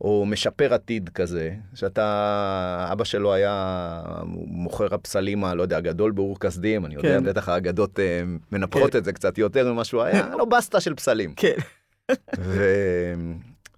או 0.01 0.27
משפר 0.27 0.75
עתיד 0.75 1.09
כזה, 1.09 1.55
שאתה, 1.75 2.89
אבא 2.93 3.05
שלו 3.05 3.35
היה 3.35 3.93
מוכר 4.47 4.95
הפסלים, 4.95 5.45
הלא 5.45 5.63
יודע, 5.63 5.77
הגדול 5.77 6.13
באור 6.13 6.41
כסדים, 6.41 6.87
אני 6.87 6.95
יודע, 6.95 7.19
כן. 7.19 7.25
בטח 7.25 7.49
האגדות 7.49 8.01
אה, 8.01 8.23
מנפחות 8.53 8.93
כן. 8.93 8.99
את 8.99 9.05
זה 9.05 9.13
קצת 9.13 9.39
יותר 9.39 9.73
ממה 9.73 9.85
שהוא 9.85 10.03
היה, 10.03 10.29
לא 10.39 10.45
בסטה 10.45 10.81
של 10.81 10.95
פסלים. 10.95 11.35
כן. 11.35 11.57
ו... 12.39 12.65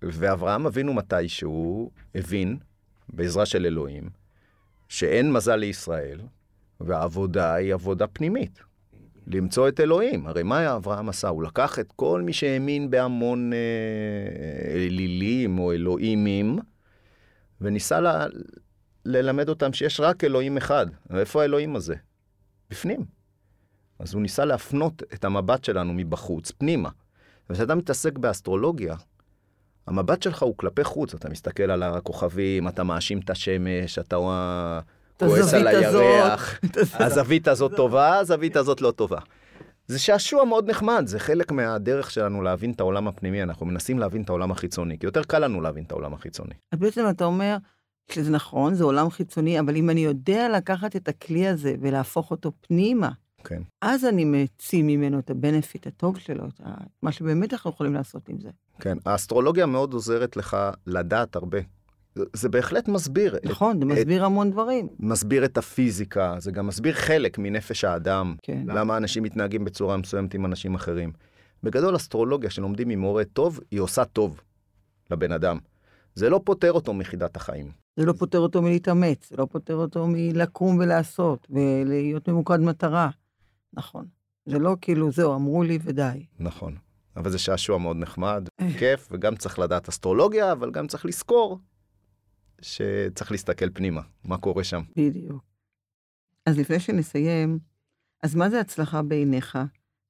ואברהם 0.03 0.67
אבינו 0.67 0.95
מתישהו 0.95 1.91
הבין, 2.15 2.57
בעזרה 3.09 3.47
של 3.47 3.67
אלוהים, 3.67 4.11
שאין 4.89 5.33
מזל 5.33 5.57
לישראל, 5.57 6.21
והעבודה 6.81 7.55
היא 7.55 7.75
עבודה 7.75 8.07
פנימית. 8.07 8.63
למצוא 9.27 9.69
את 9.69 9.81
אלוהים. 9.81 10.27
הרי 10.27 10.43
מה 10.43 10.77
אברהם 10.77 11.09
עשה? 11.09 11.29
הוא 11.29 11.43
לקח 11.43 11.79
את 11.79 11.93
כל 11.93 12.23
מי 12.23 12.33
שהאמין 12.33 12.91
בהמון 12.91 13.53
אה, 13.53 13.59
אלילים 14.75 15.59
או 15.59 15.73
אלוהימים, 15.73 16.59
וניסה 17.61 18.01
ל, 18.01 18.07
ללמד 19.05 19.49
אותם 19.49 19.73
שיש 19.73 20.01
רק 20.01 20.25
אלוהים 20.25 20.57
אחד. 20.57 20.87
ואיפה 21.11 21.43
האלוהים 21.43 21.77
הזה? 21.77 21.95
בפנים. 22.71 23.05
אז 23.99 24.15
הוא 24.15 24.23
ניסה 24.23 24.45
להפנות 24.45 25.03
את 25.15 25.25
המבט 25.25 25.65
שלנו 25.65 25.93
מבחוץ, 25.95 26.51
פנימה. 26.51 26.89
וכשאתה 27.51 27.75
מתעסק 27.75 28.19
באסטרולוגיה, 28.19 28.97
המבט 29.89 30.23
שלך 30.23 30.43
הוא 30.43 30.55
כלפי 30.57 30.85
חוץ, 30.85 31.15
אתה 31.15 31.29
מסתכל 31.29 31.71
על 31.71 31.83
הכוכבים, 31.83 32.69
אתה 32.69 32.85
מאשים 32.85 33.19
את 33.19 33.31
השמש, 33.31 33.99
אתה 33.99 34.17
כועס 35.19 35.55
על 35.55 35.67
הירח, 35.67 36.61
הזווית 37.05 37.49
הזאת 37.49 37.75
טובה, 37.77 38.19
הזווית 38.19 38.57
הזאת 38.57 38.81
לא 38.81 38.91
טובה. 38.91 39.19
זה 39.87 39.99
שעשוע 39.99 40.45
מאוד 40.45 40.71
נחמד, 40.71 41.03
זה 41.07 41.19
חלק 41.19 41.53
מהדרך 41.53 42.11
שלנו 42.11 42.43
להבין 42.43 42.71
את 42.71 42.81
העולם 42.81 43.09
הפנימי, 43.09 43.43
אנחנו 43.43 43.67
מנסים 43.67 43.99
להבין 43.99 44.23
את 44.23 44.29
העולם 44.29 44.51
החיצוני, 44.51 44.99
כי 44.99 45.07
יותר 45.07 45.23
קל 45.23 45.39
לנו 45.39 45.61
להבין 45.61 45.85
את 45.85 45.91
העולם 45.93 46.15
החיצוני. 46.15 46.55
אז 46.73 46.79
בעצם 46.79 47.07
אתה 47.11 47.25
אומר 47.25 47.57
שזה 48.13 48.31
נכון, 48.31 48.75
זה 48.75 48.85
עולם 48.85 49.11
חיצוני, 49.11 49.61
אבל 49.61 49.77
אם 49.77 49.91
אני 49.91 50.01
יודע 50.01 50.49
לקחת 50.49 50.97
את 50.97 51.09
הכלי 51.09 51.49
הזה 51.49 51.75
ולהפוך 51.81 52.31
אותו 52.31 52.53
פנימה, 52.61 53.11
כן. 53.49 53.63
אז 53.83 54.05
אני 54.05 54.25
מציא 54.25 54.83
ממנו 54.83 55.19
את 55.19 55.31
הבנפיט 55.31 55.87
הטוב 55.87 56.19
שלו, 56.19 56.47
את 56.47 56.61
מה 57.03 57.13
שבאמת 57.13 57.53
אנחנו 57.53 57.71
יכולים 57.71 57.95
לעשות 57.95 58.29
עם 58.29 58.41
זה. 58.41 58.49
כן, 58.81 58.99
האסטרולוגיה 59.07 59.67
מאוד 59.67 59.93
עוזרת 59.93 60.37
לך 60.37 60.57
לדעת 60.87 61.37
הרבה. 61.37 61.59
זה 62.33 62.49
בהחלט 62.49 62.89
מסביר. 62.89 63.37
נכון, 63.45 63.77
את, 63.77 63.79
זה 63.79 63.85
מסביר 63.85 64.23
את, 64.23 64.27
המון 64.27 64.51
דברים. 64.51 64.89
מסביר 65.01 65.45
את 65.45 65.59
הפיזיקה, 65.59 66.35
זה 66.39 66.51
גם 66.51 66.67
מסביר 66.67 66.95
חלק 66.95 67.39
מנפש 67.39 67.85
האדם. 67.85 68.35
כן. 68.43 68.63
למה 68.67 68.97
אנשים 68.97 69.23
מתנהגים 69.23 69.65
בצורה 69.65 69.97
מסוימת 69.97 70.35
עם 70.35 70.47
אנשים 70.47 70.75
אחרים. 70.75 71.13
בגדול, 71.63 71.97
אסטרולוגיה 71.97 72.51
שלומדים 72.51 72.91
עם 72.91 73.01
מורה 73.01 73.25
טוב, 73.25 73.61
היא 73.71 73.81
עושה 73.81 74.05
טוב 74.05 74.41
לבן 75.11 75.33
אדם. 75.33 75.59
זה 76.15 76.31
לא 76.31 76.41
פוטר 76.45 76.73
אותו 76.73 76.95
מחידת 76.95 77.37
החיים. 77.37 77.71
זה 77.97 78.07
לא 78.07 78.13
פוטר 78.13 78.39
אותו 78.39 78.63
מלהתאמץ, 78.63 79.31
זה 79.31 79.37
לא 79.37 79.47
פוטר 79.51 79.75
אותו 79.75 80.07
מלקום 80.09 80.79
ולעשות, 80.79 81.47
ולהיות 81.51 82.29
ממוקד 82.29 82.61
מטרה. 82.61 83.11
נכון. 83.73 84.07
זה 84.47 84.59
לא 84.59 84.77
כאילו, 84.81 85.11
זהו, 85.13 85.35
אמרו 85.35 85.63
לי 85.63 85.79
ודי. 85.83 86.27
נכון. 86.39 86.77
אבל 87.17 87.31
זה 87.31 87.39
שעשוע 87.39 87.79
מאוד 87.79 87.97
נחמד, 87.97 88.49
אה. 88.61 88.79
כיף, 88.79 89.09
וגם 89.11 89.37
צריך 89.37 89.59
לדעת 89.59 89.89
אסטרולוגיה, 89.89 90.53
אבל 90.53 90.71
גם 90.71 90.87
צריך 90.87 91.07
לזכור 91.07 91.59
שצריך 92.61 93.33
להסתכל 93.33 93.71
פנימה, 93.71 94.01
מה 94.25 94.39
קורה 94.39 94.65
שם. 94.65 94.83
בדיוק. 94.97 95.45
אז 96.47 96.59
לפני 96.59 96.81
שנסיים, 96.81 97.59
אז 98.23 98.35
מה 98.35 98.51
זה 98.51 98.61
הצלחה 98.61 99.03
בעיניך, 99.03 99.59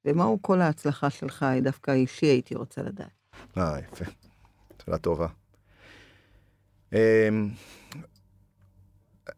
ומהו 0.05 0.39
כל 0.43 0.61
ההצלחה 0.61 1.11
שלך, 1.11 1.47
דווקא 1.63 1.91
אישי 1.91 2.27
הייתי 2.27 2.55
רוצה 2.55 2.83
לדעת. 2.83 3.11
אה, 3.59 3.79
יפה. 3.79 4.05
שאלה 4.85 4.99
טובה. 4.99 5.27
אמ, 6.93 6.99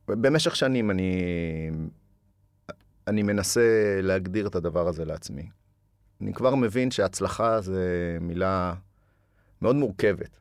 במשך 0.09 0.57
שנים 0.57 0.91
אני, 0.91 1.21
אני 3.11 3.22
מנסה 3.22 3.98
להגדיר 4.02 4.46
את 4.46 4.54
הדבר 4.54 4.88
הזה 4.88 5.04
לעצמי. 5.04 5.48
אני 6.20 6.32
כבר 6.32 6.54
מבין 6.54 6.90
שהצלחה 6.90 7.61
זה 7.61 8.18
מילה 8.20 8.74
מאוד 9.62 9.76
מורכבת. 9.76 10.40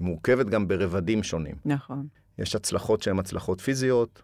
מורכבת 0.00 0.46
גם 0.46 0.68
ברבדים 0.68 1.22
שונים. 1.22 1.54
נכון. 1.64 2.06
יש 2.38 2.56
הצלחות 2.56 3.02
שהן 3.02 3.18
הצלחות 3.18 3.60
פיזיות, 3.60 4.22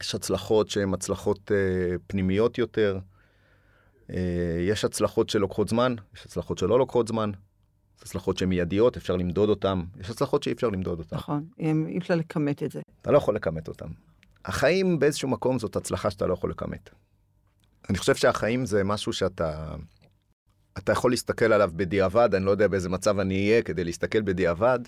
יש 0.00 0.14
הצלחות 0.14 0.68
שהן 0.68 0.94
הצלחות 0.94 1.52
אה, 1.52 1.96
פנימיות 2.06 2.58
יותר, 2.58 2.98
אה, 4.10 4.16
יש 4.68 4.84
הצלחות 4.84 5.30
שלוקחות 5.30 5.68
זמן, 5.68 5.94
יש 6.14 6.26
הצלחות 6.26 6.58
שלא 6.58 6.78
לוקחות 6.78 7.08
זמן, 7.08 7.30
יש 7.96 8.02
הצלחות 8.02 8.38
שהן 8.38 8.48
מיידיות, 8.48 8.96
אפשר 8.96 9.16
למדוד 9.16 9.48
אותן, 9.48 9.82
יש 10.00 10.10
הצלחות 10.10 10.42
שאי 10.42 10.52
אפשר 10.52 10.68
למדוד 10.68 10.98
אותן. 10.98 11.16
נכון, 11.16 11.46
אי 11.58 11.98
אפשר 11.98 12.14
לכמת 12.14 12.62
את 12.62 12.70
זה. 12.70 12.80
אתה 13.02 13.10
לא 13.10 13.18
יכול 13.18 13.36
לכמת 13.36 13.68
אותן. 13.68 13.88
החיים 14.44 14.98
באיזשהו 14.98 15.28
מקום 15.28 15.58
זאת 15.58 15.76
הצלחה 15.76 16.10
שאתה 16.10 16.26
לא 16.26 16.34
יכול 16.34 16.50
לכמת. 16.50 16.90
אני 17.90 17.98
חושב 17.98 18.14
שהחיים 18.14 18.66
זה 18.66 18.84
משהו 18.84 19.12
שאתה... 19.12 19.74
אתה 20.78 20.92
יכול 20.92 21.10
להסתכל 21.10 21.52
עליו 21.52 21.70
בדיעבד, 21.76 22.34
אני 22.34 22.44
לא 22.44 22.50
יודע 22.50 22.68
באיזה 22.68 22.88
מצב 22.88 23.18
אני 23.18 23.34
אהיה 23.34 23.62
כדי 23.62 23.84
להסתכל 23.84 24.22
בדיעבד, 24.22 24.78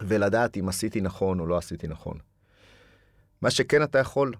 ולדעת 0.00 0.56
אם 0.56 0.68
עשיתי 0.68 1.00
נכון 1.00 1.40
או 1.40 1.46
לא 1.46 1.58
עשיתי 1.58 1.88
נכון. 1.88 2.18
מה 3.42 3.50
שכן 3.50 3.82
אתה 3.82 3.98
יכול, 3.98 4.32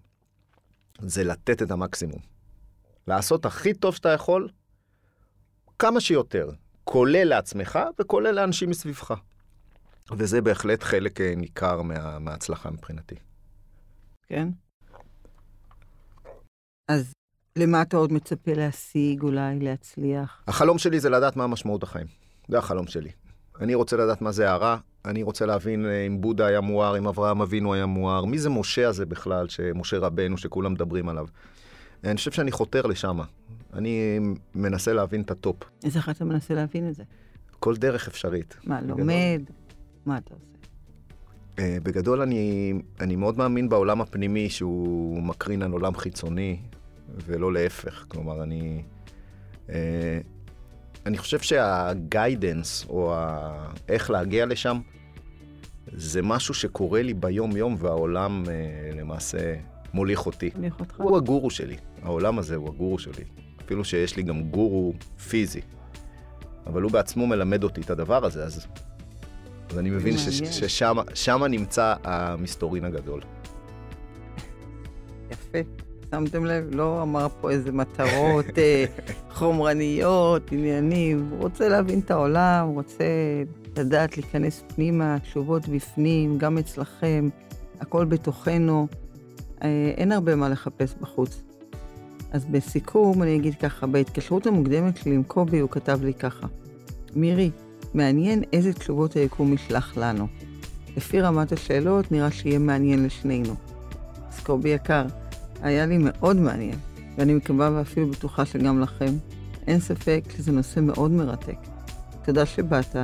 זה 1.01 1.25
לתת 1.25 1.63
את 1.63 1.71
המקסימום. 1.71 2.21
לעשות 3.07 3.47
הכי 3.47 3.75
טוב 3.75 3.95
שאתה 3.95 4.09
יכול, 4.09 4.49
כמה 5.79 6.01
שיותר, 6.01 6.51
כולל 6.85 7.25
לעצמך 7.25 7.79
וכולל 8.01 8.31
לאנשים 8.31 8.71
מסביבך. 8.71 9.15
וזה 10.13 10.41
בהחלט 10.41 10.83
חלק 10.83 11.21
אה, 11.21 11.35
ניכר 11.37 11.83
מה, 11.83 12.19
מההצלחה 12.19 12.71
מבחינתי. 12.71 13.15
כן? 14.31 14.49
אז 16.89 17.13
למה 17.57 17.83
אתה 17.83 17.97
עוד 17.97 18.13
מצפה 18.13 18.53
להשיג, 18.55 19.23
אולי 19.23 19.59
להצליח? 19.59 20.45
החלום 20.47 20.79
שלי 20.79 21.01
זה 21.01 21.11
לדעת 21.11 21.37
מה 21.37 21.45
המשמעות 21.45 21.83
החיים. 21.83 22.07
זה 22.49 22.59
החלום 22.59 22.87
שלי. 22.87 23.11
אני 23.61 23.75
רוצה 23.75 23.97
לדעת 23.97 24.23
מה 24.23 24.33
זה 24.33 24.51
הארה, 24.51 24.79
אני 25.05 25.23
רוצה 25.23 25.47
להבין 25.47 25.87
אה, 25.87 26.07
אם 26.07 26.21
בודהה 26.21 26.47
היה 26.47 26.61
מואר, 26.61 26.99
אם 26.99 27.07
אברהם 27.07 27.43
אבינו 27.43 27.75
היה 27.75 27.87
מואר, 27.87 28.25
מי 28.25 28.39
זה 28.39 28.51
משה 28.51 28.89
הזה 28.89 29.07
בכלל, 29.07 29.49
שמשה 29.49 29.99
רבנו, 29.99 30.39
שכולם 30.39 30.73
מדברים 30.73 31.09
עליו. 31.09 31.27
אני 32.05 32.17
חושב 32.17 32.31
שאני 32.31 32.53
חותר 32.53 32.87
לשם. 32.87 33.19
אני 33.73 34.19
מנסה 34.55 34.93
להבין 34.93 35.23
את 35.23 35.31
ה 35.31 35.36
top. 35.36 35.57
איזה 35.85 35.99
איך 35.99 36.09
אתה 36.09 36.25
מנסה 36.25 36.55
להבין 36.55 36.89
את 36.89 36.95
זה? 36.95 37.03
כל 37.59 37.77
דרך 37.77 38.09
אפשרית. 38.09 38.57
מה, 38.65 38.81
לומד? 38.81 39.43
מה 40.07 40.19
אתה 40.19 40.35
עושה? 40.35 40.60
Uh, 41.61 41.63
בגדול 41.83 42.21
אני, 42.21 42.73
אני 43.01 43.17
מאוד 43.17 43.39
מאמין 43.39 43.69
בעולם 43.69 44.01
הפנימי 44.01 44.51
שהוא 44.51 45.23
מקרין 45.23 45.63
על 45.63 45.73
עולם 45.73 45.95
חיצוני. 45.95 46.59
ולא 47.27 47.53
להפך. 47.53 48.05
כלומר, 48.09 48.43
אני... 48.43 48.83
אה, 49.71 50.19
אני 51.07 51.19
חושב 51.19 51.39
שהגיידנס, 51.39 52.87
או 52.89 53.15
ה... 53.15 53.73
איך 53.89 54.11
להגיע 54.11 54.47
לשם, 54.47 54.81
זה 55.93 56.23
משהו 56.23 56.55
שקורה 56.55 57.03
לי 57.03 57.15
ביום-יום, 57.15 57.77
והעולם 57.79 58.45
אה, 58.49 58.91
למעשה 59.01 59.55
מוליך 59.95 60.27
אותי. 60.27 60.51
מוליך 60.57 60.81
אותך. 60.81 61.01
הוא 61.01 61.17
הגורו 61.17 61.51
שלי. 61.51 61.77
העולם 62.03 62.39
הזה 62.39 62.57
הוא 62.57 62.69
הגורו 62.69 62.99
שלי. 62.99 63.25
אפילו 63.65 63.85
שיש 63.85 64.17
לי 64.17 64.23
גם 64.23 64.43
גורו 64.43 64.93
פיזי. 65.29 65.61
אבל 66.67 66.83
הוא 66.83 66.93
בעצמו 66.93 67.27
מלמד 67.27 67.65
אותי 67.65 67.81
את 67.81 67.91
הדבר 67.91 68.25
הזה, 68.25 68.45
אז, 68.45 68.67
אז 69.71 69.79
אני 69.79 69.91
מבין 69.91 70.15
ששם 70.51 71.45
נמצא 71.51 71.95
המסתורין 72.05 72.85
הגדול. 72.85 73.21
יפה. 75.31 75.59
שמתם 76.11 76.45
לב? 76.45 76.75
לא 76.75 77.03
אמר 77.03 77.27
פה 77.41 77.51
איזה 77.51 77.73
מטרות 77.73 78.59
אה, 78.59 78.85
חומרניות, 79.39 80.53
עניינים. 80.53 81.29
הוא 81.31 81.39
רוצה 81.39 81.69
להבין 81.69 82.01
את 82.01 82.11
העולם, 82.11 82.67
הוא 82.67 82.75
רוצה 82.75 83.05
לדעת 83.77 84.17
להיכנס 84.17 84.65
פנימה, 84.75 85.19
תשובות 85.19 85.69
בפנים, 85.69 86.39
גם 86.39 86.59
אצלכם, 86.59 87.29
הכל 87.81 88.05
בתוכנו. 88.05 88.87
אה, 89.63 89.93
אין 89.97 90.13
הרבה 90.13 90.37
מה 90.37 90.49
לחפש 90.49 90.95
בחוץ. 91.01 91.43
אז 92.33 92.45
בסיכום 92.45 93.23
אני 93.23 93.37
אגיד 93.37 93.55
ככה, 93.55 93.87
בהתקשרות 93.87 94.47
המוקדמת 94.47 94.97
שלי 94.97 95.15
עם 95.15 95.23
קובי 95.23 95.59
הוא 95.59 95.71
כתב 95.71 95.99
לי 96.03 96.15
ככה: 96.15 96.47
מירי, 97.17 97.51
מעניין 97.95 98.43
איזה 98.53 98.73
תשובות 98.73 99.15
היקום 99.15 99.53
ישלח 99.53 99.97
לנו. 99.97 100.27
לפי 100.97 101.21
רמת 101.21 101.53
השאלות 101.53 102.13
נראה 102.13 102.31
שיהיה 102.31 102.59
מעניין 102.59 103.05
לשנינו. 103.05 103.55
אז 104.29 104.41
קובי 104.41 104.69
יקר, 104.69 105.07
היה 105.63 105.87
לי 105.87 105.99
מאוד 105.99 106.37
מעניין, 106.37 106.79
ואני 107.19 107.35
מקווה 107.35 107.71
ואפילו 107.75 108.11
בטוחה 108.11 108.47
שגם 108.47 108.81
לכם. 108.81 109.15
אין 109.67 109.81
ספק 109.81 110.25
שזה 110.37 110.53
נושא 110.53 110.81
מאוד 110.81 111.11
מרתק. 111.11 111.57
תודה 112.25 112.47
שבאת, 112.47 112.97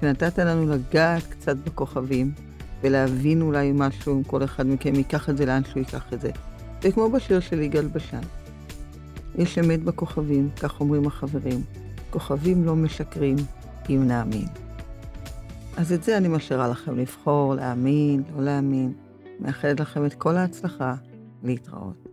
שנתת 0.00 0.38
לנו 0.38 0.66
לגעת 0.74 1.22
קצת 1.26 1.56
בכוכבים, 1.56 2.32
ולהבין 2.82 3.42
אולי 3.42 3.72
משהו, 3.74 4.16
אם 4.16 4.22
כל 4.22 4.44
אחד 4.44 4.66
מכם 4.66 4.94
ייקח 4.94 5.30
את 5.30 5.36
זה 5.36 5.46
לאן 5.46 5.64
שהוא 5.64 5.78
ייקח 5.78 6.12
את 6.12 6.20
זה. 6.20 6.30
וכמו 6.82 7.10
בשיר 7.10 7.40
של 7.40 7.60
יגאל 7.60 7.86
בשן. 7.86 8.20
יש 9.38 9.58
אמת 9.58 9.82
בכוכבים, 9.82 10.48
כך 10.60 10.80
אומרים 10.80 11.06
החברים. 11.06 11.62
כוכבים 12.10 12.64
לא 12.64 12.76
משקרים, 12.76 13.36
אם 13.88 14.02
נאמין. 14.06 14.48
אז 15.76 15.92
את 15.92 16.02
זה 16.02 16.16
אני 16.16 16.28
משאירה 16.28 16.68
לכם 16.68 16.98
לבחור, 16.98 17.54
להאמין, 17.54 18.22
לא 18.36 18.44
להאמין. 18.44 18.92
מאחלת 19.40 19.80
לכם 19.80 20.06
את 20.06 20.14
כל 20.14 20.36
ההצלחה, 20.36 20.94
להתראות. 21.42 22.08